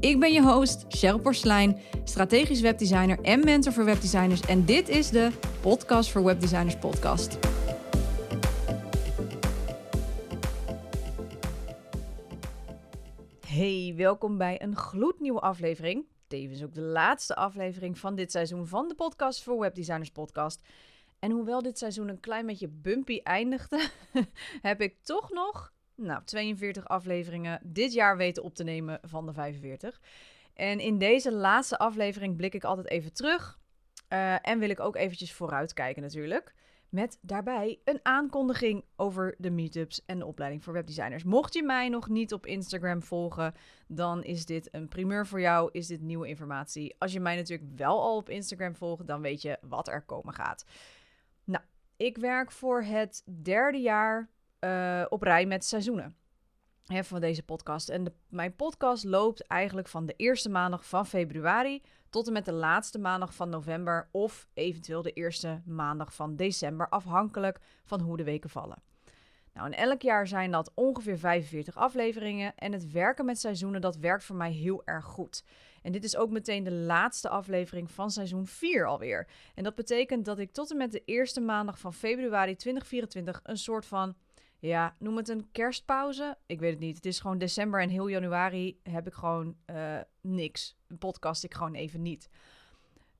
Ik 0.00 0.20
ben 0.20 0.32
je 0.32 0.42
host, 0.42 0.84
Cheryl 0.88 1.20
Porslein, 1.20 1.78
strategisch 2.04 2.60
webdesigner 2.60 3.20
en 3.20 3.44
mentor 3.44 3.72
voor 3.72 3.84
webdesigners. 3.84 4.40
En 4.40 4.64
dit 4.64 4.88
is 4.88 5.10
de 5.10 5.30
Podcast 5.60 6.10
voor 6.10 6.24
Webdesigners 6.24 6.76
podcast. 6.76 7.38
Hey, 13.46 13.94
welkom 13.96 14.38
bij 14.38 14.62
een 14.62 14.76
gloednieuwe 14.76 15.40
aflevering. 15.40 16.04
Tevens 16.26 16.64
ook 16.64 16.74
de 16.74 16.80
laatste 16.80 17.34
aflevering 17.34 17.98
van 17.98 18.14
dit 18.14 18.30
seizoen 18.30 18.66
van 18.66 18.88
de 18.88 18.94
Podcast 18.94 19.42
voor 19.42 19.58
Webdesigners 19.58 20.10
podcast. 20.10 20.60
En 21.18 21.30
hoewel 21.30 21.62
dit 21.62 21.78
seizoen 21.78 22.08
een 22.08 22.20
klein 22.20 22.46
beetje 22.46 22.68
bumpy 22.68 23.20
eindigde, 23.22 23.88
heb 24.62 24.80
ik 24.80 24.96
toch 25.02 25.30
nog 25.30 25.72
nou, 26.00 26.24
42 26.24 26.88
afleveringen 26.88 27.60
dit 27.64 27.92
jaar 27.92 28.16
weten 28.16 28.42
op 28.42 28.54
te 28.54 28.64
nemen 28.64 28.98
van 29.02 29.26
de 29.26 29.32
45. 29.32 30.00
En 30.54 30.80
in 30.80 30.98
deze 30.98 31.32
laatste 31.32 31.78
aflevering 31.78 32.36
blik 32.36 32.54
ik 32.54 32.64
altijd 32.64 32.88
even 32.88 33.12
terug. 33.12 33.58
Uh, 34.08 34.48
en 34.48 34.58
wil 34.58 34.70
ik 34.70 34.80
ook 34.80 34.96
eventjes 34.96 35.32
vooruitkijken 35.32 36.02
natuurlijk. 36.02 36.54
Met 36.88 37.18
daarbij 37.22 37.80
een 37.84 38.00
aankondiging 38.02 38.84
over 38.96 39.34
de 39.38 39.50
meetups 39.50 40.04
en 40.04 40.18
de 40.18 40.26
opleiding 40.26 40.64
voor 40.64 40.72
webdesigners. 40.72 41.24
Mocht 41.24 41.54
je 41.54 41.62
mij 41.62 41.88
nog 41.88 42.08
niet 42.08 42.32
op 42.32 42.46
Instagram 42.46 43.02
volgen, 43.02 43.54
dan 43.86 44.24
is 44.24 44.46
dit 44.46 44.68
een 44.74 44.88
primeur 44.88 45.26
voor 45.26 45.40
jou. 45.40 45.68
Is 45.72 45.86
dit 45.86 46.00
nieuwe 46.00 46.28
informatie? 46.28 46.96
Als 46.98 47.12
je 47.12 47.20
mij 47.20 47.36
natuurlijk 47.36 47.70
wel 47.76 48.00
al 48.00 48.16
op 48.16 48.28
Instagram 48.28 48.76
volgt, 48.76 49.06
dan 49.06 49.20
weet 49.20 49.42
je 49.42 49.58
wat 49.60 49.88
er 49.88 50.02
komen 50.02 50.34
gaat. 50.34 50.64
Nou, 51.44 51.64
ik 51.96 52.16
werk 52.16 52.50
voor 52.50 52.82
het 52.82 53.24
derde 53.42 53.78
jaar 53.78 54.28
uh, 54.60 55.04
op 55.08 55.22
rij 55.22 55.46
met 55.46 55.64
seizoenen 55.64 56.14
van 56.98 57.20
deze 57.20 57.42
podcast. 57.42 57.88
En 57.88 58.04
de, 58.04 58.12
mijn 58.28 58.56
podcast 58.56 59.04
loopt 59.04 59.46
eigenlijk 59.46 59.88
van 59.88 60.06
de 60.06 60.14
eerste 60.16 60.48
maandag 60.48 60.86
van 60.86 61.06
februari 61.06 61.82
tot 62.08 62.26
en 62.26 62.32
met 62.32 62.44
de 62.44 62.52
laatste 62.52 62.98
maandag 62.98 63.34
van 63.34 63.48
november 63.48 64.08
of 64.10 64.48
eventueel 64.54 65.02
de 65.02 65.12
eerste 65.12 65.62
maandag 65.64 66.14
van 66.14 66.36
december, 66.36 66.88
afhankelijk 66.88 67.58
van 67.84 68.00
hoe 68.00 68.16
de 68.16 68.24
weken 68.24 68.50
vallen. 68.50 68.82
Nou, 69.54 69.66
en 69.66 69.78
elk 69.78 70.02
jaar 70.02 70.26
zijn 70.26 70.50
dat 70.50 70.72
ongeveer 70.74 71.18
45 71.18 71.76
afleveringen 71.76 72.54
en 72.54 72.72
het 72.72 72.90
werken 72.90 73.24
met 73.24 73.40
seizoenen, 73.40 73.80
dat 73.80 73.96
werkt 73.96 74.24
voor 74.24 74.36
mij 74.36 74.52
heel 74.52 74.82
erg 74.84 75.04
goed. 75.04 75.44
En 75.82 75.92
dit 75.92 76.04
is 76.04 76.16
ook 76.16 76.30
meteen 76.30 76.64
de 76.64 76.72
laatste 76.72 77.28
aflevering 77.28 77.90
van 77.90 78.10
seizoen 78.10 78.46
4 78.46 78.86
alweer. 78.86 79.28
En 79.54 79.64
dat 79.64 79.74
betekent 79.74 80.24
dat 80.24 80.38
ik 80.38 80.52
tot 80.52 80.70
en 80.70 80.76
met 80.76 80.92
de 80.92 81.02
eerste 81.04 81.40
maandag 81.40 81.78
van 81.78 81.94
februari 81.94 82.56
2024 82.56 83.40
een 83.42 83.56
soort 83.56 83.86
van 83.86 84.16
ja, 84.60 84.96
noem 84.98 85.16
het 85.16 85.28
een 85.28 85.48
kerstpauze. 85.52 86.38
Ik 86.46 86.60
weet 86.60 86.70
het 86.70 86.80
niet. 86.80 86.96
Het 86.96 87.06
is 87.06 87.20
gewoon 87.20 87.38
december 87.38 87.80
en 87.80 87.88
heel 87.88 88.08
januari 88.08 88.80
heb 88.82 89.06
ik 89.06 89.12
gewoon 89.12 89.56
uh, 89.66 89.98
niks. 90.20 90.76
Een 90.86 90.98
podcast 90.98 91.44
ik 91.44 91.54
gewoon 91.54 91.74
even 91.74 92.02
niet. 92.02 92.28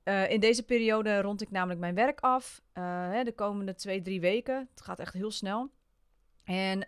Uh, 0.03 0.29
in 0.29 0.39
deze 0.39 0.63
periode 0.63 1.21
rond 1.21 1.41
ik 1.41 1.51
namelijk 1.51 1.79
mijn 1.79 1.95
werk 1.95 2.19
af. 2.19 2.61
Uh, 2.73 2.83
hè, 3.09 3.23
de 3.23 3.33
komende 3.33 3.75
twee, 3.75 4.01
drie 4.01 4.21
weken. 4.21 4.67
Het 4.71 4.81
gaat 4.81 4.99
echt 4.99 5.13
heel 5.13 5.31
snel. 5.31 5.71
En 6.43 6.87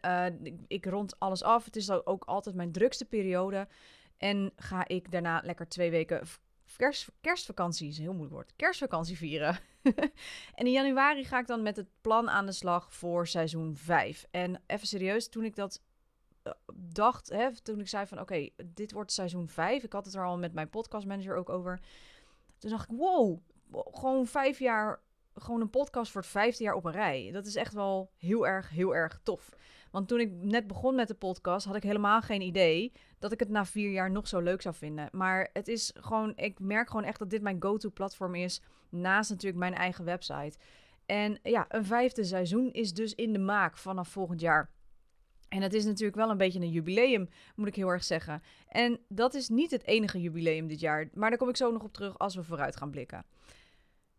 ik 0.68 0.86
rond 0.86 1.20
alles 1.20 1.44
af. 1.44 1.66
Het 1.66 1.76
is 1.76 1.92
ook 1.92 2.24
altijd 2.24 2.56
mijn 2.56 2.72
drukste 2.72 3.06
periode. 3.06 3.68
En 4.18 4.52
ga 4.56 4.88
ik 4.88 5.12
daarna 5.12 5.42
lekker 5.44 5.68
twee 5.68 5.92
weken 5.92 6.22
kerst, 6.78 7.12
kerstvakantie 7.22 7.88
is 7.88 7.98
een 7.98 8.04
heel 8.04 8.12
moeilijk 8.12 8.34
woord. 8.34 8.54
Kerstvakantie 8.56 9.18
vieren. 9.18 9.60
en 10.56 10.66
in 10.66 10.72
januari 10.72 11.26
ga 11.26 11.40
ik 11.40 11.48
dan 11.48 11.62
met 11.62 11.76
het 11.76 11.88
plan 12.02 12.30
aan 12.30 12.46
de 12.46 12.52
slag 12.52 12.94
voor 12.94 13.28
seizoen 13.28 13.76
5. 13.76 14.26
En 14.32 14.62
even 14.68 14.88
serieus, 14.88 15.30
toen 15.30 15.44
ik 15.44 15.56
dat 15.56 15.82
eh, 16.44 16.54
dacht, 16.74 17.30
hè, 17.30 17.62
toen 17.62 17.80
ik 17.80 17.88
zei 17.88 18.08
van 18.08 18.20
oké, 18.20 18.50
dit 18.66 18.92
wordt 18.92 19.12
seizoen 19.12 19.50
5. 19.50 19.84
Ik 19.84 19.94
had 19.94 20.06
het 20.06 20.14
er 20.14 20.26
al 20.26 20.38
met 20.38 20.54
mijn 20.54 20.70
podcastmanager 20.70 21.36
ook 21.36 21.50
over. 21.50 21.80
Toen 22.58 22.70
dacht 22.70 22.92
ik, 22.92 22.98
wow, 22.98 23.40
gewoon 23.72 24.28
vijf 24.28 24.60
jaar, 24.60 25.02
gewoon 25.36 25.62
een 25.62 25.70
podcast 25.70 26.12
voor 26.12 26.22
het 26.22 26.30
vijfde 26.30 26.64
jaar 26.64 26.76
op 26.76 26.86
een 26.86 26.92
rij. 26.92 27.32
Dat 27.32 27.46
is 27.46 27.56
echt 27.56 27.74
wel 27.74 28.12
heel 28.18 28.48
erg, 28.48 28.70
heel 28.70 28.96
erg 28.96 29.20
tof. 29.24 29.50
Want 29.94 30.08
toen 30.08 30.20
ik 30.20 30.32
net 30.32 30.68
begon 30.68 30.96
met 30.96 31.08
de 31.08 31.14
podcast, 31.14 31.66
had 31.66 31.76
ik 31.76 31.84
helemaal 31.84 32.22
geen 32.22 32.42
idee 32.42 32.92
dat 33.20 33.32
ik 33.32 33.40
het 33.40 33.50
na 33.50 33.66
vier 33.66 33.92
jaar 33.92 34.12
nog 34.12 34.28
zo 34.28 34.40
leuk 34.40 34.62
zou 34.62 34.76
vinden. 34.76 35.10
Maar 35.12 35.50
het 35.54 35.68
is 35.68 35.92
gewoon, 35.96 36.34
ik 36.36 36.60
merk 36.60 36.88
gewoon 36.88 37.04
echt 37.04 37.20
dat 37.20 37.30
dit 37.30 37.42
mijn 37.42 37.62
go-to 37.62 37.90
platform 37.90 38.36
is. 38.36 38.62
Naast 38.90 39.30
natuurlijk 39.30 39.60
mijn 39.60 39.74
eigen 39.74 40.06
website. 40.06 40.58
En 41.06 41.40
ja, 41.44 41.66
een 41.70 41.86
vijfde 41.86 42.24
seizoen 42.24 42.72
is 42.72 42.94
dus 42.94 43.16
in 43.16 43.34
de 43.34 43.40
maak 43.40 43.78
vanaf 43.78 44.08
volgend 44.08 44.40
jaar. 44.40 44.70
En 45.50 45.62
het 45.62 45.74
is 45.74 45.86
natuurlijk 45.86 46.16
wel 46.18 46.30
een 46.30 46.38
beetje 46.38 46.60
een 46.60 46.72
jubileum, 46.72 47.30
moet 47.56 47.68
ik 47.68 47.76
heel 47.76 47.90
erg 47.90 48.04
zeggen. 48.04 48.42
En 48.68 49.00
dat 49.08 49.34
is 49.34 49.50
niet 49.50 49.72
het 49.72 49.86
enige 49.86 50.22
jubileum 50.22 50.68
dit 50.68 50.80
jaar. 50.80 51.10
Maar 51.14 51.30
daar 51.30 51.40
kom 51.40 51.50
ik 51.50 51.58
zo 51.58 51.72
nog 51.72 51.84
op 51.84 51.94
terug 51.94 52.20
als 52.20 52.36
we 52.36 52.44
vooruit 52.44 52.76
gaan 52.76 52.92
blikken. 52.92 53.26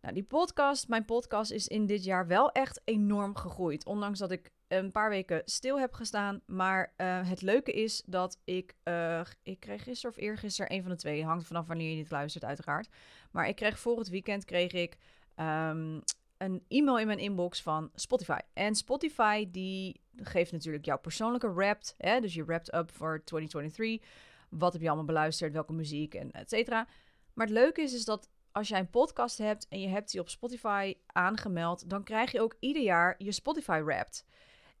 Nou, 0.01 0.13
die 0.13 0.23
podcast, 0.23 0.87
mijn 0.87 1.05
podcast, 1.05 1.51
is 1.51 1.67
in 1.67 1.85
dit 1.85 2.03
jaar 2.03 2.27
wel 2.27 2.51
echt 2.51 2.81
enorm 2.83 3.35
gegroeid. 3.35 3.85
Ondanks 3.85 4.19
dat 4.19 4.31
ik 4.31 4.51
een 4.67 4.91
paar 4.91 5.09
weken 5.09 5.41
stil 5.45 5.79
heb 5.79 5.93
gestaan. 5.93 6.41
Maar 6.45 6.93
uh, 6.97 7.29
het 7.29 7.41
leuke 7.41 7.71
is 7.71 8.03
dat 8.05 8.39
ik, 8.43 8.75
uh, 8.83 9.21
ik 9.43 9.59
kreeg 9.59 9.83
gisteren 9.83 10.15
of 10.15 10.23
eergisteren, 10.23 10.73
een 10.73 10.81
van 10.81 10.91
de 10.91 10.97
twee, 10.97 11.25
hangt 11.25 11.47
vanaf 11.47 11.67
wanneer 11.67 11.89
je 11.89 11.95
dit 12.03 12.11
luistert 12.11 12.43
uiteraard. 12.43 12.89
Maar 13.31 13.47
ik 13.47 13.55
kreeg 13.55 13.79
voor 13.79 14.05
weekend, 14.09 14.45
kreeg 14.45 14.71
ik 14.71 14.97
um, 15.35 16.03
een 16.37 16.63
e-mail 16.67 16.99
in 16.99 17.07
mijn 17.07 17.19
inbox 17.19 17.61
van 17.61 17.89
Spotify. 17.95 18.39
En 18.53 18.75
Spotify 18.75 19.47
die 19.51 20.01
geeft 20.15 20.51
natuurlijk 20.51 20.85
jouw 20.85 20.97
persoonlijke 20.97 21.53
wrapped, 21.53 21.95
hè, 21.97 22.19
dus 22.19 22.33
je 22.33 22.45
wrapped 22.45 22.73
up 22.73 22.91
voor 22.91 23.23
2023. 23.23 24.09
Wat 24.49 24.73
heb 24.73 24.81
je 24.81 24.87
allemaal 24.87 25.05
beluisterd, 25.05 25.53
welke 25.53 25.73
muziek 25.73 26.13
en 26.13 26.31
et 26.31 26.49
cetera. 26.49 26.87
Maar 27.33 27.45
het 27.45 27.55
leuke 27.55 27.81
is, 27.81 27.93
is 27.93 28.05
dat 28.05 28.29
als 28.51 28.67
jij 28.67 28.79
een 28.79 28.89
podcast 28.89 29.37
hebt 29.37 29.67
en 29.67 29.79
je 29.79 29.87
hebt 29.87 30.11
die 30.11 30.21
op 30.21 30.29
Spotify 30.29 30.93
aangemeld, 31.05 31.89
dan 31.89 32.03
krijg 32.03 32.31
je 32.31 32.41
ook 32.41 32.55
ieder 32.59 32.83
jaar 32.83 33.15
je 33.17 33.31
Spotify 33.31 33.81
Wrapped. 33.83 34.25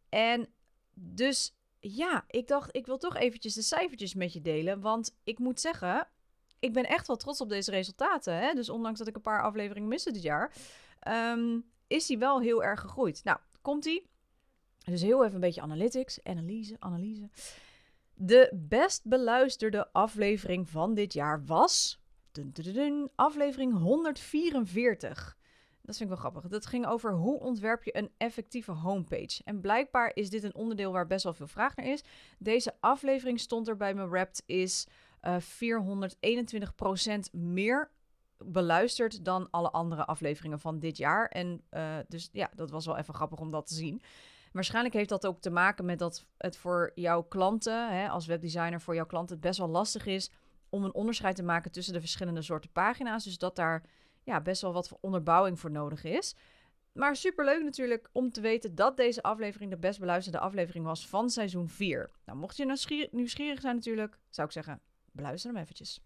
En 0.09 0.47
dus 0.93 1.55
ja, 1.79 2.25
ik 2.27 2.47
dacht, 2.47 2.75
ik 2.75 2.85
wil 2.85 2.97
toch 2.97 3.15
eventjes 3.15 3.53
de 3.53 3.61
cijfertjes 3.61 4.13
met 4.13 4.33
je 4.33 4.41
delen. 4.41 4.81
Want 4.81 5.15
ik 5.23 5.39
moet 5.39 5.59
zeggen, 5.59 6.07
ik 6.59 6.73
ben 6.73 6.85
echt 6.85 7.07
wel 7.07 7.15
trots 7.15 7.41
op 7.41 7.49
deze 7.49 7.71
resultaten. 7.71 8.37
Hè? 8.37 8.53
Dus 8.53 8.69
ondanks 8.69 8.99
dat 8.99 9.07
ik 9.07 9.15
een 9.15 9.21
paar 9.21 9.43
afleveringen 9.43 9.89
miste 9.89 10.11
dit 10.11 10.21
jaar, 10.21 10.53
um, 11.07 11.65
is 11.87 12.07
hij 12.07 12.17
wel 12.17 12.41
heel 12.41 12.63
erg 12.63 12.79
gegroeid. 12.79 13.23
Nou, 13.23 13.37
komt 13.61 13.83
hij. 13.83 14.05
Dus 14.85 15.01
heel 15.01 15.23
even 15.23 15.35
een 15.35 15.41
beetje 15.41 15.61
analytics, 15.61 16.23
analyse, 16.23 16.75
analyse. 16.79 17.29
De 18.13 18.51
best 18.53 19.03
beluisterde 19.03 19.93
aflevering 19.93 20.69
van 20.69 20.93
dit 20.93 21.13
jaar 21.13 21.45
was 21.45 21.99
aflevering 23.15 23.77
144. 23.77 25.37
Dat 25.85 25.97
vind 25.97 26.09
ik 26.09 26.15
wel 26.15 26.29
grappig. 26.29 26.51
Dat 26.51 26.65
ging 26.65 26.85
over 26.85 27.13
hoe 27.13 27.39
ontwerp 27.39 27.83
je 27.83 27.97
een 27.97 28.11
effectieve 28.17 28.71
homepage. 28.71 29.41
En 29.43 29.61
blijkbaar 29.61 30.11
is 30.13 30.29
dit 30.29 30.43
een 30.43 30.55
onderdeel 30.55 30.91
waar 30.91 31.07
best 31.07 31.23
wel 31.23 31.33
veel 31.33 31.47
vraag 31.47 31.75
naar 31.75 31.85
is. 31.85 32.03
Deze 32.39 32.73
aflevering 32.79 33.39
stond 33.39 33.67
er 33.67 33.77
bij 33.77 33.93
me 33.93 34.07
wrapped 34.07 34.43
is 34.45 34.87
uh, 35.21 35.37
421% 35.37 37.31
meer 37.31 37.91
beluisterd 38.37 39.25
dan 39.25 39.47
alle 39.51 39.71
andere 39.71 40.05
afleveringen 40.05 40.59
van 40.59 40.79
dit 40.79 40.97
jaar. 40.97 41.27
En 41.27 41.61
uh, 41.71 41.95
dus 42.07 42.29
ja, 42.31 42.49
dat 42.55 42.71
was 42.71 42.85
wel 42.85 42.97
even 42.97 43.13
grappig 43.13 43.39
om 43.39 43.51
dat 43.51 43.67
te 43.67 43.73
zien. 43.73 44.01
Waarschijnlijk 44.51 44.95
heeft 44.95 45.09
dat 45.09 45.25
ook 45.25 45.41
te 45.41 45.49
maken 45.49 45.85
met 45.85 45.99
dat 45.99 46.25
het 46.37 46.57
voor 46.57 46.91
jouw 46.95 47.23
klanten, 47.23 47.97
hè, 47.97 48.09
als 48.09 48.25
webdesigner 48.25 48.81
voor 48.81 48.95
jouw 48.95 49.05
klanten, 49.05 49.39
best 49.39 49.59
wel 49.59 49.67
lastig 49.67 50.05
is 50.05 50.31
om 50.69 50.83
een 50.83 50.93
onderscheid 50.93 51.35
te 51.35 51.43
maken 51.43 51.71
tussen 51.71 51.93
de 51.93 51.99
verschillende 51.99 52.41
soorten 52.41 52.71
pagina's. 52.71 53.23
Dus 53.23 53.37
dat 53.37 53.55
daar 53.55 53.83
ja, 54.25 54.41
best 54.41 54.61
wel 54.61 54.73
wat 54.73 54.97
onderbouwing 54.99 55.59
voor 55.59 55.71
nodig 55.71 56.03
is. 56.03 56.35
Maar 56.91 57.15
superleuk 57.15 57.63
natuurlijk 57.63 58.09
om 58.11 58.31
te 58.31 58.41
weten 58.41 58.75
dat 58.75 58.97
deze 58.97 59.23
aflevering 59.23 59.71
de 59.71 59.77
best 59.77 59.99
beluisterde 59.99 60.39
aflevering 60.39 60.85
was 60.85 61.07
van 61.07 61.29
seizoen 61.29 61.69
4. 61.69 62.11
Nou, 62.25 62.37
mocht 62.37 62.57
je 62.57 63.09
nieuwsgierig 63.11 63.61
zijn 63.61 63.75
natuurlijk, 63.75 64.17
zou 64.29 64.47
ik 64.47 64.53
zeggen, 64.53 64.81
beluister 65.11 65.51
hem 65.51 65.61
eventjes. 65.61 66.01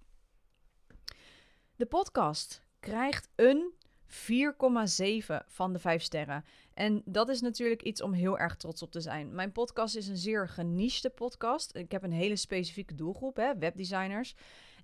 De 1.76 1.86
podcast 1.86 2.64
krijgt 2.80 3.30
een 3.36 3.74
4,7 4.10 5.46
van 5.48 5.74
de 5.74 5.80
5 5.80 6.02
sterren. 6.02 6.46
En 6.74 7.02
dat 7.06 7.30
is 7.30 7.42
natuurlijk 7.42 7.82
iets 7.82 8.02
om 8.02 8.14
heel 8.14 8.40
erg 8.40 8.56
trots 8.56 8.82
op 8.82 8.92
te 8.92 9.02
zijn. 9.02 9.36
Mijn 9.36 9.52
podcast 9.52 9.96
is 9.96 10.08
een 10.08 10.18
zeer 10.18 10.50
genichte 10.50 11.10
podcast. 11.10 11.76
Ik 11.76 11.92
heb 11.92 12.04
een 12.04 12.12
hele 12.12 12.36
specifieke 12.36 12.96
doelgroep, 12.96 13.36
hè, 13.36 13.58
webdesigners. 13.58 14.36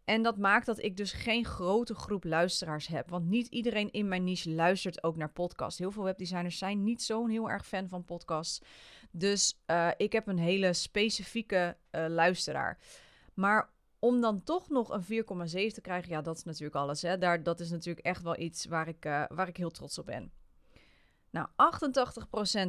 En 0.06 0.22
dat 0.22 0.38
maakt 0.38 0.66
dat 0.66 0.84
ik 0.84 0.98
dus 0.98 1.12
geen 1.12 1.46
grote 1.46 1.96
groep 1.96 2.24
luisteraars 2.24 2.88
heb. 2.88 3.10
Want 3.10 3.26
niet 3.26 3.48
iedereen 3.48 3.92
in 3.92 4.08
mijn 4.08 4.24
niche 4.24 4.52
luistert 4.52 5.04
ook 5.04 5.16
naar 5.16 5.32
podcasts. 5.32 5.80
Heel 5.80 5.92
veel 5.92 6.04
webdesigners 6.04 6.58
zijn 6.58 6.84
niet 6.84 7.04
zo'n 7.04 7.30
heel 7.30 7.50
erg 7.50 7.68
fan 7.68 7.88
van 7.88 8.06
podcasts. 8.06 8.62
Dus 9.12 9.60
uh, 9.68 9.90
ik 9.98 10.12
heb 10.12 10.28
een 10.28 10.38
hele 10.38 10.74
specifieke 10.74 11.78
uh, 11.92 12.06
luisteraar. 12.08 12.78
Maar 13.34 13.70
om 14.00 14.22
dan 14.22 14.44
toch 14.44 14.70
nog 14.70 14.90
een 14.90 15.04
4,7 15.04 15.74
te 15.74 15.82
krijgen, 15.82 16.10
ja, 16.10 16.22
dat 16.22 16.38
is 16.38 16.44
natuurlijk 16.44 16.76
alles. 16.76 17.02
Hè. 17.02 17.18
Daar, 17.18 17.44
dat 17.44 17.60
is 17.60 17.70
natuurlijk 17.70 18.06
echt 18.06 18.22
wel 18.22 18.40
iets 18.40 18.66
waar 18.66 18.88
ik, 18.88 19.06
uh, 19.06 19.24
waar 19.28 19.48
ik 19.48 19.58
heel 19.58 19.72
trots 19.72 19.98
op 19.98 20.06
ben. 20.06 20.32
Nou, 21.36 21.48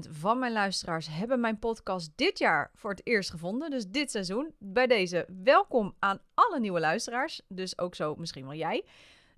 88% 0.06 0.10
van 0.10 0.38
mijn 0.38 0.52
luisteraars 0.52 1.08
hebben 1.08 1.40
mijn 1.40 1.58
podcast 1.58 2.10
dit 2.14 2.38
jaar 2.38 2.70
voor 2.74 2.90
het 2.90 3.00
eerst 3.04 3.30
gevonden. 3.30 3.70
Dus 3.70 3.86
dit 3.88 4.10
seizoen. 4.10 4.54
Bij 4.58 4.86
deze 4.86 5.26
welkom 5.42 5.94
aan 5.98 6.20
alle 6.34 6.60
nieuwe 6.60 6.80
luisteraars. 6.80 7.40
Dus 7.48 7.78
ook 7.78 7.94
zo 7.94 8.14
misschien 8.14 8.44
wel 8.44 8.54
jij. 8.54 8.84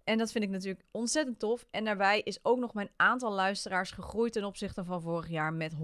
En 0.04 0.18
dat 0.18 0.32
vind 0.32 0.44
ik 0.44 0.50
natuurlijk 0.50 0.84
ontzettend 0.90 1.38
tof. 1.38 1.66
En 1.70 1.84
daarbij 1.84 2.20
is 2.20 2.38
ook 2.42 2.58
nog 2.58 2.74
mijn 2.74 2.90
aantal 2.96 3.32
luisteraars 3.32 3.90
gegroeid 3.90 4.32
ten 4.32 4.44
opzichte 4.44 4.84
van 4.84 5.02
vorig 5.02 5.28
jaar 5.28 5.52
met 5.52 5.74
192%. 5.74 5.76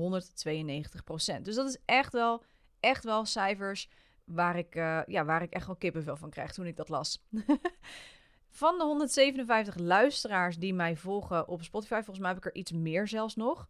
Dus 1.43 1.55
dat 1.55 1.69
is 1.69 1.79
echt 1.85 2.13
wel, 2.13 2.43
echt 2.81 3.05
wel 3.05 3.25
cijfers 3.25 3.89
waar 4.25 4.57
ik, 4.59 4.75
uh, 4.75 5.01
ja, 5.07 5.25
waar 5.25 5.43
ik 5.43 5.53
echt 5.53 5.67
wel 5.67 5.77
kippenvel 5.77 6.17
van 6.17 6.31
krijg 6.31 6.53
toen 6.53 6.67
ik 6.67 6.77
dat 6.77 6.89
las. 6.89 7.23
Van 8.57 8.79
de 8.79 8.85
157 8.85 9.77
luisteraars 9.77 10.59
die 10.59 10.75
mij 10.75 10.97
volgen 10.97 11.49
op 11.49 11.63
Spotify, 11.63 11.95
volgens 11.95 12.19
mij 12.19 12.29
heb 12.29 12.39
ik 12.39 12.45
er 12.45 12.55
iets 12.55 12.73
meer 12.73 13.09
zelfs 13.09 13.37
nog. 13.37 13.69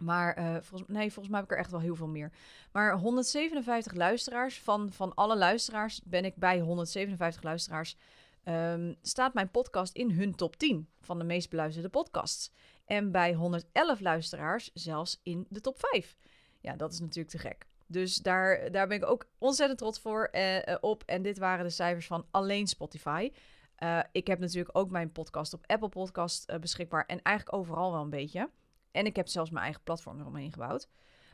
Maar 0.00 0.38
uh, 0.38 0.56
volgens, 0.60 0.90
nee, 0.90 1.12
volgens 1.12 1.28
mij 1.28 1.40
heb 1.40 1.44
ik 1.44 1.54
er 1.54 1.62
echt 1.62 1.70
wel 1.70 1.80
heel 1.80 1.94
veel 1.94 2.06
meer. 2.06 2.32
Maar 2.72 2.98
157 2.98 3.94
luisteraars, 3.94 4.58
van, 4.58 4.92
van 4.92 5.14
alle 5.14 5.36
luisteraars 5.36 6.00
ben 6.04 6.24
ik 6.24 6.36
bij 6.36 6.60
157 6.60 7.42
luisteraars. 7.42 7.96
Um, 8.44 8.96
staat 9.02 9.34
mijn 9.34 9.50
podcast 9.50 9.94
in 9.94 10.10
hun 10.10 10.34
top 10.34 10.56
10 10.56 10.88
van 11.00 11.18
de 11.18 11.24
meest 11.24 11.50
beluisterde 11.50 11.88
podcasts. 11.88 12.50
En 12.84 13.10
bij 13.10 13.34
111 13.34 14.00
luisteraars 14.00 14.70
zelfs 14.74 15.20
in 15.22 15.46
de 15.48 15.60
top 15.60 15.78
5. 15.78 16.16
Ja, 16.60 16.76
dat 16.76 16.92
is 16.92 17.00
natuurlijk 17.00 17.30
te 17.30 17.38
gek. 17.38 17.66
Dus 17.86 18.16
daar, 18.16 18.70
daar 18.70 18.86
ben 18.86 18.96
ik 18.96 19.06
ook 19.06 19.26
ontzettend 19.38 19.78
trots 19.78 20.00
voor 20.00 20.28
uh, 20.32 20.58
op. 20.80 21.02
En 21.06 21.22
dit 21.22 21.38
waren 21.38 21.64
de 21.64 21.70
cijfers 21.70 22.06
van 22.06 22.26
alleen 22.30 22.66
Spotify. 22.66 23.30
Uh, 23.78 24.00
ik 24.12 24.26
heb 24.26 24.38
natuurlijk 24.38 24.78
ook 24.78 24.90
mijn 24.90 25.12
podcast 25.12 25.54
op 25.54 25.64
Apple 25.66 25.88
Podcast 25.88 26.50
uh, 26.50 26.56
beschikbaar. 26.56 27.06
En 27.06 27.22
eigenlijk 27.22 27.56
overal 27.56 27.92
wel 27.92 28.02
een 28.02 28.10
beetje. 28.10 28.50
En 28.90 29.06
ik 29.06 29.16
heb 29.16 29.28
zelfs 29.28 29.50
mijn 29.50 29.64
eigen 29.64 29.82
platform 29.82 30.20
eromheen 30.20 30.52
gebouwd. 30.52 30.88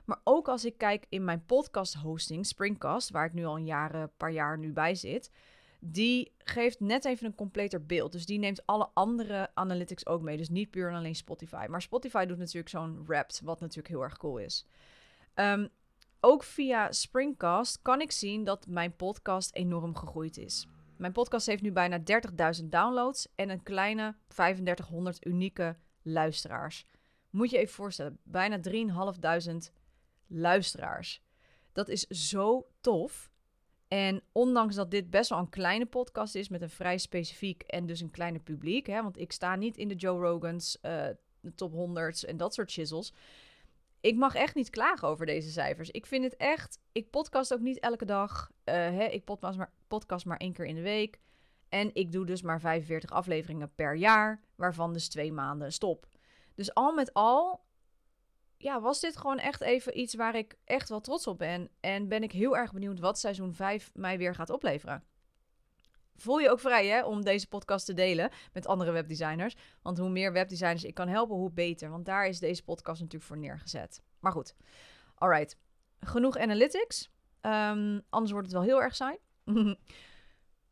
Maar 0.04 0.20
ook 0.24 0.48
als 0.48 0.64
ik 0.64 0.78
kijk 0.78 1.06
in 1.08 1.24
mijn 1.24 1.44
podcast 1.44 1.94
hosting, 1.94 2.46
Springcast, 2.46 3.10
waar 3.10 3.24
ik 3.24 3.32
nu 3.32 3.44
al 3.44 3.56
een 3.56 3.64
jaren, 3.64 4.12
paar 4.16 4.32
jaar 4.32 4.58
nu 4.58 4.72
bij 4.72 4.94
zit. 4.94 5.30
Die 5.80 6.32
geeft 6.38 6.80
net 6.80 7.04
even 7.04 7.26
een 7.26 7.34
completer 7.34 7.86
beeld. 7.86 8.12
Dus 8.12 8.26
die 8.26 8.38
neemt 8.38 8.66
alle 8.66 8.90
andere 8.94 9.50
analytics 9.54 10.06
ook 10.06 10.22
mee. 10.22 10.36
Dus 10.36 10.48
niet 10.48 10.70
puur 10.70 10.88
en 10.88 10.94
alleen 10.94 11.14
Spotify. 11.14 11.66
Maar 11.68 11.82
Spotify 11.82 12.24
doet 12.24 12.38
natuurlijk 12.38 12.68
zo'n 12.68 13.04
Wrapped, 13.06 13.40
wat 13.44 13.60
natuurlijk 13.60 13.88
heel 13.88 14.02
erg 14.02 14.16
cool 14.16 14.38
is. 14.38 14.66
Um, 15.34 15.68
ook 16.20 16.42
via 16.42 16.92
Springcast 16.92 17.82
kan 17.82 18.00
ik 18.00 18.12
zien 18.12 18.44
dat 18.44 18.66
mijn 18.66 18.96
podcast 18.96 19.54
enorm 19.54 19.96
gegroeid 19.96 20.36
is. 20.36 20.66
Mijn 21.00 21.12
podcast 21.12 21.46
heeft 21.46 21.62
nu 21.62 21.72
bijna 21.72 21.98
30.000 22.60 22.64
downloads 22.64 23.28
en 23.34 23.48
een 23.50 23.62
kleine 23.62 24.14
3500 24.26 25.26
unieke 25.26 25.76
luisteraars. 26.02 26.86
Moet 27.30 27.50
je 27.50 27.58
even 27.58 27.74
voorstellen, 27.74 28.18
bijna 28.22 28.60
3.500 29.50 29.72
luisteraars. 30.26 31.22
Dat 31.72 31.88
is 31.88 32.06
zo 32.06 32.66
tof. 32.80 33.30
En 33.88 34.22
ondanks 34.32 34.74
dat 34.74 34.90
dit 34.90 35.10
best 35.10 35.30
wel 35.30 35.38
een 35.38 35.48
kleine 35.48 35.86
podcast 35.86 36.34
is 36.34 36.48
met 36.48 36.62
een 36.62 36.70
vrij 36.70 36.98
specifiek 36.98 37.62
en 37.62 37.86
dus 37.86 38.00
een 38.00 38.10
kleine 38.10 38.38
publiek, 38.38 38.86
hè, 38.86 39.02
want 39.02 39.18
ik 39.18 39.32
sta 39.32 39.56
niet 39.56 39.76
in 39.76 39.88
de 39.88 39.94
Joe 39.94 40.20
Rogans, 40.20 40.78
uh, 40.82 41.06
de 41.40 41.54
top 41.54 41.72
100's 41.72 42.24
en 42.24 42.36
dat 42.36 42.54
soort 42.54 42.72
chisels 42.72 43.12
ik 44.00 44.16
mag 44.16 44.34
echt 44.34 44.54
niet 44.54 44.70
klagen 44.70 45.08
over 45.08 45.26
deze 45.26 45.50
cijfers. 45.50 45.90
Ik 45.90 46.06
vind 46.06 46.24
het 46.24 46.36
echt. 46.36 46.78
Ik 46.92 47.10
podcast 47.10 47.52
ook 47.52 47.60
niet 47.60 47.80
elke 47.80 48.04
dag. 48.04 48.50
Uh, 48.50 48.74
hè, 48.74 49.04
ik 49.04 49.24
podcast 49.24 49.58
maar, 49.58 49.72
podcast 49.88 50.26
maar 50.26 50.36
één 50.36 50.52
keer 50.52 50.64
in 50.64 50.74
de 50.74 50.80
week. 50.80 51.20
En 51.68 51.90
ik 51.94 52.12
doe 52.12 52.26
dus 52.26 52.42
maar 52.42 52.60
45 52.60 53.10
afleveringen 53.10 53.74
per 53.74 53.94
jaar, 53.94 54.44
waarvan 54.54 54.92
dus 54.92 55.08
twee 55.08 55.32
maanden 55.32 55.72
stop. 55.72 56.06
Dus 56.54 56.74
al 56.74 56.92
met 56.92 57.14
al, 57.14 57.64
ja, 58.56 58.80
was 58.80 59.00
dit 59.00 59.16
gewoon 59.16 59.38
echt 59.38 59.60
even 59.60 59.98
iets 59.98 60.14
waar 60.14 60.34
ik 60.34 60.56
echt 60.64 60.88
wel 60.88 61.00
trots 61.00 61.26
op 61.26 61.38
ben. 61.38 61.70
En 61.80 62.08
ben 62.08 62.22
ik 62.22 62.32
heel 62.32 62.56
erg 62.56 62.72
benieuwd 62.72 63.00
wat 63.00 63.18
seizoen 63.18 63.54
5 63.54 63.90
mij 63.94 64.18
weer 64.18 64.34
gaat 64.34 64.50
opleveren 64.50 65.04
voel 66.22 66.38
je 66.38 66.50
ook 66.50 66.60
vrij 66.60 66.86
hè, 66.86 67.04
om 67.04 67.24
deze 67.24 67.48
podcast 67.48 67.86
te 67.86 67.94
delen 67.94 68.30
met 68.52 68.66
andere 68.66 68.90
webdesigners. 68.90 69.54
Want 69.82 69.98
hoe 69.98 70.10
meer 70.10 70.32
webdesigners 70.32 70.84
ik 70.84 70.94
kan 70.94 71.08
helpen, 71.08 71.36
hoe 71.36 71.52
beter. 71.52 71.90
Want 71.90 72.04
daar 72.04 72.26
is 72.26 72.38
deze 72.38 72.64
podcast 72.64 73.00
natuurlijk 73.00 73.28
voor 73.28 73.38
neergezet. 73.38 74.02
Maar 74.20 74.32
goed, 74.32 74.54
alright. 75.14 75.56
Genoeg 76.00 76.38
analytics. 76.38 77.10
Um, 77.42 78.02
anders 78.08 78.32
wordt 78.32 78.46
het 78.46 78.56
wel 78.56 78.66
heel 78.66 78.82
erg 78.82 78.96
saai. 78.96 79.18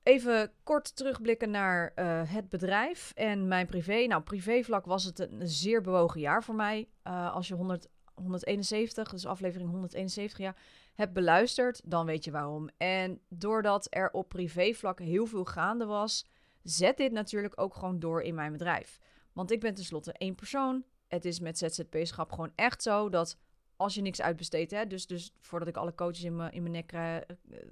Even 0.02 0.52
kort 0.62 0.96
terugblikken 0.96 1.50
naar 1.50 1.92
uh, 1.96 2.22
het 2.24 2.48
bedrijf 2.48 3.12
en 3.14 3.48
mijn 3.48 3.66
privé. 3.66 4.04
Nou, 4.06 4.22
privévlak 4.22 4.84
was 4.86 5.04
het 5.04 5.18
een 5.18 5.48
zeer 5.48 5.80
bewogen 5.80 6.20
jaar 6.20 6.44
voor 6.44 6.54
mij. 6.54 6.88
Uh, 7.04 7.34
als 7.34 7.48
je 7.48 7.54
100, 7.54 7.88
171, 8.18 9.10
dus 9.10 9.26
aflevering 9.26 9.70
171, 9.70 10.38
ja, 10.38 10.54
hebt 10.94 11.12
beluisterd, 11.12 11.80
dan 11.84 12.06
weet 12.06 12.24
je 12.24 12.30
waarom. 12.30 12.68
En 12.76 13.20
doordat 13.28 13.86
er 13.90 14.10
op 14.10 14.28
privévlak 14.28 14.98
heel 14.98 15.26
veel 15.26 15.44
gaande 15.44 15.84
was, 15.84 16.26
zet 16.62 16.96
dit 16.96 17.12
natuurlijk 17.12 17.60
ook 17.60 17.74
gewoon 17.74 17.98
door 17.98 18.22
in 18.22 18.34
mijn 18.34 18.52
bedrijf. 18.52 18.98
Want 19.32 19.50
ik 19.50 19.60
ben 19.60 19.74
tenslotte 19.74 20.12
één 20.12 20.34
persoon. 20.34 20.84
Het 21.08 21.24
is 21.24 21.40
met 21.40 21.58
ZZP-schap 21.58 22.32
gewoon 22.32 22.52
echt 22.54 22.82
zo 22.82 23.08
dat 23.08 23.38
als 23.76 23.94
je 23.94 24.00
niks 24.00 24.20
uitbesteedt, 24.20 24.70
hè, 24.70 24.86
dus, 24.86 25.06
dus 25.06 25.32
voordat 25.40 25.68
ik 25.68 25.76
alle 25.76 25.94
coaches 25.94 26.22
in 26.22 26.36
mijn, 26.36 26.52
in 26.52 26.62
mijn 26.62 26.74
nek 26.74 26.92
uh, 26.92 27.16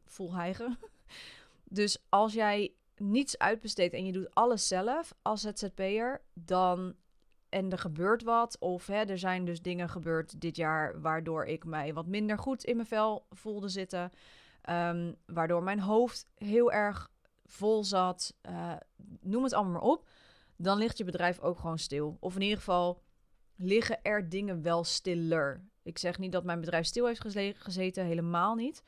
voel 0.04 0.34
hijgen. 0.34 0.78
dus 1.80 1.98
als 2.08 2.32
jij 2.32 2.74
niets 2.96 3.38
uitbesteedt 3.38 3.94
en 3.94 4.06
je 4.06 4.12
doet 4.12 4.34
alles 4.34 4.68
zelf 4.68 5.14
als 5.22 5.40
ZZP'er, 5.40 6.22
dan 6.34 6.94
en 7.56 7.70
er 7.70 7.78
gebeurt 7.78 8.22
wat. 8.22 8.58
Of 8.58 8.86
hè, 8.86 9.04
er 9.04 9.18
zijn 9.18 9.44
dus 9.44 9.62
dingen 9.62 9.88
gebeurd 9.88 10.40
dit 10.40 10.56
jaar 10.56 11.00
waardoor 11.00 11.44
ik 11.44 11.64
mij 11.64 11.94
wat 11.94 12.06
minder 12.06 12.38
goed 12.38 12.64
in 12.64 12.76
mijn 12.76 12.88
vel 12.88 13.26
voelde 13.30 13.68
zitten. 13.68 14.10
Um, 14.70 15.16
waardoor 15.26 15.62
mijn 15.62 15.80
hoofd 15.80 16.26
heel 16.34 16.72
erg 16.72 17.10
vol 17.44 17.84
zat. 17.84 18.34
Uh, 18.48 18.72
noem 19.20 19.42
het 19.42 19.52
allemaal 19.52 19.72
maar 19.72 19.90
op. 19.90 20.08
Dan 20.56 20.78
ligt 20.78 20.98
je 20.98 21.04
bedrijf 21.04 21.40
ook 21.40 21.58
gewoon 21.58 21.78
stil. 21.78 22.16
Of 22.20 22.34
in 22.34 22.40
ieder 22.40 22.58
geval 22.58 23.02
liggen 23.54 24.02
er 24.02 24.28
dingen 24.28 24.62
wel 24.62 24.84
stiller. 24.84 25.64
Ik 25.82 25.98
zeg 25.98 26.18
niet 26.18 26.32
dat 26.32 26.44
mijn 26.44 26.60
bedrijf 26.60 26.86
stil 26.86 27.06
heeft 27.06 27.24
gezeten, 27.56 28.04
helemaal 28.04 28.54
niet. 28.54 28.82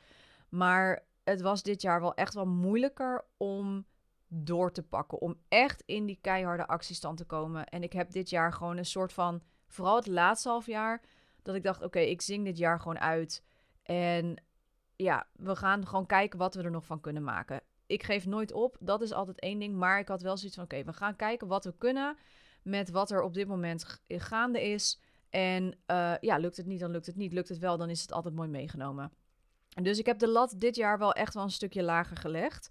Maar 0.48 1.04
het 1.24 1.40
was 1.40 1.62
dit 1.62 1.82
jaar 1.82 2.00
wel 2.00 2.14
echt 2.14 2.34
wel 2.34 2.46
moeilijker 2.46 3.24
om 3.36 3.86
door 4.28 4.72
te 4.72 4.82
pakken. 4.82 5.20
Om 5.20 5.36
echt 5.48 5.82
in 5.86 6.06
die 6.06 6.18
keiharde 6.20 6.66
actiestand 6.66 7.16
te 7.16 7.24
komen. 7.24 7.66
En 7.66 7.82
ik 7.82 7.92
heb 7.92 8.10
dit 8.10 8.30
jaar 8.30 8.52
gewoon 8.52 8.76
een 8.76 8.86
soort 8.86 9.12
van, 9.12 9.42
vooral 9.66 9.96
het 9.96 10.06
laatste 10.06 10.48
half 10.48 10.66
jaar, 10.66 11.02
dat 11.42 11.54
ik 11.54 11.62
dacht: 11.62 11.82
oké, 11.82 11.98
ik 11.98 12.20
zing 12.20 12.44
dit 12.44 12.58
jaar 12.58 12.80
gewoon 12.80 12.98
uit. 12.98 13.44
En 13.82 14.42
ja, 14.96 15.26
we 15.32 15.56
gaan 15.56 15.86
gewoon 15.86 16.06
kijken 16.06 16.38
wat 16.38 16.54
we 16.54 16.62
er 16.62 16.70
nog 16.70 16.86
van 16.86 17.00
kunnen 17.00 17.22
maken. 17.22 17.60
Ik 17.86 18.02
geef 18.02 18.26
nooit 18.26 18.52
op, 18.52 18.76
dat 18.80 19.02
is 19.02 19.12
altijd 19.12 19.40
één 19.40 19.58
ding. 19.58 19.74
Maar 19.74 19.98
ik 19.98 20.08
had 20.08 20.22
wel 20.22 20.36
zoiets 20.36 20.56
van: 20.56 20.64
oké, 20.64 20.84
we 20.84 20.92
gaan 20.92 21.16
kijken 21.16 21.48
wat 21.48 21.64
we 21.64 21.74
kunnen 21.78 22.16
met 22.62 22.90
wat 22.90 23.10
er 23.10 23.22
op 23.22 23.34
dit 23.34 23.48
moment 23.48 24.00
gaande 24.08 24.62
is. 24.62 25.00
En 25.30 25.64
uh, 25.86 26.14
ja, 26.20 26.36
lukt 26.36 26.56
het 26.56 26.66
niet, 26.66 26.80
dan 26.80 26.90
lukt 26.90 27.06
het 27.06 27.16
niet. 27.16 27.32
Lukt 27.32 27.48
het 27.48 27.58
wel, 27.58 27.76
dan 27.76 27.90
is 27.90 28.00
het 28.00 28.12
altijd 28.12 28.34
mooi 28.34 28.48
meegenomen. 28.48 29.12
Dus 29.82 29.98
ik 29.98 30.06
heb 30.06 30.18
de 30.18 30.28
lat 30.28 30.54
dit 30.58 30.76
jaar 30.76 30.98
wel 30.98 31.12
echt 31.12 31.34
wel 31.34 31.42
een 31.42 31.50
stukje 31.50 31.82
lager 31.82 32.16
gelegd 32.16 32.70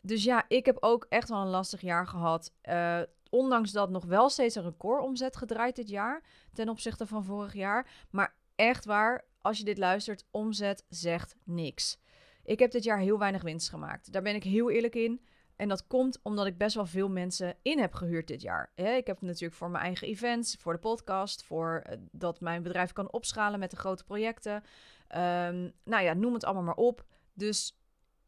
dus 0.00 0.24
ja, 0.24 0.44
ik 0.48 0.66
heb 0.66 0.76
ook 0.80 1.06
echt 1.08 1.28
wel 1.28 1.40
een 1.40 1.48
lastig 1.48 1.80
jaar 1.80 2.06
gehad. 2.06 2.52
Uh, 2.68 3.00
ondanks 3.30 3.72
dat 3.72 3.90
nog 3.90 4.04
wel 4.04 4.28
steeds 4.28 4.54
een 4.54 4.62
recordomzet 4.62 5.36
gedraaid 5.36 5.76
dit 5.76 5.88
jaar. 5.88 6.22
Ten 6.52 6.68
opzichte 6.68 7.06
van 7.06 7.24
vorig 7.24 7.54
jaar. 7.54 7.86
Maar 8.10 8.34
echt 8.54 8.84
waar, 8.84 9.24
als 9.40 9.58
je 9.58 9.64
dit 9.64 9.78
luistert, 9.78 10.24
omzet 10.30 10.84
zegt 10.88 11.36
niks. 11.44 11.98
Ik 12.44 12.58
heb 12.58 12.70
dit 12.70 12.84
jaar 12.84 12.98
heel 12.98 13.18
weinig 13.18 13.42
winst 13.42 13.68
gemaakt. 13.68 14.12
Daar 14.12 14.22
ben 14.22 14.34
ik 14.34 14.44
heel 14.44 14.70
eerlijk 14.70 14.94
in. 14.94 15.24
En 15.56 15.68
dat 15.68 15.86
komt 15.86 16.20
omdat 16.22 16.46
ik 16.46 16.58
best 16.58 16.74
wel 16.74 16.86
veel 16.86 17.08
mensen 17.08 17.56
in 17.62 17.78
heb 17.78 17.94
gehuurd 17.94 18.26
dit 18.26 18.42
jaar. 18.42 18.72
ik 18.74 19.06
heb 19.06 19.20
natuurlijk 19.20 19.54
voor 19.54 19.70
mijn 19.70 19.84
eigen 19.84 20.08
events, 20.08 20.56
voor 20.60 20.72
de 20.72 20.78
podcast, 20.78 21.44
voor 21.44 21.84
uh, 21.90 21.96
dat 22.12 22.40
mijn 22.40 22.62
bedrijf 22.62 22.92
kan 22.92 23.12
opschalen 23.12 23.58
met 23.58 23.70
de 23.70 23.76
grote 23.76 24.04
projecten. 24.04 24.54
Um, 24.54 25.72
nou 25.84 26.02
ja, 26.02 26.12
noem 26.14 26.34
het 26.34 26.44
allemaal 26.44 26.62
maar 26.62 26.74
op. 26.74 27.04
Dus 27.32 27.79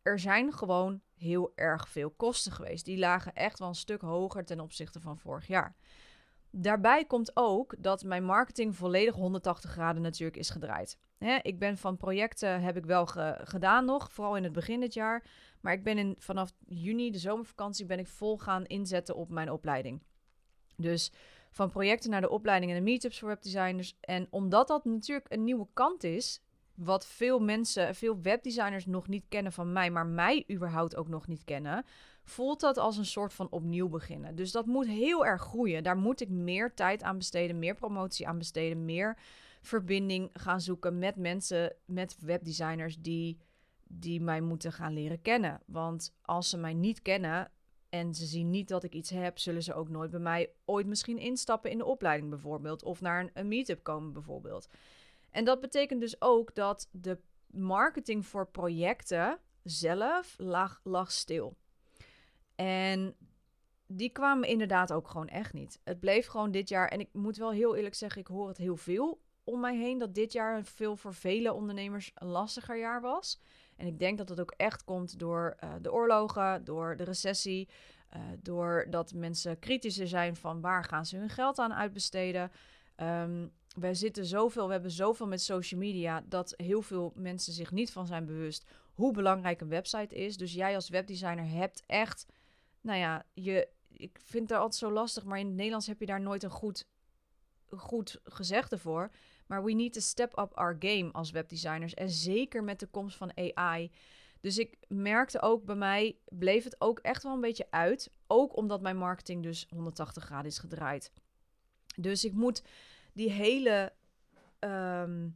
er 0.02 0.18
zijn 0.18 0.52
gewoon 0.52 1.00
heel 1.14 1.52
erg 1.54 1.88
veel 1.88 2.10
kosten 2.10 2.52
geweest. 2.52 2.84
Die 2.84 2.98
lagen 2.98 3.34
echt 3.34 3.58
wel 3.58 3.68
een 3.68 3.74
stuk 3.74 4.00
hoger 4.00 4.44
ten 4.44 4.60
opzichte 4.60 5.00
van 5.00 5.18
vorig 5.18 5.46
jaar. 5.46 5.74
Daarbij 6.50 7.04
komt 7.04 7.30
ook 7.34 7.74
dat 7.78 8.04
mijn 8.04 8.24
marketing 8.24 8.76
volledig 8.76 9.14
180 9.14 9.70
graden 9.70 10.02
natuurlijk 10.02 10.38
is 10.38 10.50
gedraaid. 10.50 10.98
Ik 11.42 11.58
ben 11.58 11.78
van 11.78 11.96
projecten, 11.96 12.62
heb 12.62 12.76
ik 12.76 12.84
wel 12.84 13.06
gedaan 13.44 13.84
nog, 13.84 14.12
vooral 14.12 14.36
in 14.36 14.44
het 14.44 14.52
begin 14.52 14.80
dit 14.80 14.94
jaar. 14.94 15.24
Maar 15.60 15.72
ik 15.72 15.84
ben 15.84 16.14
vanaf 16.18 16.52
juni, 16.66 17.10
de 17.10 17.18
zomervakantie, 17.18 17.86
ben 17.86 17.98
ik 17.98 18.06
vol 18.06 18.38
gaan 18.38 18.64
inzetten 18.64 19.16
op 19.16 19.28
mijn 19.28 19.50
opleiding. 19.50 20.02
Dus 20.76 21.12
van 21.50 21.70
projecten 21.70 22.10
naar 22.10 22.20
de 22.20 22.30
opleiding 22.30 22.72
en 22.72 22.76
de 22.76 22.84
meetups 22.84 23.18
voor 23.18 23.28
webdesigners. 23.28 23.96
En 24.00 24.26
omdat 24.30 24.68
dat 24.68 24.84
natuurlijk 24.84 25.32
een 25.32 25.44
nieuwe 25.44 25.66
kant 25.72 26.04
is, 26.04 26.42
wat 26.84 27.06
veel 27.06 27.40
mensen, 27.40 27.94
veel 27.94 28.20
webdesigners 28.20 28.86
nog 28.86 29.08
niet 29.08 29.24
kennen 29.28 29.52
van 29.52 29.72
mij, 29.72 29.90
maar 29.90 30.06
mij 30.06 30.44
überhaupt 30.50 30.96
ook 30.96 31.08
nog 31.08 31.26
niet 31.26 31.44
kennen, 31.44 31.84
voelt 32.24 32.60
dat 32.60 32.76
als 32.76 32.96
een 32.96 33.06
soort 33.06 33.32
van 33.32 33.50
opnieuw 33.50 33.88
beginnen. 33.88 34.34
Dus 34.34 34.52
dat 34.52 34.66
moet 34.66 34.86
heel 34.86 35.26
erg 35.26 35.42
groeien. 35.42 35.82
Daar 35.82 35.96
moet 35.96 36.20
ik 36.20 36.28
meer 36.28 36.74
tijd 36.74 37.02
aan 37.02 37.18
besteden, 37.18 37.58
meer 37.58 37.74
promotie 37.74 38.28
aan 38.28 38.38
besteden, 38.38 38.84
meer 38.84 39.18
verbinding 39.60 40.30
gaan 40.32 40.60
zoeken 40.60 40.98
met 40.98 41.16
mensen, 41.16 41.74
met 41.84 42.16
webdesigners 42.20 42.96
die, 42.98 43.38
die 43.84 44.20
mij 44.20 44.40
moeten 44.40 44.72
gaan 44.72 44.92
leren 44.92 45.22
kennen. 45.22 45.60
Want 45.66 46.14
als 46.22 46.50
ze 46.50 46.56
mij 46.56 46.74
niet 46.74 47.02
kennen 47.02 47.50
en 47.88 48.14
ze 48.14 48.26
zien 48.26 48.50
niet 48.50 48.68
dat 48.68 48.84
ik 48.84 48.94
iets 48.94 49.10
heb, 49.10 49.38
zullen 49.38 49.62
ze 49.62 49.74
ook 49.74 49.88
nooit 49.88 50.10
bij 50.10 50.20
mij 50.20 50.50
ooit 50.64 50.86
misschien 50.86 51.18
instappen 51.18 51.70
in 51.70 51.78
de 51.78 51.84
opleiding 51.84 52.30
bijvoorbeeld. 52.30 52.82
Of 52.82 53.00
naar 53.00 53.20
een, 53.20 53.30
een 53.34 53.48
meetup 53.48 53.82
komen 53.82 54.12
bijvoorbeeld. 54.12 54.68
En 55.32 55.44
dat 55.44 55.60
betekent 55.60 56.00
dus 56.00 56.20
ook 56.20 56.54
dat 56.54 56.88
de 56.90 57.18
marketing 57.46 58.26
voor 58.26 58.46
projecten 58.46 59.38
zelf 59.62 60.34
lag, 60.38 60.80
lag 60.84 61.12
stil. 61.12 61.56
En 62.54 63.16
die 63.86 64.10
kwamen 64.10 64.48
inderdaad 64.48 64.92
ook 64.92 65.08
gewoon 65.08 65.28
echt 65.28 65.52
niet. 65.52 65.80
Het 65.84 66.00
bleef 66.00 66.26
gewoon 66.26 66.50
dit 66.50 66.68
jaar. 66.68 66.88
En 66.88 67.00
ik 67.00 67.08
moet 67.12 67.36
wel 67.36 67.50
heel 67.50 67.76
eerlijk 67.76 67.94
zeggen, 67.94 68.20
ik 68.20 68.26
hoor 68.26 68.48
het 68.48 68.56
heel 68.56 68.76
veel 68.76 69.20
om 69.44 69.60
mij 69.60 69.76
heen 69.76 69.98
dat 69.98 70.14
dit 70.14 70.32
jaar 70.32 70.64
veel 70.64 70.96
voor 70.96 71.14
vele 71.14 71.52
ondernemers 71.52 72.10
een 72.14 72.26
lastiger 72.26 72.78
jaar 72.78 73.00
was. 73.00 73.40
En 73.76 73.86
ik 73.86 73.98
denk 73.98 74.18
dat 74.18 74.28
dat 74.28 74.40
ook 74.40 74.54
echt 74.56 74.84
komt 74.84 75.18
door 75.18 75.56
uh, 75.64 75.74
de 75.80 75.92
oorlogen, 75.92 76.64
door 76.64 76.96
de 76.96 77.04
recessie, 77.04 77.68
uh, 78.16 78.22
doordat 78.38 79.14
mensen 79.14 79.58
kritischer 79.58 80.08
zijn 80.08 80.36
van 80.36 80.60
waar 80.60 80.84
gaan 80.84 81.06
ze 81.06 81.16
hun 81.16 81.28
geld 81.28 81.58
aan 81.58 81.74
uitbesteden. 81.74 82.50
Um, 82.96 83.52
wij 83.74 83.94
zitten 83.94 84.26
zoveel, 84.26 84.66
we 84.66 84.72
hebben 84.72 84.90
zoveel 84.90 85.26
met 85.26 85.42
social 85.42 85.80
media 85.80 86.24
dat 86.26 86.54
heel 86.56 86.82
veel 86.82 87.12
mensen 87.14 87.52
zich 87.52 87.70
niet 87.70 87.92
van 87.92 88.06
zijn 88.06 88.26
bewust 88.26 88.64
hoe 88.92 89.12
belangrijk 89.12 89.60
een 89.60 89.68
website 89.68 90.14
is. 90.14 90.36
Dus 90.36 90.52
jij 90.52 90.74
als 90.74 90.88
webdesigner 90.88 91.48
hebt 91.48 91.82
echt, 91.86 92.26
nou 92.80 92.98
ja, 92.98 93.26
je, 93.34 93.68
ik 93.88 94.18
vind 94.24 94.48
het 94.48 94.58
altijd 94.58 94.74
zo 94.74 94.92
lastig, 94.92 95.24
maar 95.24 95.38
in 95.38 95.46
het 95.46 95.54
Nederlands 95.54 95.86
heb 95.86 96.00
je 96.00 96.06
daar 96.06 96.20
nooit 96.20 96.42
een 96.42 96.50
goed, 96.50 96.86
goed 97.68 98.20
gezegde 98.24 98.78
voor. 98.78 99.10
Maar 99.46 99.64
we 99.64 99.72
need 99.72 99.92
to 99.92 100.00
step 100.00 100.38
up 100.38 100.52
our 100.54 100.76
game 100.78 101.12
als 101.12 101.30
webdesigners. 101.30 101.94
En 101.94 102.10
zeker 102.10 102.64
met 102.64 102.80
de 102.80 102.86
komst 102.86 103.16
van 103.16 103.32
AI. 103.54 103.90
Dus 104.40 104.58
ik 104.58 104.76
merkte 104.88 105.40
ook 105.40 105.64
bij 105.64 105.74
mij, 105.74 106.16
bleef 106.28 106.64
het 106.64 106.80
ook 106.80 106.98
echt 106.98 107.22
wel 107.22 107.32
een 107.32 107.40
beetje 107.40 107.66
uit. 107.70 108.10
Ook 108.26 108.56
omdat 108.56 108.80
mijn 108.80 108.96
marketing 108.96 109.42
dus 109.42 109.66
180 109.68 110.24
graden 110.24 110.50
is 110.50 110.58
gedraaid. 110.58 111.12
Dus 111.96 112.24
ik 112.24 112.32
moet 112.32 112.62
die 113.12 113.30
hele, 113.30 113.92
ehm, 114.58 115.28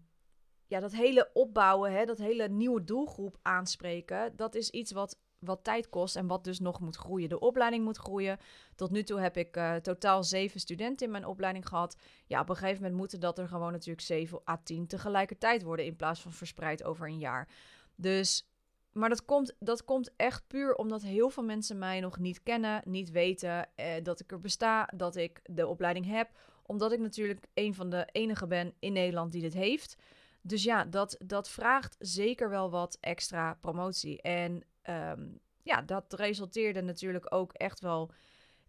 ja, 0.66 0.80
dat 0.80 0.92
hele 0.92 1.30
opbouwen, 1.32 1.92
hè, 1.92 2.04
dat 2.04 2.18
hele 2.18 2.48
nieuwe 2.48 2.84
doelgroep 2.84 3.38
aanspreken, 3.42 4.36
dat 4.36 4.54
is 4.54 4.70
iets 4.70 4.92
wat, 4.92 5.18
wat 5.38 5.64
tijd 5.64 5.88
kost 5.88 6.16
en 6.16 6.26
wat 6.26 6.44
dus 6.44 6.60
nog 6.60 6.80
moet 6.80 6.96
groeien. 6.96 7.28
De 7.28 7.40
opleiding 7.40 7.84
moet 7.84 7.98
groeien. 7.98 8.38
Tot 8.74 8.90
nu 8.90 9.02
toe 9.02 9.20
heb 9.20 9.36
ik 9.36 9.56
uh, 9.56 9.74
totaal 9.74 10.24
zeven 10.24 10.60
studenten 10.60 11.06
in 11.06 11.12
mijn 11.12 11.26
opleiding 11.26 11.68
gehad. 11.68 11.96
Ja, 12.26 12.40
op 12.40 12.48
een 12.48 12.56
gegeven 12.56 12.82
moment 12.82 12.98
moeten 12.98 13.20
dat 13.20 13.38
er 13.38 13.48
gewoon 13.48 13.72
natuurlijk 13.72 14.06
zeven 14.06 14.40
à 14.48 14.60
tien 14.64 14.86
tegelijkertijd 14.86 15.62
worden 15.62 15.84
in 15.84 15.96
plaats 15.96 16.20
van 16.20 16.32
verspreid 16.32 16.84
over 16.84 17.06
een 17.06 17.18
jaar. 17.18 17.48
Dus 17.96 18.50
maar 18.96 19.08
dat 19.08 19.24
komt, 19.24 19.56
dat 19.58 19.84
komt 19.84 20.10
echt 20.16 20.46
puur 20.46 20.74
omdat 20.74 21.02
heel 21.02 21.30
veel 21.30 21.42
mensen 21.42 21.78
mij 21.78 22.00
nog 22.00 22.18
niet 22.18 22.42
kennen, 22.42 22.82
niet 22.84 23.10
weten 23.10 23.68
eh, 23.74 23.94
dat 24.02 24.20
ik 24.20 24.32
er 24.32 24.40
besta, 24.40 24.90
dat 24.94 25.16
ik 25.16 25.40
de 25.44 25.66
opleiding 25.66 26.06
heb 26.06 26.30
omdat 26.66 26.92
ik 26.92 26.98
natuurlijk 26.98 27.46
een 27.54 27.74
van 27.74 27.90
de 27.90 28.08
enige 28.12 28.46
ben 28.46 28.74
in 28.78 28.92
Nederland 28.92 29.32
die 29.32 29.42
dit 29.42 29.54
heeft. 29.54 29.96
Dus 30.40 30.62
ja, 30.62 30.84
dat, 30.84 31.16
dat 31.24 31.48
vraagt 31.48 31.96
zeker 31.98 32.50
wel 32.50 32.70
wat 32.70 32.98
extra 33.00 33.58
promotie. 33.60 34.22
En 34.22 34.62
ehm, 34.82 35.26
ja, 35.62 35.82
dat 35.82 36.12
resulteerde 36.12 36.80
natuurlijk 36.80 37.34
ook 37.34 37.52
echt 37.52 37.80
wel 37.80 38.10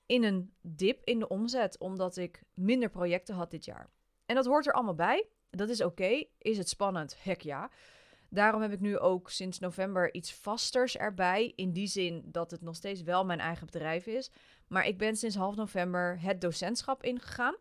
in 0.06 0.24
een 0.24 0.54
dip 0.62 1.04
in 1.04 1.20
de 1.20 1.28
omzet, 1.28 1.78
omdat 1.80 2.18
ik 2.18 2.42
minder 2.54 2.90
projecten 2.90 3.36
had 3.36 3.52
dit 3.52 3.66
jaar. 3.66 3.90
En 4.26 4.36
dat 4.36 4.46
hoort 4.46 4.68
er 4.68 4.74
allemaal 4.74 4.96
bij. 4.96 5.28
Dat 5.50 5.70
is 5.70 5.82
oké. 5.82 6.24
Is 6.38 6.58
het 6.58 6.70
spannend? 6.70 7.24
Hek 7.24 7.42
ja. 7.42 7.70
Daarom 8.30 8.62
heb 8.62 8.72
ik 8.72 8.80
nu 8.80 8.98
ook 8.98 9.30
sinds 9.30 9.60
november 9.60 10.14
iets 10.14 10.34
vasters 10.34 10.98
erbij. 10.98 11.54
In 11.56 11.72
die 11.72 11.88
zin 11.88 12.24
dat 12.26 12.52
het 12.52 12.62
nog 12.62 12.76
steeds 12.76 13.02
wel 13.02 13.26
mijn 13.26 13.40
eigen 13.40 13.66
bedrijf 13.66 14.06
is. 14.06 14.32
Maar 14.68 14.88
ik 14.88 14.98
ben 14.98 15.16
sinds 15.16 15.36
half 15.36 15.56
november 15.56 16.22
het 16.22 16.42
docentschap 16.42 17.04
ingegaan 17.04 17.56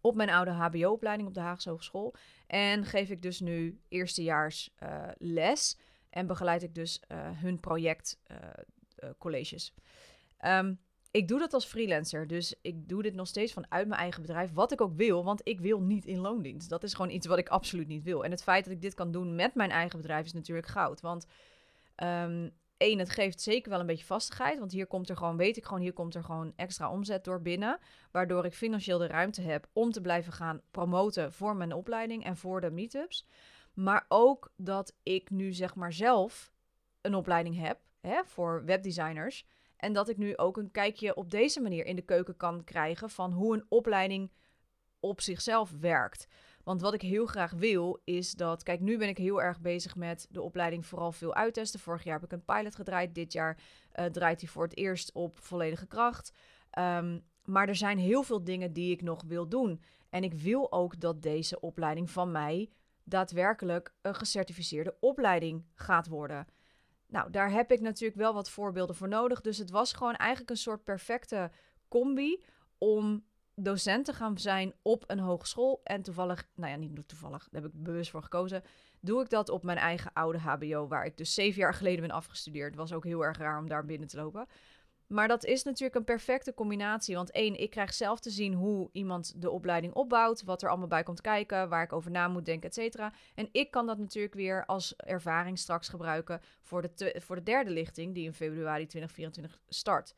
op 0.00 0.14
mijn 0.14 0.30
oude 0.30 0.50
HBO-opleiding 0.50 1.28
op 1.28 1.34
de 1.34 1.40
Haagse 1.40 1.70
Hogeschool. 1.70 2.14
En 2.46 2.84
geef 2.84 3.10
ik 3.10 3.22
dus 3.22 3.40
nu 3.40 3.80
eerstejaars 3.88 4.74
uh, 4.82 5.08
les 5.18 5.78
en 6.10 6.26
begeleid 6.26 6.62
ik 6.62 6.74
dus 6.74 7.02
uh, 7.08 7.18
hun 7.30 7.60
projectcolleges. 7.60 9.74
Uh, 10.40 10.58
um, 10.58 10.80
ik 11.10 11.28
doe 11.28 11.38
dat 11.38 11.52
als 11.52 11.64
freelancer, 11.64 12.26
dus 12.26 12.54
ik 12.62 12.88
doe 12.88 13.02
dit 13.02 13.14
nog 13.14 13.26
steeds 13.26 13.52
vanuit 13.52 13.88
mijn 13.88 14.00
eigen 14.00 14.22
bedrijf, 14.22 14.52
wat 14.52 14.72
ik 14.72 14.80
ook 14.80 14.96
wil, 14.96 15.24
want 15.24 15.40
ik 15.44 15.60
wil 15.60 15.80
niet 15.80 16.04
in 16.04 16.18
loondienst. 16.18 16.68
Dat 16.68 16.82
is 16.82 16.94
gewoon 16.94 17.10
iets 17.10 17.26
wat 17.26 17.38
ik 17.38 17.48
absoluut 17.48 17.88
niet 17.88 18.02
wil. 18.02 18.24
En 18.24 18.30
het 18.30 18.42
feit 18.42 18.64
dat 18.64 18.74
ik 18.74 18.82
dit 18.82 18.94
kan 18.94 19.10
doen 19.10 19.34
met 19.34 19.54
mijn 19.54 19.70
eigen 19.70 19.98
bedrijf 19.98 20.24
is 20.24 20.32
natuurlijk 20.32 20.66
goud, 20.66 21.00
want 21.00 21.26
um, 21.96 22.50
één, 22.80 22.98
het 22.98 23.10
geeft 23.10 23.40
zeker 23.40 23.70
wel 23.70 23.80
een 23.80 23.86
beetje 23.86 24.04
vastigheid. 24.04 24.58
Want 24.58 24.72
hier 24.72 24.86
komt 24.86 25.08
er 25.08 25.16
gewoon, 25.16 25.36
weet 25.36 25.56
ik 25.56 25.64
gewoon, 25.64 25.80
hier 25.80 25.92
komt 25.92 26.14
er 26.14 26.24
gewoon 26.24 26.52
extra 26.56 26.90
omzet 26.90 27.24
door 27.24 27.42
binnen. 27.42 27.78
Waardoor 28.10 28.44
ik 28.44 28.54
financieel 28.54 28.98
de 28.98 29.06
ruimte 29.06 29.42
heb 29.42 29.68
om 29.72 29.90
te 29.90 30.00
blijven 30.00 30.32
gaan 30.32 30.60
promoten 30.70 31.32
voor 31.32 31.56
mijn 31.56 31.72
opleiding 31.72 32.24
en 32.24 32.36
voor 32.36 32.60
de 32.60 32.70
meetups. 32.70 33.26
Maar 33.74 34.04
ook 34.08 34.52
dat 34.56 34.96
ik 35.02 35.30
nu 35.30 35.52
zeg 35.52 35.74
maar 35.74 35.92
zelf 35.92 36.52
een 37.00 37.14
opleiding 37.14 37.58
heb 37.58 37.78
hè, 38.00 38.20
voor 38.24 38.64
webdesigners. 38.64 39.46
En 39.76 39.92
dat 39.92 40.08
ik 40.08 40.16
nu 40.16 40.36
ook 40.36 40.56
een 40.56 40.70
kijkje 40.70 41.14
op 41.14 41.30
deze 41.30 41.60
manier 41.60 41.86
in 41.86 41.96
de 41.96 42.02
keuken 42.02 42.36
kan 42.36 42.64
krijgen 42.64 43.10
van 43.10 43.32
hoe 43.32 43.54
een 43.54 43.66
opleiding 43.68 44.30
op 45.00 45.20
zichzelf 45.20 45.72
werkt. 45.80 46.26
Want 46.64 46.80
wat 46.80 46.94
ik 46.94 47.02
heel 47.02 47.26
graag 47.26 47.52
wil 47.52 48.00
is 48.04 48.32
dat, 48.32 48.62
kijk, 48.62 48.80
nu 48.80 48.98
ben 48.98 49.08
ik 49.08 49.18
heel 49.18 49.42
erg 49.42 49.60
bezig 49.60 49.96
met 49.96 50.26
de 50.30 50.42
opleiding 50.42 50.86
vooral 50.86 51.12
veel 51.12 51.34
uittesten. 51.34 51.80
Vorig 51.80 52.04
jaar 52.04 52.20
heb 52.20 52.24
ik 52.24 52.32
een 52.32 52.44
pilot 52.44 52.74
gedraaid. 52.74 53.14
Dit 53.14 53.32
jaar 53.32 53.58
uh, 53.98 54.04
draait 54.04 54.40
hij 54.40 54.50
voor 54.50 54.62
het 54.62 54.76
eerst 54.76 55.12
op 55.12 55.38
volledige 55.38 55.86
kracht. 55.86 56.32
Um, 56.78 57.24
maar 57.44 57.68
er 57.68 57.76
zijn 57.76 57.98
heel 57.98 58.22
veel 58.22 58.44
dingen 58.44 58.72
die 58.72 58.90
ik 58.92 59.02
nog 59.02 59.22
wil 59.26 59.48
doen. 59.48 59.82
En 60.10 60.24
ik 60.24 60.34
wil 60.34 60.72
ook 60.72 61.00
dat 61.00 61.22
deze 61.22 61.60
opleiding 61.60 62.10
van 62.10 62.30
mij 62.30 62.70
daadwerkelijk 63.04 63.94
een 64.02 64.14
gecertificeerde 64.14 64.96
opleiding 65.00 65.64
gaat 65.74 66.08
worden. 66.08 66.46
Nou, 67.06 67.30
daar 67.30 67.50
heb 67.50 67.72
ik 67.72 67.80
natuurlijk 67.80 68.20
wel 68.20 68.34
wat 68.34 68.50
voorbeelden 68.50 68.96
voor 68.96 69.08
nodig. 69.08 69.40
Dus 69.40 69.58
het 69.58 69.70
was 69.70 69.92
gewoon 69.92 70.16
eigenlijk 70.16 70.50
een 70.50 70.56
soort 70.56 70.84
perfecte 70.84 71.50
combi 71.88 72.42
om 72.78 73.24
docent 73.62 74.04
te 74.04 74.12
gaan 74.12 74.38
zijn 74.38 74.74
op 74.82 75.04
een 75.06 75.18
hogeschool. 75.18 75.80
En 75.84 76.02
toevallig, 76.02 76.48
nou 76.54 76.70
ja, 76.70 76.76
niet 76.76 77.08
toevallig, 77.08 77.48
daar 77.50 77.62
heb 77.62 77.72
ik 77.72 77.82
bewust 77.82 78.10
voor 78.10 78.22
gekozen. 78.22 78.62
Doe 79.00 79.22
ik 79.22 79.30
dat 79.30 79.48
op 79.48 79.62
mijn 79.62 79.78
eigen 79.78 80.12
oude 80.12 80.38
HBO, 80.38 80.88
waar 80.88 81.04
ik 81.04 81.16
dus 81.16 81.34
zeven 81.34 81.60
jaar 81.60 81.74
geleden 81.74 82.00
ben 82.00 82.10
afgestudeerd. 82.10 82.74
Was 82.74 82.92
ook 82.92 83.04
heel 83.04 83.24
erg 83.24 83.38
raar 83.38 83.58
om 83.58 83.68
daar 83.68 83.84
binnen 83.84 84.08
te 84.08 84.16
lopen. 84.16 84.46
Maar 85.10 85.28
dat 85.28 85.44
is 85.44 85.62
natuurlijk 85.62 85.94
een 85.94 86.04
perfecte 86.04 86.54
combinatie. 86.54 87.14
Want 87.14 87.30
één, 87.30 87.60
ik 87.60 87.70
krijg 87.70 87.94
zelf 87.94 88.20
te 88.20 88.30
zien 88.30 88.54
hoe 88.54 88.88
iemand 88.92 89.42
de 89.42 89.50
opleiding 89.50 89.92
opbouwt. 89.92 90.42
Wat 90.42 90.62
er 90.62 90.68
allemaal 90.68 90.86
bij 90.86 91.02
komt 91.02 91.20
kijken. 91.20 91.68
Waar 91.68 91.82
ik 91.82 91.92
over 91.92 92.10
na 92.10 92.28
moet 92.28 92.44
denken, 92.44 92.68
et 92.68 92.74
cetera. 92.74 93.12
En 93.34 93.48
ik 93.52 93.70
kan 93.70 93.86
dat 93.86 93.98
natuurlijk 93.98 94.34
weer 94.34 94.66
als 94.66 94.96
ervaring 94.96 95.58
straks 95.58 95.88
gebruiken 95.88 96.40
voor 96.62 96.82
de, 96.82 97.14
voor 97.18 97.36
de 97.36 97.42
derde 97.42 97.70
lichting. 97.70 98.14
Die 98.14 98.24
in 98.24 98.34
februari 98.34 98.86
2024 98.86 99.60
start. 99.68 100.14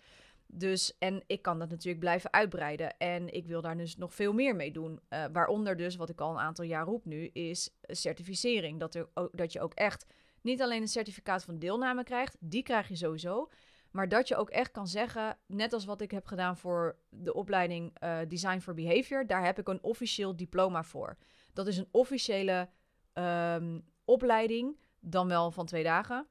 Dus, 0.54 0.98
en 0.98 1.22
ik 1.26 1.42
kan 1.42 1.58
dat 1.58 1.70
natuurlijk 1.70 2.00
blijven 2.00 2.32
uitbreiden. 2.32 2.96
En 2.98 3.34
ik 3.34 3.46
wil 3.46 3.60
daar 3.60 3.76
dus 3.76 3.96
nog 3.96 4.14
veel 4.14 4.32
meer 4.32 4.56
mee 4.56 4.72
doen. 4.72 5.00
Uh, 5.10 5.24
waaronder 5.32 5.76
dus, 5.76 5.96
wat 5.96 6.08
ik 6.08 6.20
al 6.20 6.30
een 6.30 6.38
aantal 6.38 6.64
jaar 6.64 6.84
roep 6.84 7.04
nu, 7.04 7.26
is 7.26 7.70
certificering. 7.82 8.80
Dat, 8.80 8.94
er, 8.94 9.08
dat 9.32 9.52
je 9.52 9.60
ook 9.60 9.74
echt 9.74 10.06
niet 10.40 10.62
alleen 10.62 10.82
een 10.82 10.88
certificaat 10.88 11.44
van 11.44 11.58
deelname 11.58 12.04
krijgt, 12.04 12.36
die 12.40 12.62
krijg 12.62 12.88
je 12.88 12.96
sowieso. 12.96 13.50
Maar 13.90 14.08
dat 14.08 14.28
je 14.28 14.36
ook 14.36 14.50
echt 14.50 14.70
kan 14.70 14.88
zeggen, 14.88 15.38
net 15.46 15.72
als 15.72 15.84
wat 15.84 16.00
ik 16.00 16.10
heb 16.10 16.26
gedaan 16.26 16.56
voor 16.56 16.96
de 17.08 17.34
opleiding 17.34 17.96
uh, 18.04 18.18
Design 18.28 18.58
for 18.58 18.74
Behavior, 18.74 19.26
daar 19.26 19.44
heb 19.44 19.58
ik 19.58 19.68
een 19.68 19.82
officieel 19.82 20.36
diploma 20.36 20.82
voor. 20.82 21.16
Dat 21.52 21.66
is 21.66 21.76
een 21.76 21.88
officiële 21.90 22.68
um, 23.14 23.84
opleiding, 24.04 24.80
dan 25.00 25.28
wel 25.28 25.50
van 25.50 25.66
twee 25.66 25.82
dagen. 25.82 26.26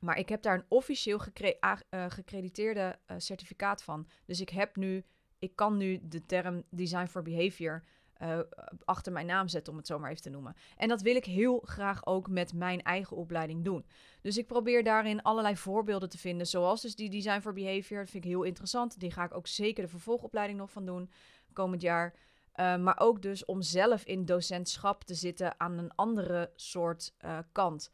Maar 0.00 0.18
ik 0.18 0.28
heb 0.28 0.42
daar 0.42 0.54
een 0.54 0.66
officieel 0.68 1.20
uh, 1.40 2.04
gecrediteerde 2.08 2.98
uh, 3.06 3.16
certificaat 3.18 3.82
van. 3.82 4.08
Dus 4.24 4.40
ik 4.40 4.48
heb 4.48 4.76
nu 4.76 5.04
ik 5.38 5.56
kan 5.56 5.76
nu 5.76 5.98
de 6.02 6.26
term 6.26 6.62
design 6.70 7.06
for 7.06 7.22
behavior 7.22 7.84
uh, 8.22 8.38
achter 8.84 9.12
mijn 9.12 9.26
naam 9.26 9.48
zetten, 9.48 9.72
om 9.72 9.78
het 9.78 9.86
zo 9.86 9.98
maar 9.98 10.10
even 10.10 10.22
te 10.22 10.30
noemen. 10.30 10.56
En 10.76 10.88
dat 10.88 11.02
wil 11.02 11.16
ik 11.16 11.24
heel 11.24 11.62
graag 11.64 12.06
ook 12.06 12.28
met 12.28 12.52
mijn 12.52 12.82
eigen 12.82 13.16
opleiding 13.16 13.64
doen. 13.64 13.86
Dus 14.20 14.38
ik 14.38 14.46
probeer 14.46 14.84
daarin 14.84 15.22
allerlei 15.22 15.56
voorbeelden 15.56 16.08
te 16.08 16.18
vinden, 16.18 16.46
zoals 16.46 16.80
dus 16.80 16.96
die 16.96 17.10
Design 17.10 17.40
for 17.40 17.52
Behavior. 17.52 18.00
Dat 18.00 18.10
vind 18.10 18.24
ik 18.24 18.30
heel 18.30 18.42
interessant. 18.42 19.00
Die 19.00 19.10
ga 19.10 19.24
ik 19.24 19.34
ook 19.34 19.46
zeker 19.46 19.82
de 19.82 19.88
vervolgopleiding 19.88 20.58
nog 20.58 20.70
van 20.70 20.86
doen 20.86 21.10
komend 21.52 21.82
jaar. 21.82 22.14
Maar 22.54 23.00
ook 23.00 23.22
dus 23.22 23.44
om 23.44 23.62
zelf 23.62 24.04
in 24.04 24.24
docentschap 24.24 25.04
te 25.04 25.14
zitten 25.14 25.60
aan 25.60 25.78
een 25.78 25.94
andere 25.94 26.52
soort 26.56 27.14
kant. 27.52 27.90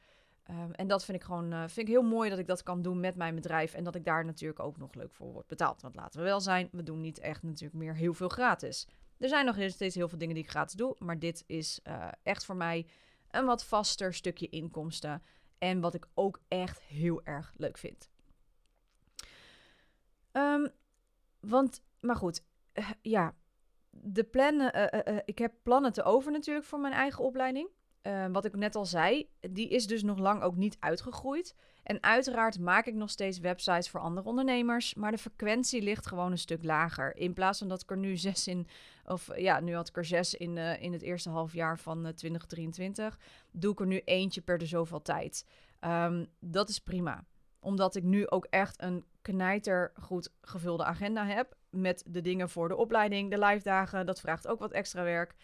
Um, 0.51 0.73
en 0.73 0.87
dat 0.87 1.05
vind 1.05 1.19
ik 1.19 1.25
gewoon 1.25 1.53
uh, 1.53 1.59
vind 1.59 1.89
ik 1.89 1.95
heel 1.95 2.03
mooi 2.03 2.31
dat 2.31 2.39
ik 2.39 2.47
dat 2.47 2.63
kan 2.63 2.83
doen 2.83 3.01
met 3.01 3.17
mijn 3.17 3.35
bedrijf. 3.35 3.75
En 3.75 3.85
dat 3.85 3.95
ik 3.95 4.05
daar 4.05 4.25
natuurlijk 4.25 4.61
ook 4.61 4.77
nog 4.77 4.95
leuk 4.95 5.15
voor 5.15 5.33
word 5.33 5.47
betaald. 5.47 5.83
Want 5.83 5.95
laten 5.95 6.21
we 6.21 6.27
wel 6.27 6.41
zijn, 6.41 6.69
we 6.73 6.83
doen 6.83 7.01
niet 7.01 7.19
echt 7.19 7.43
natuurlijk 7.43 7.75
meer 7.75 7.95
heel 7.95 8.15
veel 8.15 8.29
gratis. 8.29 8.89
Er 9.19 9.29
zijn 9.29 9.47
nog 9.47 9.57
steeds 9.71 9.95
heel 9.95 10.09
veel 10.09 10.19
dingen 10.19 10.35
die 10.35 10.45
ik 10.45 10.51
gratis 10.51 10.75
doe. 10.75 10.97
Maar 10.99 11.19
dit 11.19 11.45
is 11.47 11.81
uh, 11.85 12.09
echt 12.23 12.45
voor 12.45 12.57
mij 12.57 12.87
een 13.31 13.45
wat 13.45 13.65
vaster 13.65 14.15
stukje 14.15 14.49
inkomsten. 14.49 15.23
En 15.59 15.81
wat 15.81 15.95
ik 15.95 16.07
ook 16.15 16.41
echt 16.49 16.81
heel 16.81 17.25
erg 17.25 17.53
leuk 17.57 17.79
vind. 17.79 18.11
Um, 20.33 20.69
want, 21.41 21.83
maar 22.01 22.17
goed, 22.17 22.45
uh, 22.75 22.91
ja, 23.03 23.35
de 23.91 24.25
plannen, 24.25 24.93
ik 25.25 25.39
heb 25.39 25.55
plannen 25.63 25.93
te 25.93 26.03
over 26.03 26.33
natuurlijk 26.33 26.67
voor 26.67 26.81
mijn 26.81 26.93
eigen 26.93 27.25
opleiding. 27.25 27.69
Uh, 28.07 28.27
wat 28.33 28.45
ik 28.45 28.57
net 28.57 28.75
al 28.75 28.87
zei, 28.87 29.29
die 29.41 29.69
is 29.69 29.87
dus 29.87 30.03
nog 30.03 30.19
lang 30.19 30.43
ook 30.43 30.57
niet 30.57 30.77
uitgegroeid. 30.81 31.55
En 31.83 32.03
uiteraard 32.03 32.59
maak 32.59 32.87
ik 32.87 32.95
nog 32.95 33.11
steeds 33.11 33.39
websites 33.39 33.89
voor 33.89 34.01
andere 34.01 34.29
ondernemers, 34.29 34.95
maar 34.95 35.11
de 35.11 35.19
frequentie 35.19 35.83
ligt 35.83 36.07
gewoon 36.07 36.31
een 36.31 36.39
stuk 36.39 36.65
lager. 36.65 37.17
In 37.17 37.33
plaats 37.33 37.59
van 37.59 37.69
dat 37.69 37.83
ik 37.83 37.91
er 37.91 37.97
nu 37.97 38.17
zes 38.27 38.49
in, 38.49 38.67
of 39.05 39.31
ja, 39.37 39.61
nu 39.61 39.75
had 39.75 39.89
ik 39.89 39.97
er 39.97 40.05
zes 40.05 40.35
in, 40.35 40.57
uh, 40.57 40.83
in 40.83 40.93
het 40.93 41.03
eerste 41.03 41.31
halfjaar 41.31 41.79
van 41.79 41.99
uh, 41.99 42.13
2023, 42.13 43.19
doe 43.51 43.73
ik 43.73 43.81
er 43.81 43.87
nu 43.87 44.01
eentje 44.05 44.41
per 44.41 44.59
de 44.59 44.67
zoveel 44.67 45.03
tijd. 45.03 45.47
Um, 45.81 46.27
dat 46.41 46.69
is 46.69 46.79
prima, 46.79 47.25
omdat 47.61 47.97
ik 47.97 48.03
nu 48.03 48.29
ook 48.29 48.47
echt 48.51 48.83
een 48.83 49.05
knijter 49.23 49.93
goed 50.01 50.33
gevulde 50.43 50.85
agenda 50.85 51.27
heb 51.27 51.57
met 51.71 52.05
de 52.07 52.21
dingen 52.21 52.49
voor 52.49 52.69
de 52.69 52.77
opleiding, 52.77 53.31
de 53.31 53.39
live 53.39 53.63
dagen. 53.63 54.07
Dat 54.07 54.21
vraagt 54.21 54.47
ook 54.47 54.59
wat 54.59 54.73
extra 54.73 55.03
werk. 55.03 55.35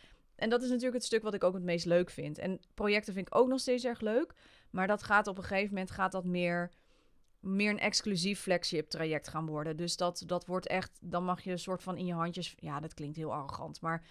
En 0.40 0.50
dat 0.50 0.62
is 0.62 0.68
natuurlijk 0.68 0.94
het 0.94 1.04
stuk 1.04 1.22
wat 1.22 1.34
ik 1.34 1.44
ook 1.44 1.54
het 1.54 1.62
meest 1.62 1.84
leuk 1.84 2.10
vind. 2.10 2.38
En 2.38 2.60
projecten 2.74 3.14
vind 3.14 3.26
ik 3.26 3.36
ook 3.36 3.48
nog 3.48 3.60
steeds 3.60 3.84
erg 3.84 4.00
leuk. 4.00 4.34
Maar 4.70 4.86
dat 4.86 5.02
gaat 5.02 5.26
op 5.26 5.36
een 5.36 5.44
gegeven 5.44 5.74
moment 5.74 5.90
gaat 5.90 6.12
dat 6.12 6.24
meer, 6.24 6.70
meer 7.40 7.70
een 7.70 7.78
exclusief 7.78 8.40
flagship 8.40 8.88
traject 8.88 9.28
gaan 9.28 9.46
worden. 9.46 9.76
Dus 9.76 9.96
dat, 9.96 10.22
dat 10.26 10.46
wordt 10.46 10.66
echt, 10.66 10.98
dan 11.00 11.24
mag 11.24 11.42
je 11.42 11.50
een 11.50 11.58
soort 11.58 11.82
van 11.82 11.96
in 11.96 12.06
je 12.06 12.14
handjes. 12.14 12.54
Ja, 12.58 12.80
dat 12.80 12.94
klinkt 12.94 13.16
heel 13.16 13.32
arrogant. 13.32 13.80
Maar 13.80 14.06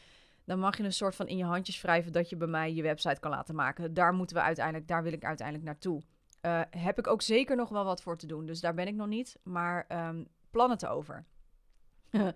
dan 0.45 0.59
mag 0.59 0.77
je 0.77 0.83
een 0.83 0.93
soort 0.93 1.15
van 1.15 1.27
in 1.27 1.37
je 1.37 1.43
handjes 1.43 1.81
wrijven 1.81 2.11
dat 2.11 2.29
je 2.29 2.35
bij 2.35 2.47
mij 2.47 2.73
je 2.73 2.81
website 2.81 3.19
kan 3.19 3.31
laten 3.31 3.55
maken. 3.55 3.93
Daar 3.93 4.13
moeten 4.13 4.35
we 4.35 4.41
uiteindelijk, 4.41 4.87
daar 4.87 5.03
wil 5.03 5.13
ik 5.13 5.23
uiteindelijk 5.23 5.67
naartoe. 5.67 6.01
Uh, 6.41 6.61
heb 6.69 6.97
ik 6.97 7.07
ook 7.07 7.21
zeker 7.21 7.55
nog 7.55 7.69
wel 7.69 7.85
wat 7.85 8.01
voor 8.01 8.17
te 8.17 8.27
doen. 8.27 8.45
Dus 8.45 8.59
daar 8.59 8.73
ben 8.73 8.87
ik 8.87 8.95
nog 8.95 9.07
niet. 9.07 9.39
Maar 9.43 10.07
um, 10.07 10.27
plannen 10.51 10.77
te 10.77 10.87
over. 10.87 11.25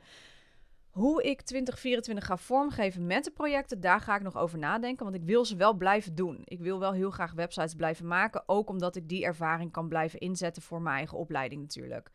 Hoe 0.93 1.23
ik 1.23 1.41
2024 1.41 2.25
ga 2.25 2.37
vormgeven 2.37 3.05
met 3.05 3.23
de 3.23 3.31
projecten, 3.31 3.81
daar 3.81 4.01
ga 4.01 4.15
ik 4.15 4.21
nog 4.21 4.37
over 4.37 4.57
nadenken. 4.57 5.03
Want 5.03 5.15
ik 5.15 5.23
wil 5.23 5.45
ze 5.45 5.55
wel 5.55 5.73
blijven 5.73 6.15
doen. 6.15 6.41
Ik 6.43 6.59
wil 6.59 6.79
wel 6.79 6.91
heel 6.91 7.11
graag 7.11 7.31
websites 7.31 7.75
blijven 7.75 8.07
maken. 8.07 8.43
Ook 8.45 8.69
omdat 8.69 8.95
ik 8.95 9.09
die 9.09 9.25
ervaring 9.25 9.71
kan 9.71 9.87
blijven 9.87 10.19
inzetten 10.19 10.61
voor 10.61 10.81
mijn 10.81 10.95
eigen 10.95 11.17
opleiding 11.17 11.61
natuurlijk. 11.61 12.11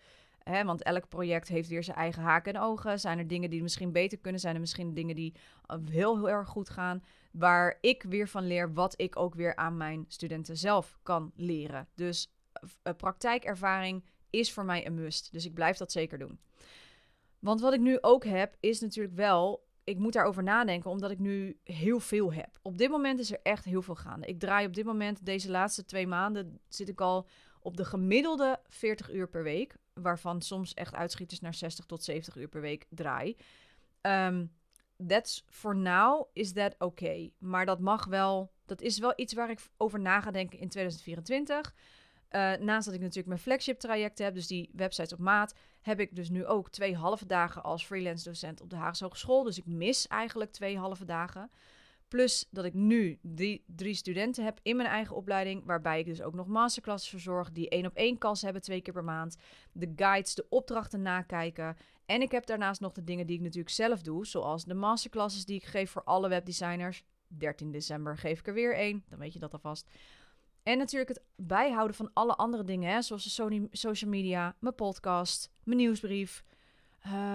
Want 0.65 0.83
elk 0.83 1.09
project 1.09 1.49
heeft 1.49 1.69
weer 1.69 1.83
zijn 1.83 1.97
eigen 1.97 2.23
haken 2.23 2.55
en 2.55 2.61
ogen. 2.61 3.01
Zijn 3.01 3.19
er 3.19 3.27
dingen 3.27 3.51
die 3.51 3.63
misschien 3.63 3.93
beter 3.93 4.19
kunnen? 4.19 4.41
Zijn 4.41 4.55
er 4.55 4.61
misschien 4.61 4.95
dingen 4.95 5.15
die 5.15 5.35
heel, 5.91 6.17
heel 6.17 6.31
erg 6.31 6.49
goed 6.49 6.71
gaan? 6.71 7.05
Waar 7.33 7.79
ik 7.81 8.03
weer 8.03 8.29
van 8.29 8.47
leer 8.47 8.73
wat 8.73 8.95
ik 9.01 9.17
ook 9.17 9.35
weer 9.35 9.57
aan 9.57 9.77
mijn 9.77 10.05
studenten 10.09 10.57
zelf 10.57 10.99
kan 11.03 11.33
leren. 11.35 11.89
Dus 11.95 12.33
uh, 12.63 12.93
praktijkervaring 12.97 14.05
is 14.31 14.53
voor 14.53 14.65
mij 14.65 14.87
een 14.87 14.95
must. 14.95 15.33
Dus 15.33 15.45
ik 15.45 15.55
blijf 15.55 15.77
dat 15.77 15.93
zeker 15.93 16.19
doen. 16.19 16.39
Want 17.39 17.61
wat 17.61 17.73
ik 17.73 17.81
nu 17.81 17.99
ook 18.01 18.25
heb, 18.25 18.57
is 18.61 18.81
natuurlijk 18.81 19.15
wel. 19.17 19.67
Ik 19.85 19.99
moet 19.99 20.13
daarover 20.13 20.43
nadenken, 20.43 20.91
omdat 20.91 21.11
ik 21.11 21.19
nu 21.19 21.59
heel 21.65 22.01
veel 22.01 22.33
heb. 22.33 22.59
Op 22.63 22.79
dit 22.79 22.91
moment 22.91 23.19
is 23.19 23.33
er 23.33 23.41
echt 23.43 23.65
heel 23.65 23.83
veel 23.83 23.95
gaande. 23.95 24.27
Ik 24.27 24.39
draai 24.39 24.67
op 24.67 24.75
dit 24.75 24.85
moment, 24.85 25.25
deze 25.25 25.51
laatste 25.51 25.85
twee 25.85 26.07
maanden, 26.07 26.61
zit 26.69 26.89
ik 26.89 27.01
al 27.01 27.29
op 27.61 27.77
de 27.77 27.85
gemiddelde 27.85 28.61
40 28.67 29.13
uur 29.13 29.29
per 29.29 29.43
week. 29.43 29.77
Waarvan 29.95 30.43
soms 30.43 30.75
echt 30.75 30.95
uitschieters 30.95 31.41
naar 31.41 31.55
60 31.55 31.85
tot 31.85 32.05
70 32.05 32.37
uur 32.37 32.49
per 32.49 32.61
week 32.61 32.87
draai. 32.91 33.37
Um, 34.03 34.53
that's 35.07 35.45
for 35.47 35.77
now, 35.77 36.29
is 36.33 36.53
that 36.53 36.75
okay. 36.79 37.33
Maar 37.39 37.67
dat 37.67 37.81
mag 37.81 38.07
wel, 38.07 38.53
dat 38.67 38.81
is 38.81 38.99
wel 38.99 39.13
iets 39.17 39.33
waar 39.33 39.51
ik 39.51 39.61
over 39.77 40.01
na 40.01 40.21
ga 40.21 40.31
denken 40.31 40.59
in 40.59 40.69
2024. 40.69 41.75
Uh, 42.31 42.55
naast 42.55 42.85
dat 42.85 42.95
ik 42.95 43.01
natuurlijk 43.01 43.29
mijn 43.29 43.41
flagship 43.41 43.79
traject 43.79 44.19
heb, 44.19 44.35
dus 44.35 44.47
die 44.47 44.71
websites 44.73 45.13
op 45.13 45.19
maat, 45.19 45.55
heb 45.81 46.01
ik 46.01 46.17
dus 46.17 46.29
nu 46.29 46.47
ook 46.47 46.71
twee 46.71 46.97
halve 46.97 47.27
dagen 47.27 47.63
als 47.63 47.85
freelance 47.85 48.25
docent 48.25 48.61
op 48.61 48.71
de 48.71 48.77
Haagse 48.77 49.05
Hogeschool. 49.05 49.43
Dus 49.43 49.59
ik 49.59 49.67
mis 49.67 50.07
eigenlijk 50.07 50.53
twee 50.53 50.79
halve 50.79 51.05
dagen. 51.05 51.51
Plus 52.09 52.49
dat 52.51 52.65
ik 52.65 52.75
nu 52.75 53.19
die 53.23 53.65
drie 53.67 53.95
studenten 53.95 54.45
heb 54.45 54.61
in 54.63 54.77
mijn 54.77 54.89
eigen 54.89 55.17
opleiding, 55.17 55.65
waarbij 55.65 55.99
ik 55.99 56.07
dus 56.07 56.23
ook 56.23 56.35
nog 56.35 56.47
masterclasses 56.47 57.11
verzorg, 57.11 57.53
die 57.53 57.69
één 57.69 57.87
op 57.87 57.95
één 57.95 58.19
kans 58.19 58.43
hebben 58.43 58.63
twee 58.63 58.81
keer 58.81 58.93
per 58.93 59.05
maand. 59.05 59.37
De 59.73 59.93
guides, 59.97 60.35
de 60.35 60.47
opdrachten 60.49 61.03
nakijken. 61.03 61.77
En 62.07 62.23
ik 62.23 62.31
heb 62.31 62.47
daarnaast 62.47 62.81
nog 62.81 62.93
de 62.93 63.05
dingen 63.05 63.27
die 63.27 63.37
ik 63.37 63.43
natuurlijk 63.43 63.75
zelf 63.75 64.03
doe, 64.03 64.27
zoals 64.27 64.65
de 64.65 64.75
masterclasses 64.75 65.45
die 65.45 65.57
ik 65.57 65.65
geef 65.65 65.91
voor 65.91 66.05
alle 66.05 66.29
webdesigners. 66.29 67.05
13 67.27 67.71
december 67.71 68.19
geef 68.19 68.39
ik 68.39 68.47
er 68.47 68.55
weer 68.55 68.75
één, 68.75 69.05
dan 69.09 69.19
weet 69.19 69.33
je 69.33 69.39
dat 69.39 69.53
alvast. 69.53 69.91
En 70.69 70.79
natuurlijk 70.79 71.11
het 71.11 71.23
bijhouden 71.37 71.97
van 71.97 72.11
alle 72.13 72.37
andere 72.37 72.65
dingen, 72.65 72.93
hè, 72.93 73.03
zoals 73.03 73.25
de 73.25 73.69
social 73.71 74.11
media, 74.11 74.57
mijn 74.59 74.75
podcast, 74.75 75.51
mijn 75.63 75.79
nieuwsbrief, 75.79 76.45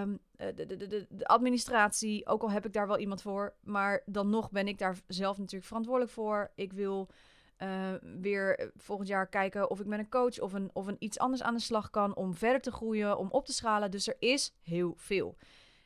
um, 0.02 0.19
de, 0.36 0.65
de, 0.65 0.78
de, 0.78 1.08
de, 1.10 1.26
administratie. 1.26 2.28
Ook 2.28 2.41
al 2.41 2.52
heb 2.52 2.65
ik 2.65 2.74
daar 2.74 2.88
wel 2.88 2.98
iemand 2.98 3.22
voor, 3.22 3.56
maar 3.63 4.02
dan 4.06 4.30
nog 4.30 4.52
ben 4.52 4.67
ik 4.67 4.78
daar 4.78 4.98
zelf 5.08 5.38
natuurlijk 5.38 5.65
verantwoordelijk 5.65 6.12
voor. 6.13 6.52
Ik 6.56 6.74
wil 6.74 7.10
uh, 7.58 7.93
weer 8.22 8.72
volgend 8.76 9.08
jaar 9.08 9.28
kijken 9.28 9.69
of 9.69 9.80
ik 9.80 9.86
met 9.86 10.00
een 10.00 10.10
coach 10.10 10.39
of 10.39 10.54
een, 10.54 10.69
of 10.74 10.88
een 10.88 10.98
iets 11.00 11.19
anders 11.19 11.43
aan 11.43 11.54
de 11.54 11.62
slag 11.62 11.89
kan 11.89 12.15
om 12.15 12.34
verder 12.34 12.62
te 12.62 12.72
groeien, 12.72 13.17
om 13.17 13.28
op 13.30 13.46
te 13.46 13.54
schalen. 13.54 13.91
Dus 13.91 14.08
er 14.08 14.17
is 14.19 14.56
heel 14.62 14.93
veel. 14.98 15.38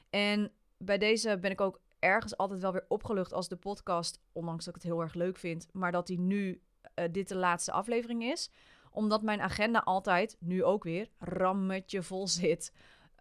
En 0.10 0.52
bij 0.78 0.98
deze 0.98 1.38
ben 1.40 1.52
ik 1.52 1.62
ook 1.62 1.80
ergens 2.00 2.38
altijd 2.38 2.62
wel 2.62 2.72
weer 2.72 2.86
opgelucht 2.88 3.34
als 3.34 3.48
de 3.48 3.56
podcast, 3.56 4.22
ondanks 4.32 4.66
dat 4.66 4.76
ik 4.76 4.82
het 4.82 4.92
heel 4.92 5.02
erg 5.02 5.14
leuk 5.14 5.38
vind, 5.38 5.68
maar 5.72 5.92
dat 5.92 6.08
die 6.08 6.20
nu 6.20 6.62
uh, 7.00 7.06
dit 7.12 7.28
de 7.28 7.36
laatste 7.36 7.72
aflevering 7.72 8.24
is. 8.24 8.50
Omdat 8.92 9.22
mijn 9.22 9.42
agenda 9.42 9.80
altijd, 9.80 10.38
nu 10.40 10.64
ook 10.64 10.84
weer, 10.84 11.10
rammetje 11.18 12.04
vol 12.04 12.28
zit. 12.28 12.74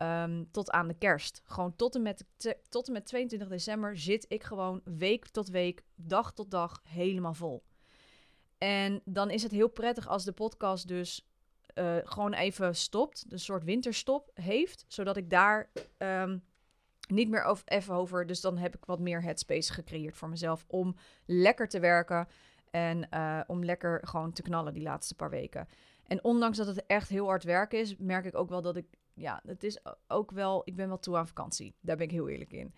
Um, 0.03 0.51
tot 0.51 0.71
aan 0.71 0.89
de 0.89 0.95
kerst. 0.95 1.43
Gewoon 1.45 1.77
tot 1.77 1.95
en, 1.95 2.03
met, 2.03 2.25
tot 2.69 2.87
en 2.87 2.93
met 2.93 3.07
22 3.07 3.49
december 3.49 3.97
zit 3.97 4.25
ik 4.29 4.43
gewoon 4.43 4.81
week 4.85 5.29
tot 5.29 5.49
week, 5.49 5.83
dag 5.95 6.33
tot 6.33 6.51
dag 6.51 6.81
helemaal 6.89 7.35
vol. 7.35 7.65
En 8.59 9.01
dan 9.05 9.31
is 9.31 9.43
het 9.43 9.53
heel 9.53 9.69
prettig 9.69 10.09
als 10.09 10.25
de 10.25 10.33
podcast 10.33 10.89
dus 10.89 11.29
uh, 11.75 11.97
gewoon 12.03 12.33
even 12.33 12.77
stopt. 12.77 13.25
Een 13.29 13.39
soort 13.39 13.65
winterstop 13.65 14.31
heeft. 14.35 14.85
Zodat 14.89 15.17
ik 15.17 15.31
daar 15.31 15.71
um, 15.99 16.45
niet 17.09 17.29
meer 17.29 17.43
over, 17.43 17.65
even 17.67 17.95
over. 17.95 18.27
Dus 18.27 18.41
dan 18.41 18.59
heb 18.59 18.77
ik 18.77 18.85
wat 18.85 19.01
meer 19.01 19.23
headspace 19.23 19.73
gecreëerd 19.73 20.17
voor 20.17 20.29
mezelf. 20.29 20.65
Om 20.67 20.97
lekker 21.27 21.69
te 21.69 21.81
werken. 21.81 22.29
En 22.77 23.09
uh, 23.15 23.41
om 23.47 23.65
lekker 23.65 24.01
gewoon 24.03 24.33
te 24.33 24.43
knallen 24.43 24.73
die 24.73 24.83
laatste 24.83 25.15
paar 25.15 25.31
weken. 25.31 25.69
En 26.07 26.25
ondanks 26.25 26.57
dat 26.57 26.67
het 26.67 26.87
echt 26.87 27.09
heel 27.09 27.27
hard 27.27 27.45
werken 27.45 27.79
is, 27.79 27.97
merk 27.97 28.25
ik 28.25 28.35
ook 28.35 28.49
wel 28.49 28.63
dat 28.63 28.77
ik, 28.77 28.87
ja, 29.15 29.41
het 29.47 29.65
is 29.65 29.81
ook 30.09 30.31
wel, 30.31 30.63
ik 30.65 30.77
ben 30.77 30.89
wel 30.89 30.99
toe 30.99 31.17
aan 31.17 31.27
vakantie. 31.27 31.75
Daar 31.81 31.97
ben 31.97 32.07
ik 32.07 32.13
heel 32.13 32.29
eerlijk 32.29 32.53
in. 32.53 32.75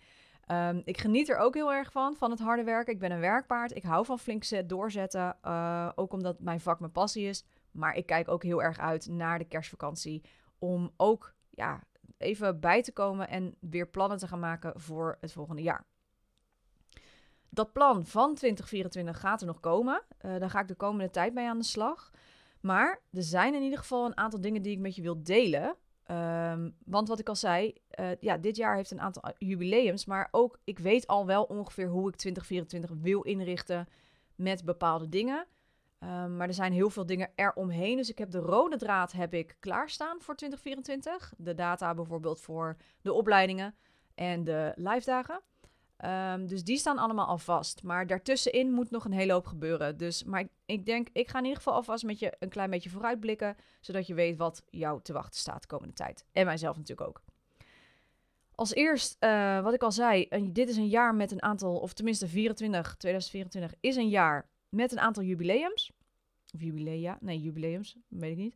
Um, 0.51 0.81
ik 0.85 0.97
geniet 0.97 1.29
er 1.29 1.37
ook 1.37 1.53
heel 1.53 1.73
erg 1.73 1.91
van, 1.91 2.15
van 2.15 2.31
het 2.31 2.39
harde 2.39 2.63
werken. 2.63 2.93
Ik 2.93 2.99
ben 2.99 3.11
een 3.11 3.19
werkpaard. 3.19 3.75
Ik 3.75 3.83
hou 3.83 4.05
van 4.05 4.19
flink 4.19 4.43
zet, 4.43 4.69
doorzetten. 4.69 5.37
Uh, 5.45 5.89
ook 5.95 6.13
omdat 6.13 6.39
mijn 6.39 6.59
vak 6.59 6.79
mijn 6.79 6.91
passie 6.91 7.27
is. 7.27 7.45
Maar 7.71 7.95
ik 7.95 8.05
kijk 8.05 8.27
ook 8.27 8.43
heel 8.43 8.63
erg 8.63 8.79
uit 8.79 9.07
naar 9.07 9.37
de 9.39 9.45
kerstvakantie. 9.45 10.23
Om 10.59 10.91
ook 10.97 11.33
ja, 11.49 11.83
even 12.17 12.59
bij 12.59 12.81
te 12.81 12.91
komen 12.91 13.27
en 13.27 13.55
weer 13.59 13.87
plannen 13.87 14.17
te 14.17 14.27
gaan 14.27 14.39
maken 14.39 14.79
voor 14.79 15.17
het 15.21 15.31
volgende 15.31 15.61
jaar. 15.61 15.85
Dat 17.49 17.73
plan 17.73 18.05
van 18.05 18.35
2024 18.35 19.19
gaat 19.19 19.41
er 19.41 19.47
nog 19.47 19.59
komen. 19.59 20.01
Uh, 20.25 20.39
daar 20.39 20.49
ga 20.49 20.59
ik 20.59 20.67
de 20.67 20.75
komende 20.75 21.09
tijd 21.09 21.33
mee 21.33 21.47
aan 21.47 21.57
de 21.57 21.63
slag. 21.63 22.11
Maar 22.61 23.01
er 23.11 23.23
zijn 23.23 23.53
in 23.53 23.61
ieder 23.61 23.79
geval 23.79 24.05
een 24.05 24.17
aantal 24.17 24.41
dingen 24.41 24.61
die 24.61 24.71
ik 24.71 24.79
met 24.79 24.95
je 24.95 25.01
wil 25.01 25.23
delen. 25.23 25.75
Um, 26.11 26.75
want 26.85 27.07
wat 27.07 27.19
ik 27.19 27.29
al 27.29 27.35
zei, 27.35 27.73
uh, 27.99 28.09
ja, 28.19 28.37
dit 28.37 28.55
jaar 28.55 28.75
heeft 28.75 28.91
een 28.91 29.01
aantal 29.01 29.33
jubileums. 29.37 30.05
Maar 30.05 30.27
ook, 30.31 30.59
ik 30.63 30.79
weet 30.79 31.07
al 31.07 31.25
wel 31.25 31.43
ongeveer 31.43 31.87
hoe 31.87 32.09
ik 32.09 32.15
2024 32.15 32.91
wil 33.01 33.21
inrichten 33.21 33.87
met 34.35 34.65
bepaalde 34.65 35.09
dingen. 35.09 35.45
Um, 35.99 36.37
maar 36.37 36.47
er 36.47 36.53
zijn 36.53 36.73
heel 36.73 36.89
veel 36.89 37.05
dingen 37.05 37.31
eromheen. 37.35 37.97
Dus 37.97 38.09
ik 38.09 38.17
heb 38.17 38.31
de 38.31 38.39
rode 38.39 38.77
draad 38.77 39.11
heb 39.11 39.33
ik 39.33 39.55
klaarstaan 39.59 40.21
voor 40.21 40.35
2024. 40.35 41.33
De 41.37 41.53
data 41.53 41.93
bijvoorbeeld 41.93 42.41
voor 42.41 42.77
de 43.01 43.13
opleidingen. 43.13 43.75
en 44.15 44.43
de 44.43 44.71
live 44.75 45.05
dagen. 45.05 45.41
Ehm, 45.99 46.45
dus 46.45 46.63
die 46.63 46.77
staan 46.77 46.97
allemaal 46.97 47.25
al 47.25 47.37
vast. 47.37 47.83
Maar 47.83 48.07
daartussenin 48.07 48.71
moet 48.71 48.91
nog 48.91 49.05
een 49.05 49.11
hele 49.11 49.33
hoop 49.33 49.45
gebeuren. 49.45 49.97
Dus, 49.97 50.23
maar 50.23 50.47
ik, 50.65 50.85
denk, 50.85 51.07
ik 51.13 51.29
ga 51.29 51.37
in 51.37 51.43
ieder 51.43 51.57
geval 51.57 51.73
alvast 51.73 52.03
met 52.03 52.19
je 52.19 52.35
een 52.39 52.49
klein 52.49 52.69
beetje 52.69 52.89
vooruitblikken. 52.89 53.55
Zodat 53.79 54.07
je 54.07 54.13
weet 54.13 54.37
wat 54.37 54.63
jou 54.69 55.01
te 55.01 55.13
wachten 55.13 55.39
staat 55.39 55.61
de 55.61 55.67
komende 55.67 55.93
tijd. 55.93 56.25
En 56.31 56.45
mijzelf 56.45 56.77
natuurlijk 56.77 57.07
ook. 57.07 57.21
Als 58.55 58.73
eerst, 58.73 59.17
uh, 59.19 59.61
wat 59.61 59.73
ik 59.73 59.83
al 59.83 59.91
zei, 59.91 60.27
dit 60.51 60.69
is 60.69 60.77
een 60.77 60.87
jaar 60.87 61.15
met 61.15 61.31
een 61.31 61.41
aantal, 61.41 61.77
of 61.77 61.93
tenminste 61.93 62.27
24, 62.27 62.95
2024 62.95 63.79
is 63.79 63.95
een 63.95 64.09
jaar 64.09 64.49
met 64.69 64.91
een 64.91 64.99
aantal 64.99 65.23
jubileums. 65.23 65.91
Of 66.53 66.61
jubilea, 66.61 67.17
nee, 67.21 67.39
jubileums, 67.39 67.95
weet 68.07 68.31
ik 68.31 68.37
niet. 68.37 68.55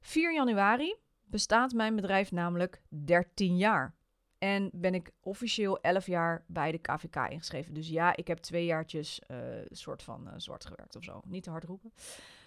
4 0.00 0.34
januari 0.34 0.96
bestaat 1.24 1.72
mijn 1.72 1.96
bedrijf 1.96 2.32
namelijk 2.32 2.82
13 2.88 3.56
jaar. 3.56 3.94
En 4.38 4.70
ben 4.72 4.94
ik 4.94 5.10
officieel 5.20 5.80
11 5.80 6.06
jaar 6.06 6.44
bij 6.46 6.72
de 6.72 6.78
KVK 6.78 7.16
ingeschreven. 7.16 7.74
Dus 7.74 7.88
ja, 7.88 8.16
ik 8.16 8.26
heb 8.26 8.38
twee 8.38 8.64
jaartjes 8.64 9.20
uh, 9.30 9.36
soort 9.70 10.02
van 10.02 10.26
uh, 10.26 10.32
zwart 10.36 10.66
gewerkt 10.66 10.96
of 10.96 11.04
zo. 11.04 11.20
Niet 11.24 11.42
te 11.42 11.50
hard 11.50 11.64
roepen. 11.64 11.92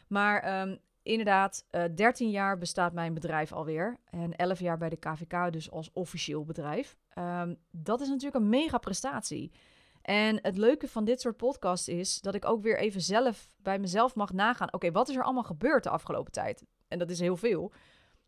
Maar 0.08 0.62
um, 0.62 0.80
inderdaad, 1.04 1.66
uh, 1.72 1.86
eh, 1.86 1.96
13 1.96 2.30
jaar 2.30 2.58
bestaat 2.58 2.94
mijn 2.94 3.14
bedrijf 3.14 3.52
alweer. 3.52 4.00
En 4.06 4.36
11 4.36 4.60
jaar 4.60 4.78
bij 4.78 4.90
de 4.90 4.98
KVK, 4.98 5.52
dus 5.52 5.72
als 5.72 5.90
officieel 5.94 6.46
bedrijf. 6.46 6.98
Um, 7.18 7.58
dat 7.72 8.02
is 8.02 8.08
natuurlijk 8.08 8.44
een 8.44 8.50
mega 8.50 8.78
prestatie. 8.78 9.52
En 10.02 10.40
het 10.42 10.58
leuke 10.58 10.88
van 10.88 11.06
dit 11.06 11.22
soort 11.22 11.38
podcasts 11.38 11.88
is 11.88 12.22
dat 12.22 12.36
ik 12.36 12.46
ook 12.46 12.62
weer 12.62 12.80
even 12.80 13.02
zelf 13.02 13.48
bij 13.58 13.80
mezelf 13.80 14.16
mag 14.16 14.34
nagaan. 14.34 14.74
Oké, 14.74 14.92
wat 14.92 15.10
is 15.10 15.16
er 15.16 15.24
allemaal 15.24 15.44
gebeurd 15.44 15.84
de 15.84 15.90
afgelopen 15.90 16.32
tijd? 16.32 16.66
En 16.88 17.00
dat 17.00 17.10
is 17.10 17.20
heel 17.20 17.38
veel. 17.38 17.72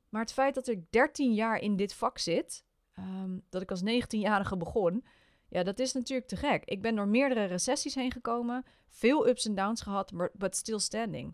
Maar 0.09 0.21
het 0.21 0.33
feit 0.33 0.55
dat 0.55 0.67
ik 0.67 0.91
13 0.91 1.33
jaar 1.33 1.59
in 1.59 1.75
dit 1.75 1.93
vak 1.93 2.17
zit, 2.17 2.63
um, 3.01 3.43
dat 3.49 3.61
ik 3.61 3.71
als 3.71 3.81
19-jarige 3.81 4.57
begon, 4.57 5.03
ja, 5.47 5.63
dat 5.63 5.79
is 5.79 5.93
natuurlijk 5.93 6.27
te 6.27 6.35
gek. 6.35 6.65
Ik 6.65 6.81
ben 6.81 6.95
door 6.95 7.07
meerdere 7.07 7.45
recessies 7.45 7.95
heen 7.95 8.11
gekomen, 8.11 8.65
veel 8.87 9.27
ups 9.27 9.45
en 9.45 9.55
downs 9.55 9.81
gehad, 9.81 10.11
maar 10.11 10.31
but 10.33 10.55
still 10.55 10.79
standing. 10.79 11.33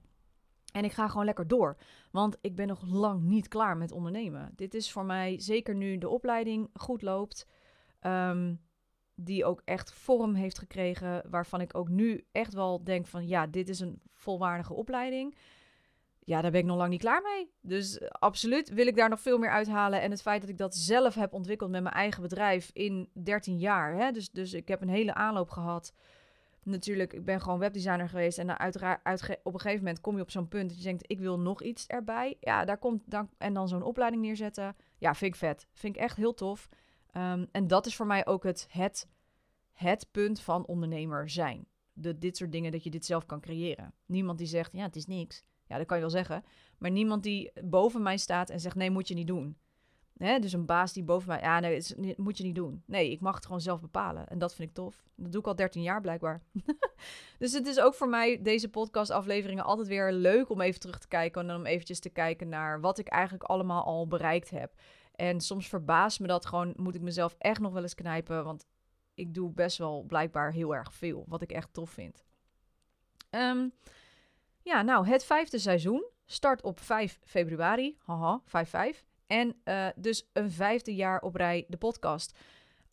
En 0.72 0.84
ik 0.84 0.92
ga 0.92 1.08
gewoon 1.08 1.26
lekker 1.26 1.48
door, 1.48 1.78
want 2.12 2.38
ik 2.42 2.56
ben 2.56 2.68
nog 2.68 2.82
lang 2.86 3.22
niet 3.22 3.48
klaar 3.48 3.78
met 3.78 3.92
ondernemen. 3.92 4.52
Dit 4.56 4.74
is 4.74 4.92
voor 4.92 5.06
mij 5.06 5.40
zeker 5.40 5.76
nu 5.76 5.98
de 5.98 6.10
opleiding 6.10 6.70
goed 6.74 7.02
loopt, 7.02 7.48
um, 8.02 8.62
die 9.16 9.46
ook 9.46 9.62
echt 9.66 9.94
vorm 9.94 10.34
heeft 10.34 10.60
gekregen, 10.60 11.24
waarvan 11.30 11.62
ik 11.62 11.76
ook 11.76 11.90
nu 11.90 12.26
echt 12.32 12.54
wel 12.54 12.84
denk 12.84 13.08
van 13.08 13.28
ja, 13.28 13.48
dit 13.48 13.70
is 13.70 13.80
een 13.80 14.02
volwaardige 14.14 14.74
opleiding 14.74 15.36
ja, 16.28 16.42
daar 16.42 16.52
ben 16.52 16.60
ik 16.60 16.66
nog 16.66 16.78
lang 16.78 16.90
niet 16.90 17.00
klaar 17.00 17.22
mee. 17.22 17.52
Dus 17.62 17.98
eh, 17.98 18.08
absoluut 18.08 18.70
wil 18.70 18.88
ik 18.88 18.96
daar 18.96 19.10
nog 19.10 19.20
veel 19.20 19.38
meer 19.38 19.50
uithalen. 19.50 20.02
En 20.02 20.12
het 20.12 20.22
feit 20.22 20.42
dat 20.42 20.50
ik 20.50 20.58
dat 20.58 20.76
zelf 20.76 21.16
heb 21.16 21.34
ontwikkeld 21.34 21.70
met 21.70 21.84
mijn 21.84 21.96
eigen 21.96 22.22
bedrijf 22.22 22.70
in 22.74 23.10
13 23.14 23.58
jaar. 23.58 23.96
Hè? 23.96 24.12
Dus, 24.12 24.30
dus 24.30 24.54
ik 24.54 24.68
heb 24.68 24.82
een 24.82 24.90
hele 24.90 25.14
aanloop 25.14 25.50
gehad. 25.50 25.94
Natuurlijk, 26.64 27.14
ik 27.14 27.26
ben 27.26 27.42
gewoon 27.42 27.60
webdesigner 27.60 28.10
geweest. 28.10 28.38
En 28.38 28.60
uiteraard, 28.60 29.04
uit, 29.04 29.40
op 29.44 29.54
een 29.54 29.60
gegeven 29.60 29.84
moment 29.84 30.02
kom 30.02 30.16
je 30.16 30.22
op 30.22 30.32
zo'n 30.32 30.48
punt 30.48 30.70
dat 30.70 30.78
je 30.78 30.84
denkt, 30.84 31.12
ik 31.12 31.20
wil 31.20 31.40
nog 31.40 31.64
iets 31.64 31.88
erbij. 31.88 32.38
Ja, 32.40 32.66
daar 32.66 32.78
komt 32.78 33.02
dan, 33.06 33.30
en 33.38 33.54
dan 33.54 33.68
zo'n 33.68 33.84
opleiding 33.84 34.22
neerzetten. 34.22 34.76
Ja, 34.98 35.16
vind 35.16 35.34
ik 35.34 35.40
vet. 35.40 35.68
Vind 35.74 35.96
ik 35.96 36.02
echt 36.02 36.18
heel 36.18 36.34
tof. 36.34 36.70
Um, 37.18 37.48
en 37.52 37.68
dat 37.68 37.86
is 37.86 37.96
voor 37.96 38.08
mij 38.08 38.26
ook 38.26 38.44
het, 38.44 38.68
het, 38.70 39.08
het 39.74 40.08
punt 40.12 40.40
van 40.40 40.66
ondernemer 40.66 41.30
zijn. 41.30 41.68
De, 41.94 42.18
dit 42.18 42.38
soort 42.38 42.52
dingen, 42.52 42.72
dat 42.72 42.84
je 42.84 42.90
dit 42.90 43.06
zelf 43.06 43.26
kan 43.26 43.40
creëren. 43.40 43.94
Niemand 44.06 44.38
die 44.38 44.48
zegt, 44.48 44.72
ja, 44.74 44.84
het 44.84 44.96
is 44.96 45.06
niks. 45.06 45.44
Ja, 45.68 45.78
dat 45.78 45.86
kan 45.86 45.98
je 45.98 46.04
wel 46.04 46.12
zeggen. 46.12 46.44
Maar 46.78 46.92
niemand 46.92 47.24
die 47.24 47.52
boven 47.64 48.02
mij 48.02 48.18
staat 48.18 48.50
en 48.50 48.60
zegt: 48.60 48.76
nee, 48.76 48.92
moet 48.92 49.08
je 49.08 49.14
niet 49.14 49.28
doen. 49.28 49.58
Hè? 50.18 50.40
Dus 50.40 50.54
een 50.54 50.66
baas 50.66 50.94
die 50.94 51.04
boven 51.04 51.28
mij, 51.28 51.40
ja, 51.40 51.60
nee, 51.60 52.14
moet 52.18 52.38
je 52.38 52.44
niet 52.44 52.56
doen. 52.56 52.84
Nee, 52.86 53.12
ik 53.12 53.22
mag 53.22 53.36
het 53.36 53.46
gewoon 53.46 53.62
zelf 53.62 53.82
bepalen. 53.82 54.28
En 54.28 54.38
dat 54.38 54.56
vind 54.56 54.70
ik 54.70 54.76
tof. 54.76 55.04
Dat 55.16 55.32
doe 55.32 55.42
ik 55.42 55.48
al 55.48 55.56
13 55.56 55.82
jaar 55.82 56.02
blijkbaar. 56.02 56.42
dus 57.40 57.54
het 57.54 57.68
is 57.68 57.80
ook 57.80 57.94
voor 57.94 58.10
mij, 58.10 58.42
deze 58.42 58.70
podcast-afleveringen, 58.70 59.64
altijd 59.64 59.88
weer 59.88 60.12
leuk 60.12 60.50
om 60.50 60.62
even 60.62 60.80
terug 60.80 61.00
te 61.00 61.08
kijken. 61.08 61.42
En 61.42 61.48
dan 61.48 61.58
om 61.58 61.66
eventjes 61.66 62.00
te 62.00 62.10
kijken 62.10 62.50
naar 62.50 62.82
wat 62.82 62.98
ik 62.98 63.08
eigenlijk 63.08 63.44
allemaal 63.44 63.84
al 63.84 64.08
bereikt 64.08 64.50
heb. 64.50 64.74
En 65.16 65.42
soms 65.42 65.68
verbaast 65.68 66.20
me 66.20 66.28
dat 66.28 66.46
gewoon, 66.46 66.74
moet 66.76 66.96
ik 66.96 67.02
mezelf 67.02 67.36
echt 67.38 67.60
nog 67.60 67.74
wel 67.74 67.82
eens 67.82 67.96
knijpen. 67.96 68.44
Want 68.44 68.66
ik 69.14 69.34
doe 69.34 69.52
best 69.52 69.78
wel 69.78 70.04
blijkbaar 70.04 70.52
heel 70.52 70.76
erg 70.76 70.94
veel, 70.94 71.26
wat 71.28 71.42
ik 71.42 71.52
echt 71.52 71.74
tof 71.74 71.90
vind. 71.90 72.26
Um, 73.30 73.74
ja, 74.68 74.82
nou, 74.82 75.08
het 75.08 75.26
vijfde 75.26 75.60
seizoen 75.60 76.06
start 76.26 76.62
op 76.62 76.80
5 76.80 77.20
februari. 77.24 77.98
Haha, 78.06 78.42
5-5. 78.96 79.06
En 79.28 79.62
uh, 79.66 79.88
dus 79.96 80.30
een 80.34 80.52
vijfde 80.52 80.96
jaar 80.96 81.22
op 81.22 81.36
rij 81.36 81.66
de 81.68 81.78
podcast. 81.78 82.40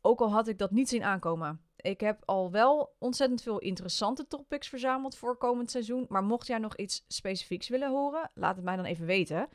Ook 0.00 0.20
al 0.20 0.32
had 0.32 0.48
ik 0.48 0.58
dat 0.58 0.70
niet 0.70 0.88
zien 0.88 1.02
aankomen. 1.02 1.60
Ik 1.76 2.00
heb 2.00 2.22
al 2.24 2.50
wel 2.50 2.94
ontzettend 2.98 3.42
veel 3.42 3.58
interessante 3.58 4.26
topics 4.26 4.68
verzameld 4.68 5.16
voor 5.16 5.37
komend 5.37 5.70
seizoen. 5.70 6.06
Maar 6.08 6.24
mocht 6.24 6.46
jij 6.46 6.58
nog 6.58 6.76
iets 6.76 7.04
specifieks 7.08 7.68
willen 7.68 7.90
horen, 7.90 8.30
laat 8.34 8.56
het 8.56 8.64
mij 8.64 8.76
dan 8.76 8.84
even 8.84 9.06
weten. 9.06 9.48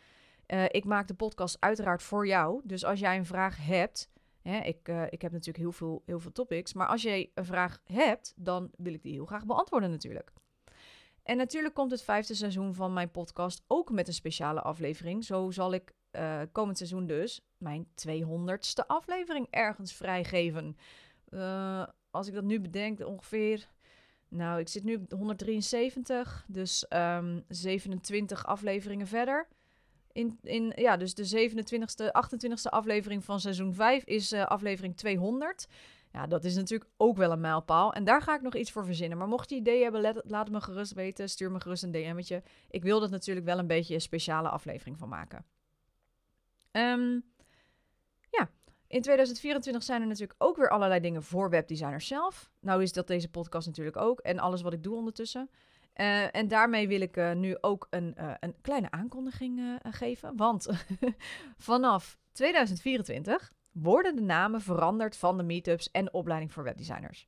Uh, 0.48 0.64
ik 0.70 0.86
maak 0.86 1.08
de 1.08 1.14
podcast 1.14 1.58
uiteraard 1.60 2.04
voor 2.04 2.28
jou. 2.28 2.62
Dus 2.64 2.86
als 2.86 3.00
jij 3.00 3.18
een 3.18 3.26
vraag 3.26 3.66
hebt. 3.66 4.10
Hè, 4.42 4.60
ik, 4.60 4.88
uh, 4.88 5.04
ik 5.10 5.22
heb 5.22 5.32
natuurlijk 5.32 5.58
heel 5.58 5.72
veel, 5.72 6.04
heel 6.06 6.20
veel 6.20 6.32
topics. 6.32 6.74
Maar 6.74 6.88
als 6.88 7.02
jij 7.02 7.32
een 7.34 7.46
vraag 7.46 7.82
hebt, 7.86 8.34
dan 8.36 8.70
wil 8.78 8.94
ik 8.94 9.02
die 9.02 9.14
heel 9.14 9.26
graag 9.26 9.46
beantwoorden 9.46 9.90
natuurlijk. 9.90 10.32
En 11.24 11.38
natuurlijk 11.38 11.76
komt 11.76 11.92
het 11.92 12.02
vijfde 12.02 12.34
seizoen 12.34 12.74
van 12.74 12.94
mijn 12.94 13.12
podcast 13.12 13.64
ook 13.68 13.92
met 13.92 14.08
een 14.08 14.14
speciale 14.14 14.62
aflevering. 14.62 15.24
Zo 15.26 15.52
zal 15.52 15.74
ik 15.74 15.94
uh, 16.12 16.42
komend 16.52 16.78
seizoen 16.78 17.08
dus 17.08 17.42
mijn 17.58 17.88
200ste 18.08 18.86
aflevering 18.88 19.48
ergens 19.50 19.94
vrijgeven. 19.94 20.78
Uh, 21.30 21.86
als 22.12 22.28
ik 22.28 22.34
dat 22.34 22.44
nu 22.44 22.60
bedenk, 22.60 23.06
ongeveer. 23.06 23.68
Nou, 24.28 24.60
ik 24.60 24.68
zit 24.68 24.84
nu 24.84 24.96
op 24.96 25.12
173, 25.12 26.46
dus 26.48 26.86
um, 26.90 27.00
ehm, 27.00 27.40
27 27.48 28.46
afleveringen 28.46 29.08
verder. 29.08 29.48
In, 30.12 30.40
in, 30.44 30.74
ja, 30.76 30.98
dus 30.98 31.14
de 31.14 31.50
27ste, 31.50 32.06
28ste 32.06 32.70
aflevering 32.70 33.24
van 33.24 33.40
seizoen 33.40 33.74
5 33.74 34.04
is 34.04 34.34
uh, 34.34 34.46
aflevering 34.46 34.98
200. 34.98 35.68
Ja, 36.12 36.28
dat 36.28 36.44
is 36.44 36.56
natuurlijk 36.56 36.90
ook 36.98 37.18
wel 37.18 37.32
een 37.32 37.40
mijlpaal. 37.40 37.94
En 37.94 38.04
daar 38.04 38.22
ga 38.22 38.36
ik 38.36 38.42
nog 38.42 38.56
iets 38.56 38.72
voor 38.72 38.86
verzinnen. 38.86 39.18
Maar 39.18 39.28
mocht 39.28 39.50
je 39.50 39.56
ideeën 39.56 39.84
hebben, 39.84 40.22
laat 40.26 40.44
het 40.44 40.54
me 40.54 40.62
gerust 40.62 40.94
weten. 40.94 41.30
Stuur 41.30 41.52
me 41.52 41.60
gerust 41.60 41.84
een 41.84 41.92
DM'tje. 41.92 42.44
Ik 42.70 42.84
wil 42.84 43.04
er 43.04 43.10
natuurlijk 43.10 43.46
wel 43.46 43.60
een 43.60 43.68
beetje 43.68 43.94
een 43.94 44.02
speciale 44.02 44.50
aflevering 44.50 44.98
van 44.98 45.10
maken. 45.10 45.46
Um, 46.72 47.24
ja, 48.30 48.50
in 48.88 49.02
2024 49.02 49.84
zijn 49.84 50.02
er 50.02 50.08
natuurlijk 50.08 50.44
ook 50.44 50.58
weer 50.58 50.70
allerlei 50.70 51.00
dingen 51.00 51.24
voor 51.24 51.50
webdesigners 51.50 52.08
zelf. 52.08 52.52
Nou 52.60 52.82
is 52.82 52.94
dat 52.94 53.08
deze 53.08 53.30
podcast 53.30 53.68
natuurlijk 53.68 53.98
ook. 53.98 54.20
En 54.20 54.40
alles 54.40 54.62
wat 54.62 54.74
ik 54.74 54.84
doe 54.84 54.96
ondertussen. 54.96 55.50
Uh, 55.96 56.36
en 56.36 56.48
daarmee 56.48 56.88
wil 56.88 57.02
ik 57.02 57.18
uh, 57.18 57.34
nu 57.34 57.58
ook 57.62 57.88
een, 57.90 58.16
uh, 58.20 58.34
een 58.40 58.56
kleine 58.62 58.92
aankondiging 58.92 59.80
geven. 59.84 60.36
Want 60.36 60.68
vanaf 61.58 62.18
2024 62.32 63.52
worden 63.82 64.16
de 64.16 64.22
namen 64.22 64.62
veranderd 64.62 65.18
van 65.18 65.38
de 65.38 65.44
meetups 65.44 65.92
en 65.92 66.14
opleiding 66.14 66.52
voor 66.54 66.64
webdesigners. 66.64 67.28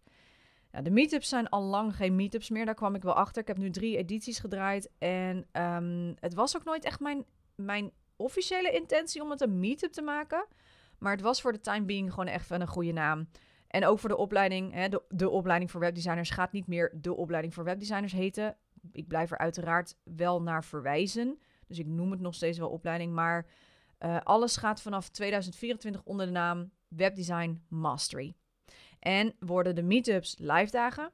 De 0.84 0.92
meetups 0.92 1.30
zijn 1.30 1.50
al 1.50 1.62
lang 1.62 1.96
geen 1.96 2.16
meetups 2.16 2.50
meer, 2.50 2.66
daar 2.66 2.76
kwam 2.76 2.96
ik 2.96 3.04
wel 3.04 3.14
achter. 3.14 3.42
Ik 3.42 3.48
heb 3.48 3.58
nu 3.58 3.70
drie 3.70 3.98
edities 3.98 4.40
gedraaid 4.40 4.92
en 4.98 5.48
um, 5.52 6.16
het 6.20 6.34
was 6.34 6.56
ook 6.56 6.64
nooit 6.64 6.86
echt 6.86 7.00
mijn, 7.00 7.26
mijn 7.56 7.92
officiële 8.16 8.72
intentie 8.72 9.22
om 9.22 9.30
het 9.30 9.42
een 9.42 9.60
meetup 9.60 9.92
te 9.92 10.02
maken. 10.02 10.46
Maar 10.98 11.12
het 11.12 11.22
was 11.22 11.42
voor 11.42 11.52
de 11.52 11.60
time 11.60 11.86
being 11.86 12.10
gewoon 12.10 12.28
echt 12.28 12.50
een 12.50 12.68
goede 12.68 12.92
naam. 12.92 13.28
En 13.68 13.86
ook 13.86 14.00
voor 14.00 14.10
de 14.10 14.18
opleiding, 14.18 14.74
hè, 14.74 14.90
de, 14.90 15.04
de 15.10 15.30
opleiding 15.30 15.72
voor 15.72 15.80
webdesigners 15.80 16.30
gaat 16.30 16.52
niet 16.52 16.68
meer 16.68 16.98
de 17.02 17.16
opleiding 17.16 17.54
voor 17.54 17.64
webdesigners 17.64 18.14
heten. 18.14 18.58
Ik 18.92 19.08
blijf 19.08 19.32
er 19.32 19.38
uiteraard 19.38 19.98
wel 20.04 20.42
naar 20.42 20.64
verwijzen. 20.64 21.40
Dus 21.68 21.80
ik 21.80 21.88
noem 21.88 22.12
het 22.12 22.20
nog 22.20 22.36
steeds 22.36 22.58
wel 22.58 22.70
opleiding, 22.70 23.14
maar 23.14 23.46
uh, 24.06 24.18
alles 24.24 24.58
gaat 24.58 24.82
vanaf 24.82 25.10
2024 25.10 26.04
onder 26.04 26.26
de 26.26 26.32
naam 26.32 26.72
Webdesign 26.88 27.62
Mastery. 27.68 28.34
En 29.00 29.34
worden 29.40 29.76
de 29.76 29.84
meetups 29.84 30.36
live 30.38 30.72
dagen. 30.72 31.12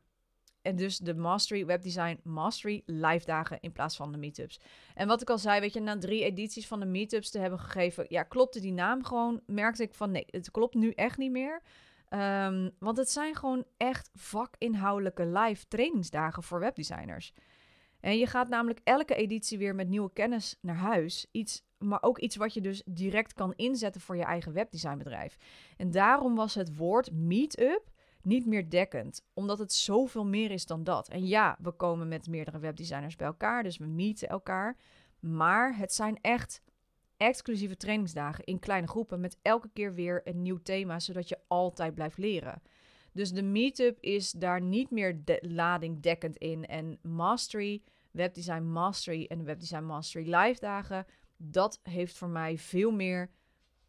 En 0.62 0.76
dus 0.76 0.97
de 0.97 1.15
Mastery 1.15 1.65
Webdesign 1.65 2.19
Mastery 2.23 2.84
live 2.86 3.26
dagen 3.26 3.58
in 3.60 3.71
plaats 3.71 3.95
van 3.95 4.12
de 4.12 4.17
meetups. 4.17 4.60
En 4.93 5.08
wat 5.08 5.21
ik 5.21 5.30
al 5.30 5.38
zei, 5.38 5.60
weet 5.60 5.73
je, 5.73 5.80
na 5.80 5.97
drie 5.97 6.23
edities 6.23 6.67
van 6.67 6.80
de 6.80 6.86
meetups 6.86 7.30
te 7.30 7.39
hebben 7.39 7.60
gegeven, 7.60 8.06
ja, 8.10 8.23
klopte 8.23 8.60
die 8.60 8.73
naam 8.73 9.04
gewoon. 9.04 9.41
Merkte 9.45 9.84
ik 9.84 9.93
van 9.93 10.12
nee, 10.12 10.26
het 10.30 10.52
klopt 10.52 10.76
nu 10.76 10.91
echt 10.91 11.17
niet 11.17 11.32
meer. 11.32 11.62
Um, 12.10 12.71
want 12.80 12.97
het 12.97 13.10
zijn 13.10 13.36
gewoon 13.36 13.65
echt 13.78 14.10
vakinhoudelijke 14.13 15.26
live 15.26 15.67
trainingsdagen 15.67 16.43
voor 16.43 16.60
webdesigners. 16.60 17.34
En 18.00 18.17
je 18.17 18.28
gaat 18.28 18.50
namelijk 18.50 18.80
elke 18.84 19.15
editie 19.15 19.58
weer 19.58 19.76
met 19.76 19.88
nieuwe 19.88 20.13
kennis 20.13 20.58
naar 20.62 20.76
huis. 20.76 21.26
Iets 21.32 21.63
maar 21.78 22.02
ook 22.02 22.20
iets 22.20 22.36
wat 22.36 22.54
je 22.54 22.62
dus 22.62 22.84
direct 22.86 23.34
kan 23.34 23.54
inzetten 23.56 24.02
voor 24.02 24.18
je 24.18 24.24
eigen 24.24 24.54
webdesignbedrijf. 24.54 25.38
En 25.78 25.92
daarom 25.92 26.36
was 26.36 26.56
het 26.56 26.76
woord 26.76 27.12
meetup 27.12 27.90
niet 28.22 28.46
meer 28.46 28.70
dekkend, 28.70 29.26
omdat 29.34 29.60
het 29.60 29.74
zoveel 29.74 30.26
meer 30.26 30.52
is 30.52 30.66
dan 30.66 30.84
dat. 30.84 31.10
En 31.10 31.28
ja, 31.28 31.58
we 31.62 31.72
komen 31.72 32.08
met 32.08 32.28
meerdere 32.28 32.60
webdesigners 32.60 33.16
bij 33.16 33.28
elkaar, 33.28 33.63
dus 33.63 33.78
we 33.78 33.86
meeten 33.86 34.30
elkaar. 34.30 34.78
Maar 35.20 35.78
het 35.78 35.94
zijn 35.94 36.18
echt 36.22 36.62
exclusieve 37.18 37.78
trainingsdagen 37.78 38.44
in 38.44 38.60
kleine 38.60 38.88
groepen 38.88 39.20
met 39.20 39.38
elke 39.42 39.70
keer 39.74 39.94
weer 39.94 40.22
een 40.24 40.42
nieuw 40.42 40.62
thema, 40.63 41.00
zodat 41.00 41.30
je 41.30 41.40
altijd 41.48 41.96
blijft 41.96 42.18
leren. 42.18 42.62
Dus 43.12 43.32
de 43.32 43.44
meetup 43.44 43.98
is 44.00 44.32
daar 44.32 44.62
niet 44.62 44.92
meer 44.92 45.22
de 45.24 45.40
lading 45.42 46.02
dekkend 46.02 46.38
in. 46.38 46.66
En 46.66 47.00
Mastery, 47.02 47.82
Webdesign 48.12 48.63
Mastery 48.63 49.26
en 49.26 49.44
Webdesign 49.44 49.84
Mastery 49.84 50.36
live 50.36 50.60
dagen, 50.60 51.06
dat 51.38 51.80
heeft 51.84 52.17
voor 52.17 52.30
mij 52.30 52.58
veel 52.58 52.91
meer 52.91 53.30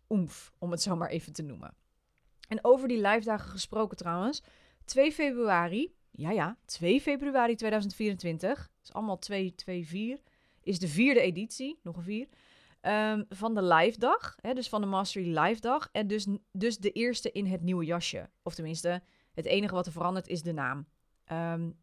oemf, 0.09 0.53
om 0.59 0.71
het 0.71 0.83
zo 0.83 0.97
maar 0.97 1.09
even 1.09 1.33
te 1.33 1.43
noemen. 1.43 1.75
En 2.49 2.59
over 2.63 2.89
die 2.89 3.01
live 3.01 3.25
dagen 3.25 3.51
gesproken 3.51 3.97
trouwens, 3.97 4.43
2 4.85 5.13
februari, 5.13 5.95
ja 6.11 6.31
ja, 6.31 6.57
2 6.65 7.01
februari 7.01 7.55
2024, 7.55 8.71
is 8.83 8.93
allemaal 8.93 9.19
2, 9.19 9.55
2, 9.55 9.87
4, 9.87 10.21
is 10.63 10.79
de 10.79 10.89
vierde 10.89 11.21
editie, 11.21 11.79
nog 11.83 11.97
een 11.97 12.03
vier, 12.03 12.29
um, 12.83 13.25
van 13.29 13.55
de 13.55 13.63
live 13.63 13.99
dag. 13.99 14.37
Hè, 14.41 14.55
dus 14.55 14.69
van 14.69 14.81
de 14.81 14.87
Mastery 14.87 15.39
live 15.39 15.61
dag. 15.61 15.89
En 15.93 16.07
dus, 16.07 16.27
dus 16.53 16.79
de 16.79 16.91
eerste 16.91 17.33
in 17.33 17.47
het 17.47 17.63
nieuwe 17.63 17.85
jasje. 17.85 18.31
Of 18.43 18.55
tenminste, 18.55 19.03
het 19.33 19.47
enige 19.47 19.75
wat 19.75 19.87
er 19.87 19.93
verandert 19.93 20.29
is 20.29 20.43
de 20.43 20.53
naam. 20.53 20.87
Um, 21.33 21.79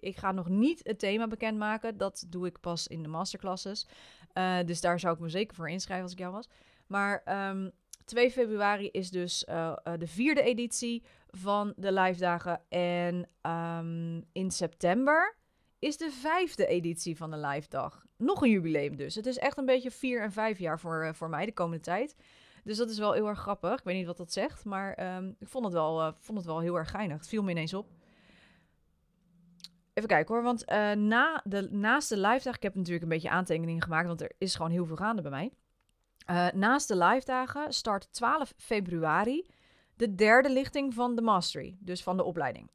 ik 0.00 0.16
ga 0.16 0.32
nog 0.32 0.48
niet 0.48 0.80
het 0.82 0.98
thema 0.98 1.26
bekendmaken. 1.26 1.96
Dat 1.96 2.24
doe 2.28 2.46
ik 2.46 2.60
pas 2.60 2.86
in 2.86 3.02
de 3.02 3.08
masterclasses. 3.08 3.86
Uh, 4.34 4.58
dus 4.64 4.80
daar 4.80 5.00
zou 5.00 5.14
ik 5.14 5.20
me 5.20 5.28
zeker 5.28 5.56
voor 5.56 5.70
inschrijven 5.70 6.04
als 6.04 6.12
ik 6.12 6.18
jou 6.18 6.32
was. 6.32 6.48
Maar 6.86 7.22
um, 7.24 7.34
ehm, 7.34 7.70
2 8.04 8.30
februari 8.30 8.88
is 8.88 9.10
dus 9.10 9.44
uh, 9.48 9.54
uh, 9.54 9.94
de 9.98 10.06
vierde 10.06 10.42
editie 10.42 11.02
van 11.30 11.72
de 11.76 11.92
live 11.92 12.20
dagen. 12.20 12.60
En 12.68 13.28
um, 13.52 14.24
in 14.32 14.50
september 14.50 15.36
is 15.78 15.96
de 15.96 16.10
vijfde 16.10 16.66
editie 16.66 17.16
van 17.16 17.30
de 17.30 17.38
live 17.38 17.68
dag. 17.68 18.04
Nog 18.16 18.42
een 18.42 18.50
jubileum 18.50 18.96
dus. 18.96 19.14
Het 19.14 19.26
is 19.26 19.38
echt 19.38 19.58
een 19.58 19.66
beetje 19.66 19.90
vier 19.90 20.22
en 20.22 20.32
vijf 20.32 20.58
jaar 20.58 20.80
voor, 20.80 21.14
voor 21.14 21.28
mij 21.28 21.46
de 21.46 21.52
komende 21.52 21.82
tijd. 21.82 22.16
Dus 22.64 22.76
dat 22.76 22.90
is 22.90 22.98
wel 22.98 23.12
heel 23.12 23.28
erg 23.28 23.38
grappig. 23.38 23.78
Ik 23.78 23.84
weet 23.84 23.96
niet 23.96 24.06
wat 24.06 24.16
dat 24.16 24.32
zegt, 24.32 24.64
maar 24.64 25.16
um, 25.16 25.36
ik 25.38 25.48
vond 25.48 25.64
het, 25.64 25.74
wel, 25.74 26.14
vond 26.18 26.38
het 26.38 26.46
wel 26.46 26.60
heel 26.60 26.76
erg 26.76 26.90
geinig. 26.90 27.16
Het 27.16 27.28
viel 27.28 27.42
me 27.42 27.50
ineens 27.50 27.74
op. 27.74 27.86
Even 29.98 30.10
kijken 30.10 30.34
hoor, 30.34 30.44
want 30.44 30.70
uh, 30.70 30.92
na 30.92 31.40
de, 31.44 31.68
naast 31.70 32.08
de 32.08 32.16
live 32.16 32.44
dag, 32.44 32.56
ik 32.56 32.62
heb 32.62 32.74
natuurlijk 32.74 33.02
een 33.02 33.08
beetje 33.08 33.30
aantekeningen 33.30 33.82
gemaakt, 33.82 34.06
want 34.06 34.20
er 34.20 34.32
is 34.38 34.54
gewoon 34.54 34.70
heel 34.70 34.86
veel 34.86 34.96
gaande 34.96 35.22
bij 35.22 35.30
mij. 35.30 35.52
Uh, 36.30 36.48
naast 36.52 36.88
de 36.88 36.96
live 36.96 37.24
dagen 37.24 37.72
start 37.72 38.12
12 38.12 38.52
februari 38.56 39.46
de 39.94 40.14
derde 40.14 40.50
lichting 40.50 40.94
van 40.94 41.16
de 41.16 41.22
Mastery, 41.22 41.76
dus 41.80 42.02
van 42.02 42.16
de 42.16 42.24
opleiding. 42.24 42.70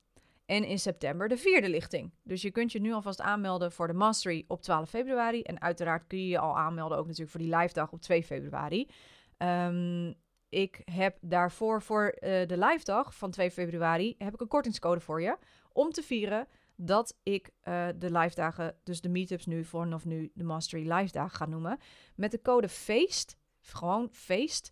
En 0.46 0.64
in 0.64 0.80
september 0.80 1.28
de 1.28 1.38
vierde 1.38 1.70
lichting. 1.70 2.14
Dus 2.24 2.42
je 2.42 2.52
kunt 2.52 2.72
je 2.72 2.80
nu 2.80 2.94
alvast 2.94 3.22
aanmelden 3.22 3.72
voor 3.72 3.88
de 3.88 3.94
Mastery 3.94 4.46
op 4.48 4.62
12 4.62 4.90
februari. 4.90 5.42
En 5.42 5.62
uiteraard 5.62 6.08
kun 6.08 6.18
je 6.18 6.28
je 6.28 6.40
al 6.40 6.58
aanmelden 6.58 6.98
ook 6.98 7.06
natuurlijk 7.06 7.32
voor 7.32 7.42
die 7.42 7.56
live 7.56 7.74
dag 7.74 7.92
op 7.92 8.02
2 8.02 8.24
februari. 8.24 8.90
Um, 9.38 10.16
ik 10.50 10.82
heb 10.92 11.18
daarvoor 11.22 11.82
voor 11.82 12.06
uh, 12.06 12.48
de 12.48 12.58
live 12.58 12.84
dag 12.84 13.16
van 13.16 13.32
2 13.32 13.52
februari 13.52 14.16
heb 14.18 14.34
ik 14.34 14.42
een 14.42 14.48
kortingscode 14.48 15.00
voor 15.00 15.22
je 15.22 15.38
om 15.72 15.92
te 15.92 16.04
vieren 16.04 16.48
dat 16.86 17.18
ik 17.24 17.50
uh, 17.64 17.88
de 17.96 18.12
live 18.12 18.36
dagen, 18.36 18.76
dus 18.84 19.02
de 19.02 19.10
meetups 19.10 19.46
nu 19.46 19.66
vanaf 19.66 20.06
nu 20.06 20.32
de 20.34 20.44
Mastery 20.44 20.92
live 20.92 21.12
dagen 21.12 21.38
ga 21.38 21.46
noemen. 21.46 21.78
Met 22.16 22.32
de 22.32 22.42
code 22.42 22.70
FEEST, 22.70 23.38
gewoon 23.62 24.10
FEEST, 24.12 24.72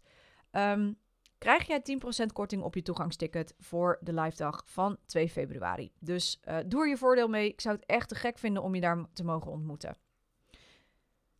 um, 0.51 0.97
krijg 1.37 1.67
jij 1.67 1.81
10% 2.23 2.25
korting 2.33 2.63
op 2.63 2.75
je 2.75 2.81
toegangsticket 2.81 3.53
voor 3.59 3.97
de 4.01 4.13
live 4.13 4.37
dag 4.37 4.61
van 4.65 4.97
2 5.05 5.29
februari. 5.29 5.91
Dus 5.99 6.39
uh, 6.47 6.57
doe 6.65 6.81
er 6.81 6.89
je 6.89 6.97
voordeel 6.97 7.27
mee. 7.27 7.47
Ik 7.47 7.61
zou 7.61 7.75
het 7.75 7.85
echt 7.85 8.09
te 8.09 8.15
gek 8.15 8.37
vinden 8.37 8.63
om 8.63 8.75
je 8.75 8.81
daar 8.81 9.05
te 9.13 9.23
mogen 9.23 9.51
ontmoeten. 9.51 9.97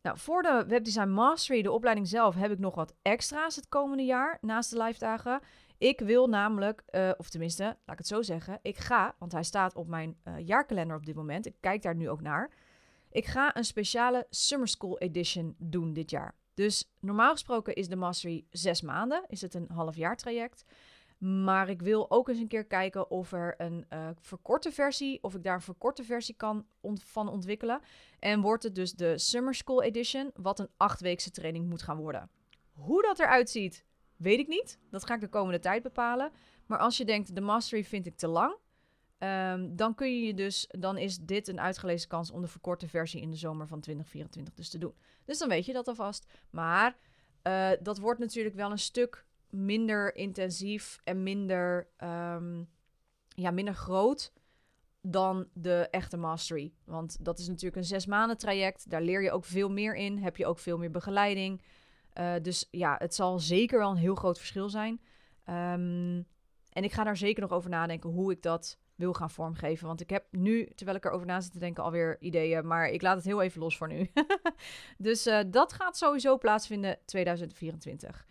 Nou, 0.02 0.18
voor 0.18 0.42
de 0.42 0.64
Webdesign 0.68 1.08
Mastery, 1.08 1.62
de 1.62 1.70
opleiding 1.70 2.08
zelf, 2.08 2.34
heb 2.34 2.50
ik 2.50 2.58
nog 2.58 2.74
wat 2.74 2.94
extra's 3.02 3.56
het 3.56 3.68
komende 3.68 4.04
jaar 4.04 4.38
naast 4.40 4.70
de 4.70 4.82
live 4.82 4.98
dagen. 4.98 5.40
Ik 5.82 6.00
wil 6.00 6.28
namelijk, 6.28 6.82
uh, 6.90 7.10
of 7.16 7.28
tenminste, 7.28 7.64
laat 7.64 7.78
ik 7.86 7.98
het 7.98 8.06
zo 8.06 8.22
zeggen, 8.22 8.58
ik 8.62 8.76
ga, 8.76 9.14
want 9.18 9.32
hij 9.32 9.42
staat 9.42 9.74
op 9.74 9.88
mijn 9.88 10.16
uh, 10.24 10.34
jaarkalender 10.38 10.96
op 10.96 11.06
dit 11.06 11.14
moment. 11.14 11.46
Ik 11.46 11.54
kijk 11.60 11.82
daar 11.82 11.94
nu 11.94 12.08
ook 12.08 12.20
naar. 12.20 12.50
Ik 13.10 13.26
ga 13.26 13.56
een 13.56 13.64
speciale 13.64 14.26
Summer 14.30 14.68
School 14.68 14.98
Edition 14.98 15.54
doen 15.58 15.92
dit 15.92 16.10
jaar. 16.10 16.34
Dus 16.54 16.92
normaal 17.00 17.32
gesproken 17.32 17.74
is 17.74 17.88
de 17.88 17.96
Mastery 17.96 18.44
zes 18.50 18.82
maanden, 18.82 19.24
is 19.26 19.40
het 19.40 19.54
een 19.54 19.70
half 19.70 19.96
jaar 19.96 20.16
traject. 20.16 20.64
Maar 21.18 21.68
ik 21.68 21.82
wil 21.82 22.10
ook 22.10 22.28
eens 22.28 22.38
een 22.38 22.48
keer 22.48 22.66
kijken 22.66 23.10
of 23.10 23.32
er 23.32 23.54
een 23.58 23.86
uh, 23.92 24.08
verkorte 24.20 24.72
versie, 24.72 25.22
of 25.22 25.34
ik 25.34 25.42
daar 25.42 25.54
een 25.54 25.60
verkorte 25.60 26.04
versie 26.04 26.34
kan 26.34 26.66
van 26.94 27.28
ontwikkelen. 27.28 27.80
En 28.18 28.40
wordt 28.40 28.62
het 28.62 28.74
dus 28.74 28.92
de 28.92 29.18
Summer 29.18 29.54
School 29.54 29.82
Edition, 29.82 30.30
wat 30.34 30.58
een 30.58 30.70
achtweekse 30.76 31.30
training 31.30 31.68
moet 31.68 31.82
gaan 31.82 31.96
worden. 31.96 32.30
Hoe 32.72 33.02
dat 33.02 33.18
eruit 33.18 33.50
ziet, 33.50 33.84
weet 34.22 34.38
ik 34.38 34.48
niet. 34.48 34.78
Dat 34.90 35.06
ga 35.06 35.14
ik 35.14 35.20
de 35.20 35.28
komende 35.28 35.58
tijd 35.58 35.82
bepalen. 35.82 36.30
Maar 36.66 36.78
als 36.78 36.96
je 36.96 37.04
denkt, 37.04 37.34
de 37.34 37.40
Mastery 37.40 37.84
vind 37.84 38.06
ik 38.06 38.16
te 38.16 38.28
lang, 38.28 38.56
um, 39.18 39.76
dan 39.76 39.94
kun 39.94 40.22
je 40.22 40.34
dus, 40.34 40.66
dan 40.78 40.98
is 40.98 41.18
dit 41.18 41.48
een 41.48 41.60
uitgelezen 41.60 42.08
kans 42.08 42.30
om 42.30 42.40
de 42.40 42.46
verkorte 42.48 42.88
versie 42.88 43.20
in 43.20 43.30
de 43.30 43.36
zomer 43.36 43.66
van 43.66 43.80
2024 43.80 44.54
dus 44.54 44.68
te 44.68 44.78
doen. 44.78 44.94
Dus 45.24 45.38
dan 45.38 45.48
weet 45.48 45.66
je 45.66 45.72
dat 45.72 45.88
alvast. 45.88 46.26
Maar 46.50 46.96
uh, 47.42 47.70
dat 47.82 47.98
wordt 47.98 48.20
natuurlijk 48.20 48.54
wel 48.54 48.70
een 48.70 48.78
stuk 48.78 49.26
minder 49.50 50.14
intensief 50.14 51.00
en 51.04 51.22
minder, 51.22 51.88
um, 51.98 52.68
ja, 53.28 53.50
minder 53.50 53.74
groot 53.74 54.32
dan 55.00 55.48
de 55.52 55.88
echte 55.90 56.16
mastery. 56.16 56.72
Want 56.84 57.24
dat 57.24 57.38
is 57.38 57.48
natuurlijk 57.48 57.76
een 57.76 57.84
zes 57.84 58.06
maanden 58.06 58.38
traject. 58.38 58.90
Daar 58.90 59.02
leer 59.02 59.22
je 59.22 59.30
ook 59.30 59.44
veel 59.44 59.70
meer 59.70 59.94
in. 59.94 60.18
Heb 60.18 60.36
je 60.36 60.46
ook 60.46 60.58
veel 60.58 60.78
meer 60.78 60.90
begeleiding. 60.90 61.62
Uh, 62.18 62.34
dus 62.42 62.68
ja, 62.70 62.96
het 62.98 63.14
zal 63.14 63.38
zeker 63.38 63.78
wel 63.78 63.90
een 63.90 63.96
heel 63.96 64.14
groot 64.14 64.38
verschil 64.38 64.68
zijn. 64.68 65.00
Um, 65.46 66.26
en 66.72 66.84
ik 66.84 66.92
ga 66.92 67.04
daar 67.04 67.16
zeker 67.16 67.42
nog 67.42 67.52
over 67.52 67.70
nadenken 67.70 68.10
hoe 68.10 68.32
ik 68.32 68.42
dat 68.42 68.78
wil 68.94 69.12
gaan 69.12 69.30
vormgeven. 69.30 69.86
Want 69.86 70.00
ik 70.00 70.10
heb 70.10 70.24
nu, 70.30 70.68
terwijl 70.74 70.96
ik 70.96 71.04
erover 71.04 71.26
na 71.26 71.40
zit 71.40 71.52
te 71.52 71.58
denken, 71.58 71.84
alweer 71.84 72.16
ideeën. 72.20 72.66
Maar 72.66 72.88
ik 72.88 73.02
laat 73.02 73.16
het 73.16 73.24
heel 73.24 73.42
even 73.42 73.60
los 73.60 73.76
voor 73.76 73.88
nu. 73.88 74.10
dus 74.98 75.26
uh, 75.26 75.40
dat 75.46 75.72
gaat 75.72 75.96
sowieso 75.96 76.38
plaatsvinden 76.38 76.98
2024. 77.04 78.26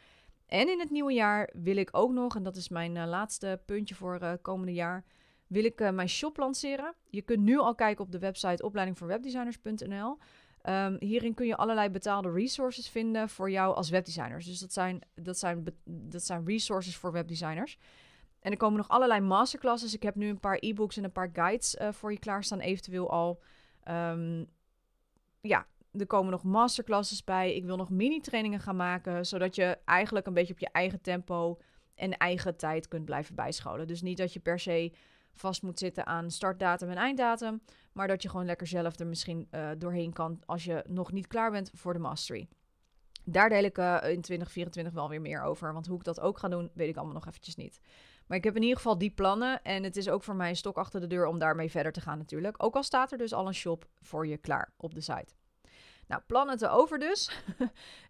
En 0.45 0.69
in 0.69 0.79
het 0.79 0.89
nieuwe 0.89 1.13
jaar 1.13 1.49
wil 1.53 1.77
ik 1.77 1.89
ook 1.91 2.11
nog, 2.11 2.35
en 2.35 2.43
dat 2.43 2.55
is 2.55 2.69
mijn 2.69 2.95
uh, 2.95 3.05
laatste 3.07 3.61
puntje 3.65 3.95
voor 3.95 4.37
komende 4.41 4.73
jaar, 4.73 5.03
wil 5.47 5.63
ik 5.63 5.91
mijn 5.91 6.09
shop 6.09 6.37
lanceren. 6.37 6.93
Je 7.09 7.21
kunt 7.21 7.41
nu 7.43 7.57
al 7.57 7.75
kijken 7.75 8.03
op 8.03 8.11
de 8.11 8.19
website 8.19 8.63
opleidingvoorwebdesigners.nl. 8.63 10.17
Ehm, 10.61 10.95
hierin 10.99 11.33
kun 11.33 11.47
je 11.47 11.55
allerlei 11.55 11.89
betaalde 11.89 12.31
resources 12.31 12.89
vinden 12.89 13.29
voor 13.29 13.51
jou 13.51 13.75
als 13.75 13.89
webdesigners. 13.89 14.45
Dus 14.45 14.59
dat 14.59 14.73
zijn, 14.73 15.01
dat 15.15 15.37
zijn, 15.37 15.65
dat 15.85 16.23
zijn 16.23 16.45
resources 16.45 16.95
voor 16.95 17.11
webdesigners. 17.11 17.77
En 18.39 18.51
er 18.51 18.57
komen 18.57 18.77
nog 18.77 18.89
allerlei 18.89 19.21
masterclasses. 19.21 19.93
Ik 19.93 20.03
heb 20.03 20.15
nu 20.15 20.27
een 20.27 20.39
paar 20.39 20.57
e-books 20.59 20.97
en 20.97 21.03
een 21.03 21.11
paar 21.11 21.29
guides 21.33 21.77
voor 21.91 22.11
je 22.11 22.19
klaarstaan, 22.19 22.59
eventueel 22.59 23.09
al. 23.09 23.41
Um, 23.89 24.47
ja, 25.41 25.65
er 25.91 26.07
komen 26.07 26.31
nog 26.31 26.43
masterclasses 26.43 27.23
bij. 27.23 27.55
Ik 27.55 27.65
wil 27.65 27.77
nog 27.77 27.89
mini-trainingen 27.89 28.59
gaan 28.59 28.75
maken, 28.75 29.25
zodat 29.25 29.55
je 29.55 29.77
eigenlijk 29.85 30.27
een 30.27 30.33
beetje 30.33 30.53
op 30.53 30.59
je 30.59 30.69
eigen 30.71 31.01
tempo 31.01 31.59
en 31.95 32.17
eigen 32.17 32.57
tijd 32.57 32.87
kunt 32.87 33.05
blijven 33.05 33.35
bijscholen. 33.35 33.87
Dus 33.87 34.01
niet 34.01 34.17
dat 34.17 34.33
je 34.33 34.39
per 34.39 34.59
se 34.59 34.93
vast 35.33 35.61
moet 35.61 35.79
zitten 35.79 36.05
aan 36.05 36.31
startdatum 36.31 36.89
en 36.89 36.97
einddatum, 36.97 37.61
maar 37.91 38.07
dat 38.07 38.21
je 38.21 38.29
gewoon 38.29 38.45
lekker 38.45 38.67
zelf 38.67 38.99
er 38.99 39.07
misschien 39.07 39.47
uh, 39.51 39.69
doorheen 39.77 40.13
kan 40.13 40.41
als 40.45 40.63
je 40.63 40.83
nog 40.87 41.11
niet 41.11 41.27
klaar 41.27 41.51
bent 41.51 41.71
voor 41.73 41.93
de 41.93 41.99
mastery. 41.99 42.47
Daar 43.23 43.49
deel 43.49 43.63
ik 43.63 43.77
uh, 43.77 43.93
in 43.93 44.21
2024 44.21 44.93
wel 44.93 45.09
weer 45.09 45.21
meer 45.21 45.41
over, 45.41 45.73
want 45.73 45.87
hoe 45.87 45.97
ik 45.97 46.03
dat 46.03 46.19
ook 46.19 46.37
ga 46.37 46.47
doen, 46.47 46.71
weet 46.73 46.89
ik 46.89 46.95
allemaal 46.95 47.13
nog 47.13 47.27
eventjes 47.27 47.55
niet. 47.55 47.79
Maar 48.27 48.37
ik 48.37 48.43
heb 48.43 48.55
in 48.55 48.61
ieder 48.61 48.77
geval 48.77 48.97
die 48.97 49.11
plannen 49.11 49.63
en 49.63 49.83
het 49.83 49.97
is 49.97 50.09
ook 50.09 50.23
voor 50.23 50.35
mij 50.35 50.49
een 50.49 50.55
stok 50.55 50.77
achter 50.77 50.99
de 50.99 51.07
deur 51.07 51.25
om 51.25 51.39
daarmee 51.39 51.71
verder 51.71 51.91
te 51.91 52.01
gaan 52.01 52.17
natuurlijk. 52.17 52.63
Ook 52.63 52.75
al 52.75 52.83
staat 52.83 53.11
er 53.11 53.17
dus 53.17 53.33
al 53.33 53.47
een 53.47 53.53
shop 53.53 53.87
voor 54.01 54.27
je 54.27 54.37
klaar 54.37 54.73
op 54.77 54.93
de 54.93 55.01
site. 55.01 55.33
Nou, 56.11 56.23
plannen 56.27 56.57
te 56.57 56.69
over 56.69 56.99
dus. 56.99 57.31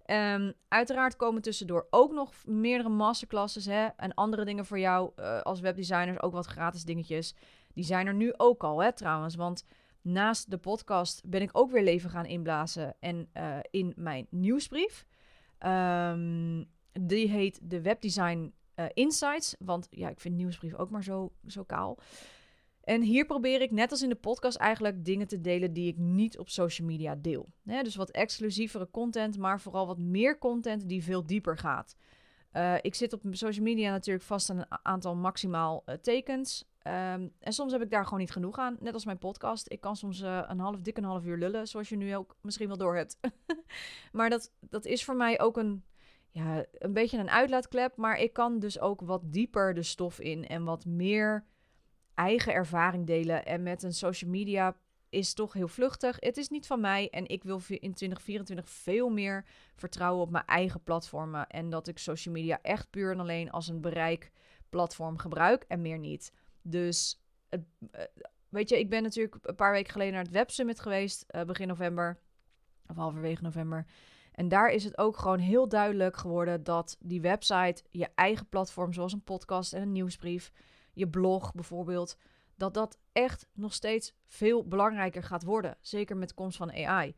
um, 0.06 0.54
uiteraard 0.68 1.16
komen 1.16 1.42
tussendoor 1.42 1.88
ook 1.90 2.12
nog 2.12 2.34
meerdere 2.46 2.90
masterclasses 2.90 3.66
hè, 3.66 3.86
en 3.86 4.14
andere 4.14 4.46
dingen 4.46 4.66
voor 4.66 4.80
jou 4.80 5.12
uh, 5.20 5.42
als 5.42 5.60
webdesigners. 5.60 6.22
Ook 6.22 6.34
wat 6.34 6.46
gratis 6.46 6.84
dingetjes. 6.84 7.36
Die 7.74 7.84
zijn 7.84 8.08
er 8.08 8.14
nu 8.14 8.34
ook 8.38 8.64
al 8.64 8.84
hè, 8.84 8.94
trouwens. 8.94 9.36
Want 9.36 9.66
naast 10.02 10.52
de 10.52 10.58
podcast 10.58 11.22
ben 11.26 11.42
ik 11.42 11.50
ook 11.52 11.72
weer 11.72 11.84
leven 11.84 12.10
gaan 12.10 12.26
inblazen 12.26 12.96
en 13.00 13.30
uh, 13.34 13.58
in 13.72 13.94
mijn 13.96 14.28
nieuwsbrief. 14.30 15.06
Um, 15.60 16.70
die 16.92 17.30
heet 17.30 17.60
de 17.64 17.82
Webdesign 17.82 18.54
uh, 18.76 18.86
Insights. 18.94 19.56
Want 19.60 19.88
ja, 19.90 20.10
ik 20.10 20.20
vind 20.20 20.36
nieuwsbrief 20.36 20.74
ook 20.74 20.90
maar 20.90 21.04
zo, 21.04 21.32
zo 21.48 21.64
kaal. 21.64 21.98
En 22.84 23.02
hier 23.02 23.26
probeer 23.26 23.62
ik, 23.62 23.72
net 23.72 23.92
als 23.92 24.02
in 24.02 24.10
de 24.10 24.16
podcast, 24.16 24.58
eigenlijk 24.58 25.06
dingen 25.06 25.28
te 25.28 25.42
delen 25.42 25.74
die 25.74 25.88
ik 25.88 25.98
niet 25.98 26.38
op 26.38 26.50
social 26.50 26.88
media 26.88 27.16
deel. 27.16 27.50
dus 27.64 27.96
wat 27.96 28.12
exclusievere 28.12 28.90
content, 28.92 29.38
maar 29.38 29.62
vooral 29.62 29.88
wat 29.88 29.98
meer 29.98 30.38
content 30.38 30.90
die 30.90 31.04
veel 31.04 31.26
dieper 31.26 31.58
gaat. 31.58 31.96
Uh, 32.54 32.76
ik 32.82 32.96
zit 32.96 33.14
op 33.14 33.22
social 33.30 33.64
media 33.64 33.92
natuurlijk 33.92 34.26
vast 34.26 34.50
aan 34.50 34.58
een 34.58 34.80
aantal 34.84 35.16
maximaal 35.16 35.84
uh, 35.86 35.96
tekens. 35.96 36.70
Ehm, 36.82 37.28
en 37.40 37.54
soms 37.54 37.72
heb 37.72 37.82
ik 37.82 37.90
daar 37.90 38.04
gewoon 38.04 38.20
niet 38.20 38.32
genoeg 38.32 38.58
aan. 38.58 38.78
Net 38.80 38.94
als 38.94 39.06
mijn 39.06 39.18
podcast. 39.18 39.72
Ik 39.72 39.82
kan 39.82 39.96
soms 39.96 40.22
uh, 40.22 40.44
een 40.48 40.60
half, 40.60 40.80
dik 40.80 40.98
een 40.98 41.04
half 41.04 41.26
uur 41.26 41.38
lullen, 41.38 41.68
zoals 41.68 41.90
je 41.90 41.96
nu 41.96 42.16
ook 42.16 42.36
misschien 42.42 42.68
wel 42.68 42.78
door 42.78 42.96
hebt. 42.96 43.20
maar 44.12 44.30
dat, 44.30 44.52
dat 44.60 44.86
is 44.86 45.04
voor 45.04 45.16
mij 45.16 45.40
ook 45.40 45.58
een, 45.58 45.84
ja, 46.32 46.66
een 46.72 46.94
beetje 46.94 47.18
een 47.18 47.30
uitlaatklep. 47.30 47.96
Maar 47.96 48.20
ik 48.20 48.34
kan 48.34 48.60
dus 48.60 48.80
ook 48.80 49.02
wat 49.02 49.22
dieper 49.34 49.74
de 49.74 49.84
stof 49.84 50.20
in 50.20 50.48
en 50.48 50.64
wat 50.64 50.86
meer 50.86 51.46
eigen 52.22 52.54
ervaring 52.54 53.08
delen. 53.08 53.46
En 53.46 53.64
met 53.64 53.84
een 53.84 53.94
social 53.94 54.30
media 54.30 54.76
is 55.10 55.34
toch 55.34 55.54
heel 55.54 55.68
vluchtig. 55.68 56.18
Het 56.20 56.38
is 56.38 56.50
niet 56.50 56.68
van 56.68 56.82
mij 56.82 57.10
en 57.10 57.28
ik 57.28 57.44
wil 57.44 57.62
in 57.68 57.94
2024 57.94 58.70
veel 58.70 59.10
meer 59.10 59.46
vertrouwen 59.76 60.24
op 60.24 60.32
mijn 60.32 60.46
eigen 60.46 60.84
platformen. 60.84 61.48
En 61.48 61.70
dat 61.70 61.88
ik 61.88 61.98
social 61.98 62.34
media 62.34 62.60
echt 62.62 62.90
puur 62.90 63.12
en 63.12 63.20
alleen 63.20 63.52
als 63.52 63.68
een 63.68 63.82
bereikplatform 63.82 65.18
gebruik 65.18 65.64
en 65.68 65.82
meer 65.82 66.00
niet. 66.00 66.32
Dus 66.62 67.22
eh, 67.50 67.60
weet 68.50 68.70
je, 68.70 68.80
ik 68.80 68.90
ben 68.90 69.04
natuurlijk 69.04 69.38
een 69.42 69.56
paar 69.56 69.72
weken 69.72 69.92
geleden 69.92 70.14
naar 70.14 70.24
het 70.24 70.32
Web 70.32 70.52
Summit 70.52 70.80
geweest, 70.80 71.26
uh, 71.36 71.44
begin 71.44 71.68
november 71.68 72.20
of 72.88 72.96
halverwege 72.96 73.44
november. 73.44 73.86
En 74.32 74.48
daar 74.48 74.70
is 74.70 74.84
het 74.84 74.98
ook 74.98 75.18
gewoon 75.18 75.40
heel 75.40 75.68
duidelijk 75.68 76.18
geworden 76.18 76.64
dat 76.64 76.98
die 77.00 77.22
website, 77.22 77.84
je 77.90 78.08
eigen 78.16 78.48
platform, 78.50 78.94
zoals 78.94 79.14
een 79.14 79.24
podcast 79.24 79.74
en 79.74 79.82
een 79.82 79.92
nieuwsbrief, 79.92 80.52
je 80.94 81.08
blog 81.08 81.54
bijvoorbeeld, 81.54 82.18
dat 82.56 82.74
dat 82.74 82.98
echt 83.12 83.48
nog 83.54 83.74
steeds 83.74 84.14
veel 84.26 84.68
belangrijker 84.68 85.24
gaat 85.24 85.44
worden. 85.44 85.78
Zeker 85.82 86.18
met 86.18 86.34
komst 86.34 86.58
van 86.58 86.72
AI. 86.72 87.16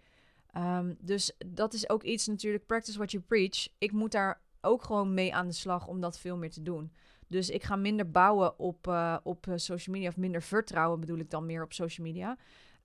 Ehm, 0.47 0.93
dus 0.99 1.36
dat 1.47 1.73
is 1.73 1.89
ook 1.89 2.03
iets 2.03 2.27
natuurlijk, 2.27 2.65
practice 2.65 2.97
what 2.97 3.12
you 3.12 3.23
preach. 3.23 3.67
Ik 3.77 3.91
moet 3.91 4.12
daar 4.12 4.41
ook 4.62 4.83
gewoon 4.83 5.13
mee 5.13 5.36
aan 5.36 5.47
de 5.47 5.53
slag 5.53 5.88
om 5.88 6.01
dat 6.01 6.19
veel 6.19 6.38
meer 6.38 6.51
te 6.51 6.62
doen. 6.62 6.91
Dus 7.27 7.49
ik 7.49 7.63
ga 7.63 7.75
minder 7.75 8.12
bouwen 8.12 8.59
op, 8.59 8.88
uh, 8.88 9.17
op 9.23 9.47
eh, 9.47 9.53
social 9.55 9.95
media, 9.95 10.09
of 10.09 10.17
minder 10.17 10.41
vertrouwen 10.41 10.99
bedoel 10.99 11.17
ik 11.17 11.29
dan 11.29 11.45
meer 11.45 11.63
op 11.63 11.73
social 11.73 12.07
media. 12.07 12.38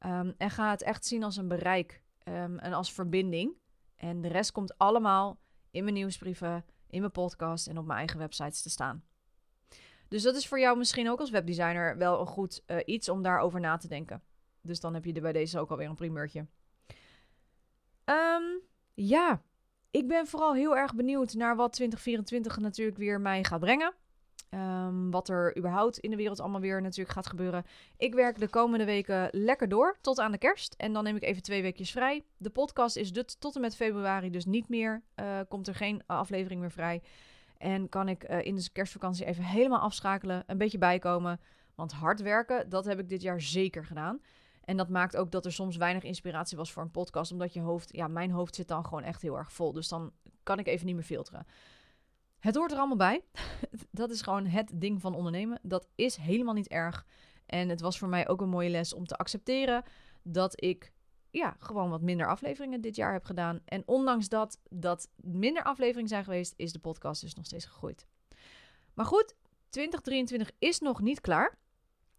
Um, 0.06 0.34
en 0.36 0.50
ga 0.50 0.70
het 0.70 0.82
echt 0.82 1.06
zien 1.06 1.22
als 1.22 1.36
een 1.36 1.48
bereik 1.48 2.02
um, 2.24 2.58
en 2.58 2.72
als 2.72 2.92
verbinding. 2.92 3.52
En 3.94 4.20
de 4.20 4.28
rest 4.28 4.52
komt 4.52 4.78
allemaal 4.78 5.38
in 5.70 5.82
mijn 5.82 5.94
nieuwsbrieven, 5.94 6.64
in 6.86 7.00
mijn 7.00 7.12
podcast 7.12 7.66
en 7.66 7.78
op 7.78 7.86
mijn 7.86 7.98
eigen 7.98 8.18
websites 8.18 8.62
te 8.62 8.70
staan. 8.70 9.02
Dus 10.08 10.22
dat 10.22 10.36
is 10.36 10.48
voor 10.48 10.60
jou 10.60 10.78
misschien 10.78 11.10
ook 11.10 11.20
als 11.20 11.30
webdesigner 11.30 11.96
wel 11.96 12.20
een 12.20 12.26
goed 12.26 12.62
uh, 12.66 12.76
iets 12.84 13.08
om 13.08 13.22
daarover 13.22 13.60
na 13.60 13.76
te 13.76 13.88
denken. 13.88 14.22
Dus 14.60 14.80
dan 14.80 14.94
heb 14.94 15.04
je 15.04 15.12
er 15.12 15.20
bij 15.20 15.32
deze 15.32 15.58
ook 15.58 15.70
alweer 15.70 15.88
een 15.88 15.94
primeurtje. 15.94 16.46
Um, 18.04 18.60
ja, 18.94 19.42
ik 19.90 20.08
ben 20.08 20.26
vooral 20.26 20.54
heel 20.54 20.76
erg 20.76 20.94
benieuwd 20.94 21.34
naar 21.34 21.56
wat 21.56 21.72
2024 21.72 22.58
natuurlijk 22.58 22.98
weer 22.98 23.20
mij 23.20 23.44
gaat 23.44 23.60
brengen. 23.60 23.94
Um, 24.50 25.10
wat 25.10 25.28
er 25.28 25.56
überhaupt 25.56 25.98
in 25.98 26.10
de 26.10 26.16
wereld 26.16 26.40
allemaal 26.40 26.60
weer 26.60 26.82
natuurlijk 26.82 27.10
gaat 27.10 27.26
gebeuren. 27.26 27.64
Ik 27.96 28.14
werk 28.14 28.38
de 28.38 28.48
komende 28.48 28.84
weken 28.84 29.28
lekker 29.32 29.68
door 29.68 29.96
tot 30.00 30.18
aan 30.18 30.32
de 30.32 30.38
kerst. 30.38 30.74
En 30.76 30.92
dan 30.92 31.04
neem 31.04 31.16
ik 31.16 31.22
even 31.22 31.42
twee 31.42 31.62
weekjes 31.62 31.90
vrij. 31.90 32.24
De 32.36 32.50
podcast 32.50 32.96
is 32.96 33.12
dus 33.12 33.36
tot 33.38 33.54
en 33.54 33.60
met 33.60 33.76
februari 33.76 34.30
dus 34.30 34.44
niet 34.44 34.68
meer. 34.68 35.02
Uh, 35.16 35.40
komt 35.48 35.68
er 35.68 35.74
geen 35.74 36.02
aflevering 36.06 36.60
meer 36.60 36.70
vrij. 36.70 37.02
En 37.58 37.88
kan 37.88 38.08
ik 38.08 38.30
uh, 38.30 38.44
in 38.44 38.56
de 38.56 38.70
kerstvakantie 38.72 39.24
even 39.26 39.44
helemaal 39.44 39.80
afschakelen. 39.80 40.42
Een 40.46 40.58
beetje 40.58 40.78
bijkomen. 40.78 41.40
Want 41.74 41.92
hard 41.92 42.20
werken, 42.20 42.68
dat 42.68 42.84
heb 42.84 42.98
ik 42.98 43.08
dit 43.08 43.22
jaar 43.22 43.40
zeker 43.40 43.84
gedaan. 43.84 44.20
En 44.64 44.76
dat 44.76 44.88
maakt 44.88 45.16
ook 45.16 45.30
dat 45.30 45.44
er 45.44 45.52
soms 45.52 45.76
weinig 45.76 46.02
inspiratie 46.02 46.56
was 46.56 46.72
voor 46.72 46.82
een 46.82 46.90
podcast. 46.90 47.32
Omdat 47.32 47.52
je 47.52 47.60
hoofd, 47.60 47.96
ja, 47.96 48.08
mijn 48.08 48.30
hoofd 48.30 48.54
zit 48.54 48.68
dan 48.68 48.84
gewoon 48.84 49.02
echt 49.02 49.22
heel 49.22 49.36
erg 49.36 49.52
vol. 49.52 49.72
Dus 49.72 49.88
dan 49.88 50.12
kan 50.42 50.58
ik 50.58 50.66
even 50.66 50.86
niet 50.86 50.94
meer 50.94 51.04
filteren. 51.04 51.46
Het 52.38 52.56
hoort 52.56 52.72
er 52.72 52.78
allemaal 52.78 52.96
bij. 52.96 53.24
dat 53.90 54.10
is 54.10 54.22
gewoon 54.22 54.46
het 54.46 54.70
ding 54.74 55.00
van 55.00 55.14
ondernemen. 55.14 55.58
Dat 55.62 55.88
is 55.94 56.16
helemaal 56.16 56.54
niet 56.54 56.68
erg. 56.68 57.06
En 57.46 57.68
het 57.68 57.80
was 57.80 57.98
voor 57.98 58.08
mij 58.08 58.28
ook 58.28 58.40
een 58.40 58.48
mooie 58.48 58.70
les 58.70 58.94
om 58.94 59.06
te 59.06 59.16
accepteren 59.16 59.82
dat 60.22 60.62
ik 60.62 60.92
ja, 61.30 61.56
gewoon 61.58 61.90
wat 61.90 62.00
minder 62.00 62.28
afleveringen 62.28 62.80
dit 62.80 62.96
jaar 62.96 63.12
heb 63.12 63.24
gedaan. 63.24 63.60
En 63.64 63.82
ondanks 63.86 64.28
dat 64.28 64.60
dat 64.68 65.08
minder 65.16 65.62
afleveringen 65.62 66.08
zijn 66.08 66.24
geweest, 66.24 66.54
is 66.56 66.72
de 66.72 66.78
podcast 66.78 67.20
dus 67.20 67.34
nog 67.34 67.46
steeds 67.46 67.64
gegroeid. 67.64 68.06
Maar 68.94 69.06
goed, 69.06 69.34
2023 69.68 70.50
is 70.58 70.78
nog 70.78 71.00
niet 71.00 71.20
klaar. 71.20 71.58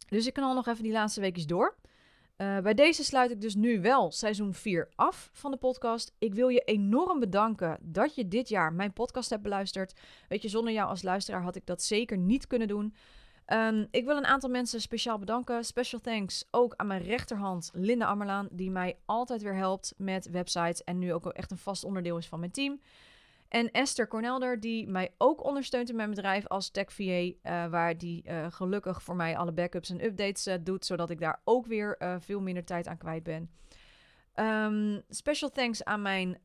Dus 0.07 0.27
ik 0.27 0.33
kan 0.33 0.43
al 0.43 0.53
nog 0.53 0.67
even 0.67 0.83
die 0.83 0.91
laatste 0.91 1.21
weekjes 1.21 1.45
door. 1.45 1.77
Uh, 2.37 2.59
bij 2.59 2.73
deze 2.73 3.03
sluit 3.03 3.31
ik 3.31 3.41
dus 3.41 3.55
nu 3.55 3.81
wel 3.81 4.11
seizoen 4.11 4.53
4 4.53 4.89
af 4.95 5.29
van 5.33 5.51
de 5.51 5.57
podcast. 5.57 6.15
Ik 6.17 6.33
wil 6.33 6.47
je 6.47 6.59
enorm 6.59 7.19
bedanken 7.19 7.77
dat 7.81 8.15
je 8.15 8.27
dit 8.27 8.49
jaar 8.49 8.73
mijn 8.73 8.93
podcast 8.93 9.29
hebt 9.29 9.41
beluisterd. 9.41 9.93
Weet 10.27 10.41
je, 10.41 10.49
zonder 10.49 10.73
jou 10.73 10.89
als 10.89 11.01
luisteraar 11.01 11.41
had 11.41 11.55
ik 11.55 11.65
dat 11.65 11.81
zeker 11.81 12.17
niet 12.17 12.47
kunnen 12.47 12.67
doen. 12.67 12.95
Um, 13.53 13.87
ik 13.91 14.05
wil 14.05 14.17
een 14.17 14.25
aantal 14.25 14.49
mensen 14.49 14.81
speciaal 14.81 15.19
bedanken. 15.19 15.65
Special 15.65 16.01
thanks 16.01 16.47
ook 16.51 16.73
aan 16.75 16.87
mijn 16.87 17.01
rechterhand 17.01 17.71
Linda 17.73 18.05
Ammerlaan, 18.05 18.47
die 18.51 18.71
mij 18.71 18.97
altijd 19.05 19.41
weer 19.41 19.55
helpt 19.55 19.93
met 19.97 20.29
websites 20.29 20.83
en 20.83 20.99
nu 20.99 21.13
ook 21.13 21.25
echt 21.25 21.51
een 21.51 21.57
vast 21.57 21.83
onderdeel 21.83 22.17
is 22.17 22.27
van 22.27 22.39
mijn 22.39 22.51
team. 22.51 22.81
En 23.47 23.71
Esther 23.71 24.07
Cornelder, 24.07 24.59
die 24.59 24.87
mij 24.87 25.13
ook 25.17 25.43
ondersteunt 25.43 25.89
in 25.89 25.95
mijn 25.95 26.09
bedrijf 26.09 26.47
als 26.47 26.69
tech 26.69 26.93
VA, 26.93 27.03
eh, 27.03 27.31
waar 27.69 27.97
die 27.97 28.23
uh, 28.27 28.45
gelukkig 28.49 29.03
voor 29.03 29.15
mij 29.15 29.37
alle 29.37 29.51
backups 29.51 29.89
en 29.89 30.03
updates 30.05 30.47
uh, 30.47 30.53
doet, 30.63 30.85
zodat 30.85 31.09
ik 31.09 31.19
daar 31.19 31.41
ook 31.43 31.65
weer 31.65 32.17
veel 32.19 32.41
minder 32.41 32.65
tijd 32.65 32.87
aan 32.87 32.97
kwijt 32.97 33.23
ben. 33.23 33.49
Um, 34.35 35.01
special 35.09 35.49
thanks 35.49 35.83
aan 35.83 36.01
mijn 36.01 36.39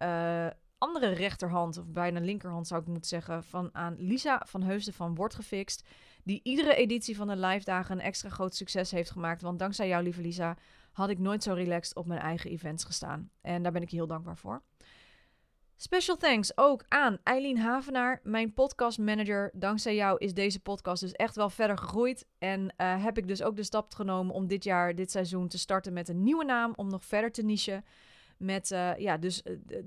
andere 0.78 1.08
rechterhand, 1.08 1.78
of 1.78 1.86
bijna 1.86 2.20
linkerhand 2.20 2.66
zou 2.66 2.80
ik 2.80 2.86
moeten 2.86 3.08
zeggen, 3.08 3.44
van 3.44 3.70
aan 3.72 3.94
Lisa 3.98 4.42
van 4.46 4.62
Heusden 4.62 4.94
van 4.94 5.14
Wordt 5.14 5.34
Gefixt, 5.34 5.88
die 6.24 6.40
iedere 6.42 6.74
editie 6.74 7.16
van 7.16 7.28
de 7.28 7.36
live 7.36 7.64
dagen 7.64 7.98
een 7.98 8.04
extra 8.04 8.28
groot 8.28 8.54
succes 8.54 8.90
heeft 8.90 9.10
gemaakt. 9.10 9.42
Want 9.42 9.58
dankzij 9.58 9.88
jou, 9.88 10.02
lieve 10.02 10.20
Lisa, 10.20 10.56
had 10.92 11.08
ik 11.08 11.18
nooit 11.18 11.42
zo 11.42 11.52
relaxed 11.52 11.96
op 11.96 12.06
mijn 12.06 12.20
eigen 12.20 12.50
events 12.50 12.84
gestaan. 12.84 13.30
En 13.40 13.62
daar 13.62 13.72
ben 13.72 13.82
ik 13.82 13.90
heel 13.90 14.06
dankbaar 14.06 14.36
voor. 14.36 14.62
Special 15.76 16.16
thanks 16.16 16.56
ook 16.56 16.84
aan 16.88 17.18
Eileen 17.22 17.58
Havenaar, 17.58 18.20
mijn 18.22 18.54
podcast 18.54 18.98
manager. 18.98 19.50
Dankzij 19.54 19.94
jou 19.94 20.18
is 20.18 20.34
deze 20.34 20.60
podcast 20.60 21.02
dus 21.02 21.12
echt 21.12 21.36
wel 21.36 21.50
verder 21.50 21.78
gegroeid. 21.78 22.26
En 22.38 22.60
uh, 22.60 23.04
heb 23.04 23.18
ik 23.18 23.28
dus 23.28 23.42
ook 23.42 23.56
de 23.56 23.62
stap 23.62 23.94
genomen 23.94 24.34
om 24.34 24.46
dit 24.46 24.64
jaar, 24.64 24.94
dit 24.94 25.10
seizoen, 25.10 25.48
te 25.48 25.58
starten 25.58 25.92
met 25.92 26.08
een 26.08 26.22
nieuwe 26.22 26.44
naam. 26.44 26.72
Om 26.76 26.90
nog 26.90 27.04
verder 27.04 27.32
te 27.32 27.42
nichen. 27.42 27.84
Met, 28.44 28.70
uh, 28.70 28.98
ja, 28.98 29.16
dus 29.16 29.42
uh, 29.44 29.82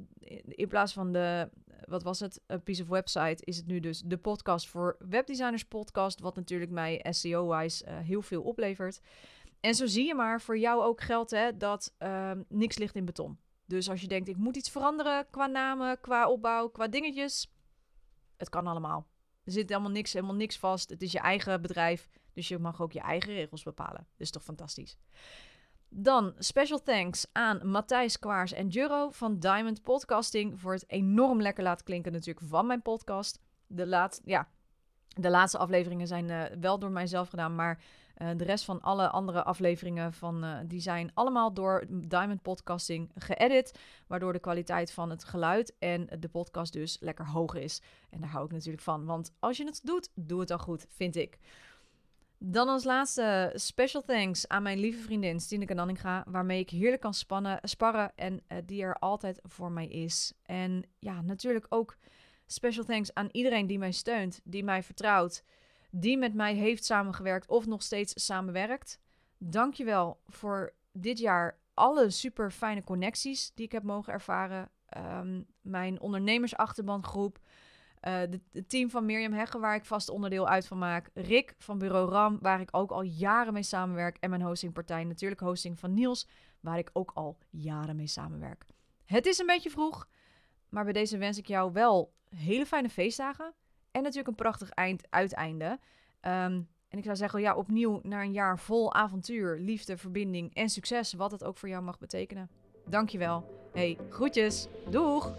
in 0.45 0.67
plaats 0.67 0.93
van 0.93 1.11
de, 1.11 1.49
wat 1.85 2.03
was 2.03 2.19
het, 2.19 2.41
een 2.47 2.63
piece 2.63 2.81
of 2.81 2.87
website, 2.87 3.45
is 3.45 3.57
het 3.57 3.67
nu 3.67 3.79
dus 3.79 4.01
de 4.05 4.17
podcast 4.17 4.67
voor 4.67 4.95
webdesigners 5.09 5.65
podcast. 5.65 6.19
Wat 6.19 6.35
natuurlijk 6.35 6.71
mij 6.71 7.05
SEO-wise 7.09 7.89
heel 7.89 8.21
veel 8.21 8.41
oplevert. 8.41 9.01
En 9.59 9.75
zo 9.75 9.85
zie 9.85 10.05
je 10.05 10.15
maar, 10.15 10.41
voor 10.41 10.57
jou 10.57 10.83
ook 10.83 11.01
geldt 11.01 11.31
hè, 11.31 11.57
dat 11.57 11.93
ehm, 11.97 12.41
niks 12.47 12.77
ligt 12.77 12.95
in 12.95 13.05
beton. 13.05 13.39
Dus 13.65 13.89
als 13.89 14.01
je 14.01 14.07
denkt, 14.07 14.27
ik 14.27 14.37
moet 14.37 14.55
iets 14.55 14.69
veranderen 14.69 15.27
qua 15.29 15.45
namen, 15.45 15.99
qua 16.01 16.29
opbouw, 16.29 16.67
qua 16.67 16.87
dingetjes. 16.87 17.51
Het 18.37 18.49
kan 18.49 18.67
allemaal. 18.67 19.07
Er 19.43 19.51
zit 19.51 19.69
helemaal 19.69 19.91
niks, 19.91 20.13
helemaal 20.13 20.35
niks 20.35 20.57
vast. 20.57 20.89
Het 20.89 21.01
is 21.01 21.11
je 21.11 21.19
eigen 21.19 21.61
bedrijf, 21.61 22.09
dus 22.33 22.47
je 22.47 22.57
mag 22.57 22.81
ook 22.81 22.91
je 22.91 22.99
eigen 22.99 23.33
regels 23.33 23.63
bepalen. 23.63 24.07
Is 24.17 24.31
toch 24.31 24.43
fantastisch. 24.43 24.97
Dan 25.99 26.33
special 26.37 26.83
thanks 26.83 27.25
aan 27.31 27.69
Matthijs 27.69 28.19
Kwaars 28.19 28.53
en 28.53 28.67
Juro 28.67 29.09
van 29.09 29.39
Diamond 29.39 29.81
Podcasting 29.81 30.59
voor 30.59 30.73
het 30.73 30.89
enorm 30.89 31.41
lekker 31.41 31.63
laten 31.63 31.85
klinken 31.85 32.11
natuurlijk 32.11 32.47
van 32.47 32.67
mijn 32.67 32.81
podcast. 32.81 33.39
De, 33.67 33.87
laat, 33.87 34.21
ja, 34.25 34.47
de 35.07 35.29
laatste 35.29 35.57
afleveringen 35.57 36.07
zijn 36.07 36.29
uh, 36.29 36.43
wel 36.59 36.79
door 36.79 36.91
mijzelf 36.91 37.29
gedaan, 37.29 37.55
maar 37.55 37.83
uh, 38.17 38.29
de 38.35 38.43
rest 38.43 38.65
van 38.65 38.81
alle 38.81 39.09
andere 39.09 39.43
afleveringen 39.43 40.13
van, 40.13 40.43
uh, 40.43 40.57
die 40.65 40.79
zijn 40.79 41.11
allemaal 41.13 41.53
door 41.53 41.85
Diamond 41.89 42.41
Podcasting 42.41 43.11
geëdit. 43.15 43.79
Waardoor 44.07 44.33
de 44.33 44.39
kwaliteit 44.39 44.91
van 44.91 45.09
het 45.09 45.23
geluid 45.23 45.75
en 45.79 46.07
de 46.19 46.29
podcast 46.29 46.73
dus 46.73 46.97
lekker 46.99 47.27
hoog 47.27 47.53
is. 47.53 47.81
En 48.09 48.19
daar 48.19 48.29
hou 48.29 48.45
ik 48.45 48.51
natuurlijk 48.51 48.83
van. 48.83 49.05
Want 49.05 49.31
als 49.39 49.57
je 49.57 49.65
het 49.65 49.81
doet, 49.83 50.09
doe 50.15 50.39
het 50.39 50.47
dan 50.47 50.59
goed, 50.59 50.85
vind 50.89 51.15
ik. 51.15 51.37
Dan 52.39 52.67
als 52.67 52.83
laatste 52.83 53.51
special 53.55 54.01
thanks 54.01 54.47
aan 54.47 54.63
mijn 54.63 54.79
lieve 54.79 55.01
vriendin 55.01 55.39
Stineke 55.39 55.73
Nanninga, 55.73 56.23
waarmee 56.27 56.59
ik 56.59 56.69
heerlijk 56.69 57.01
kan 57.01 57.13
spannen, 57.13 57.59
sparren 57.61 58.11
en 58.15 58.33
uh, 58.33 58.57
die 58.65 58.81
er 58.81 58.95
altijd 58.95 59.39
voor 59.43 59.71
mij 59.71 59.87
is. 59.87 60.33
En 60.43 60.83
ja, 60.99 61.21
natuurlijk 61.21 61.65
ook 61.69 61.97
special 62.45 62.85
thanks 62.85 63.13
aan 63.13 63.29
iedereen 63.31 63.67
die 63.67 63.77
mij 63.77 63.91
steunt, 63.91 64.41
die 64.43 64.63
mij 64.63 64.83
vertrouwt, 64.83 65.43
die 65.91 66.17
met 66.17 66.33
mij 66.33 66.53
heeft 66.53 66.85
samengewerkt 66.85 67.47
of 67.47 67.65
nog 67.65 67.83
steeds 67.83 68.25
samenwerkt. 68.25 68.99
Dankjewel 69.37 70.21
voor 70.25 70.73
dit 70.91 71.19
jaar 71.19 71.59
alle 71.73 72.09
super 72.09 72.51
fijne 72.51 72.83
connecties 72.83 73.51
die 73.53 73.65
ik 73.65 73.71
heb 73.71 73.83
mogen 73.83 74.13
ervaren. 74.13 74.69
Um, 74.97 75.45
mijn 75.61 76.01
ondernemersachterbandgroep. 76.01 77.39
Uh, 78.01 78.13
het 78.51 78.69
team 78.69 78.89
van 78.89 79.05
Mirjam 79.05 79.33
Heggen, 79.33 79.59
waar 79.59 79.75
ik 79.75 79.85
vast 79.85 80.09
onderdeel 80.09 80.47
uit 80.47 80.67
van 80.67 80.77
maak. 80.77 81.09
Rick 81.13 81.55
van 81.57 81.77
Bureau 81.77 82.09
Ram, 82.09 82.37
waar 82.41 82.61
ik 82.61 82.69
ook 82.71 82.91
al 82.91 83.01
jaren 83.01 83.53
mee 83.53 83.63
samenwerk. 83.63 84.17
En 84.19 84.29
mijn 84.29 84.41
hostingpartij, 84.41 85.03
natuurlijk 85.03 85.41
hosting 85.41 85.79
van 85.79 85.93
Niels, 85.93 86.27
waar 86.59 86.77
ik 86.77 86.89
ook 86.93 87.11
al 87.13 87.37
jaren 87.49 87.95
mee 87.95 88.07
samenwerk. 88.07 88.65
Het 89.05 89.25
is 89.25 89.39
een 89.39 89.45
beetje 89.45 89.69
vroeg, 89.69 90.07
maar 90.69 90.83
bij 90.83 90.93
deze 90.93 91.17
wens 91.17 91.37
ik 91.37 91.47
jou 91.47 91.71
wel 91.73 92.13
hele 92.35 92.65
fijne 92.65 92.89
feestdagen. 92.89 93.53
En 93.91 94.01
natuurlijk 94.01 94.27
een 94.27 94.35
prachtig 94.35 94.69
eind, 94.69 95.03
uiteinde. 95.09 95.79
En 96.19 96.69
En 96.89 96.97
ik 96.97 97.03
zou 97.03 97.15
zeggen, 97.15 97.41
ja, 97.41 97.55
opnieuw 97.55 97.99
naar 98.03 98.23
een 98.23 98.31
jaar 98.31 98.59
vol 98.59 98.93
avontuur, 98.93 99.59
liefde, 99.59 99.97
verbinding 99.97 100.55
en 100.55 100.69
succes, 100.69 101.13
wat 101.13 101.31
het 101.31 101.43
ook 101.43 101.57
voor 101.57 101.69
jou 101.69 101.83
mag 101.83 101.97
betekenen. 101.99 102.49
Dankjewel. 102.85 103.69
Hey, 103.73 103.97
groetjes. 104.09 104.67
Doeg! 104.89 105.31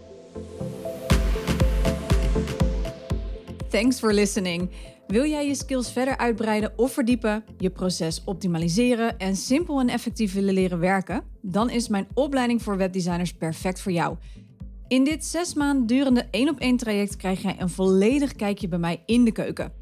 Thanks 3.68 3.98
for 3.98 4.12
listening. 4.12 4.70
Wil 5.06 5.24
jij 5.24 5.46
je 5.46 5.54
skills 5.54 5.92
verder 5.92 6.16
uitbreiden 6.16 6.72
of 6.76 6.92
verdiepen, 6.92 7.44
je 7.58 7.70
proces 7.70 8.22
optimaliseren 8.24 9.18
en 9.18 9.36
simpel 9.36 9.80
en 9.80 9.88
effectief 9.88 10.32
willen 10.34 10.54
leren 10.54 10.78
werken? 10.78 11.22
Dan 11.42 11.70
is 11.70 11.88
mijn 11.88 12.08
opleiding 12.14 12.62
voor 12.62 12.76
webdesigners 12.76 13.32
perfect 13.32 13.80
voor 13.80 13.92
jou. 13.92 14.16
In 14.86 15.04
dit 15.04 15.24
zes 15.24 15.54
maanden 15.54 15.86
durende 15.86 16.26
één 16.30 16.48
op 16.48 16.58
één 16.58 16.76
traject 16.76 17.16
krijg 17.16 17.42
jij 17.42 17.56
een 17.58 17.68
volledig 17.68 18.32
kijkje 18.32 18.68
bij 18.68 18.78
mij 18.78 19.02
in 19.06 19.24
de 19.24 19.32
keuken. 19.32 19.72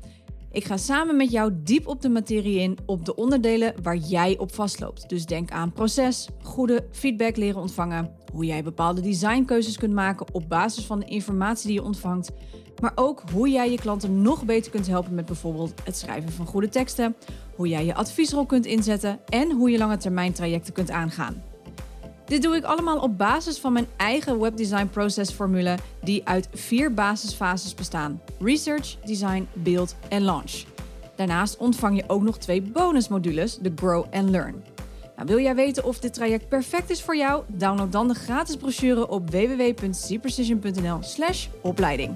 Ik 0.56 0.64
ga 0.64 0.76
samen 0.76 1.16
met 1.16 1.30
jou 1.30 1.52
diep 1.54 1.86
op 1.86 2.00
de 2.02 2.08
materie 2.08 2.60
in 2.60 2.78
op 2.86 3.04
de 3.04 3.14
onderdelen 3.14 3.74
waar 3.82 3.96
jij 3.96 4.38
op 4.38 4.54
vastloopt. 4.54 5.08
Dus 5.08 5.26
denk 5.26 5.50
aan 5.50 5.72
proces, 5.72 6.28
goede 6.42 6.86
feedback 6.90 7.36
leren 7.36 7.60
ontvangen, 7.60 8.10
hoe 8.32 8.44
jij 8.44 8.62
bepaalde 8.62 9.00
designkeuzes 9.00 9.76
kunt 9.76 9.92
maken 9.92 10.26
op 10.32 10.48
basis 10.48 10.84
van 10.84 11.00
de 11.00 11.06
informatie 11.06 11.66
die 11.66 11.76
je 11.76 11.82
ontvangt, 11.82 12.30
maar 12.80 12.92
ook 12.94 13.22
hoe 13.32 13.48
jij 13.48 13.70
je 13.70 13.78
klanten 13.78 14.22
nog 14.22 14.44
beter 14.44 14.70
kunt 14.70 14.86
helpen 14.86 15.14
met 15.14 15.26
bijvoorbeeld 15.26 15.72
het 15.84 15.96
schrijven 15.96 16.32
van 16.32 16.46
goede 16.46 16.68
teksten, 16.68 17.16
hoe 17.54 17.68
jij 17.68 17.84
je 17.84 17.94
adviesrol 17.94 18.46
kunt 18.46 18.66
inzetten 18.66 19.20
en 19.28 19.50
hoe 19.50 19.70
je 19.70 19.78
lange 19.78 19.96
termijn 19.96 20.32
trajecten 20.32 20.72
kunt 20.72 20.90
aangaan. 20.90 21.42
Dit 22.26 22.42
doe 22.42 22.56
ik 22.56 22.64
allemaal 22.64 22.98
op 22.98 23.18
basis 23.18 23.58
van 23.58 23.72
mijn 23.72 23.86
eigen 23.96 24.40
webdesign 24.40 24.86
processformule 24.86 25.78
die 26.02 26.28
uit 26.28 26.48
vier 26.52 26.94
basisfases 26.94 27.74
bestaan: 27.74 28.20
research, 28.38 28.96
design, 29.04 29.48
build 29.52 29.96
en 30.08 30.22
launch. 30.22 30.64
Daarnaast 31.16 31.56
ontvang 31.56 31.96
je 31.96 32.04
ook 32.06 32.22
nog 32.22 32.38
twee 32.38 32.62
bonusmodules, 32.62 33.58
de 33.58 33.72
Grow 33.76 34.04
and 34.10 34.30
Learn. 34.30 34.64
Nou, 35.16 35.28
wil 35.28 35.40
jij 35.40 35.54
weten 35.54 35.84
of 35.84 35.98
dit 35.98 36.14
traject 36.14 36.48
perfect 36.48 36.90
is 36.90 37.02
voor 37.02 37.16
jou? 37.16 37.42
Download 37.46 37.92
dan 37.92 38.08
de 38.08 38.14
gratis 38.14 38.56
brochure 38.56 39.08
op 39.08 39.30
www.cprecision.nl/opleiding. 39.30 42.14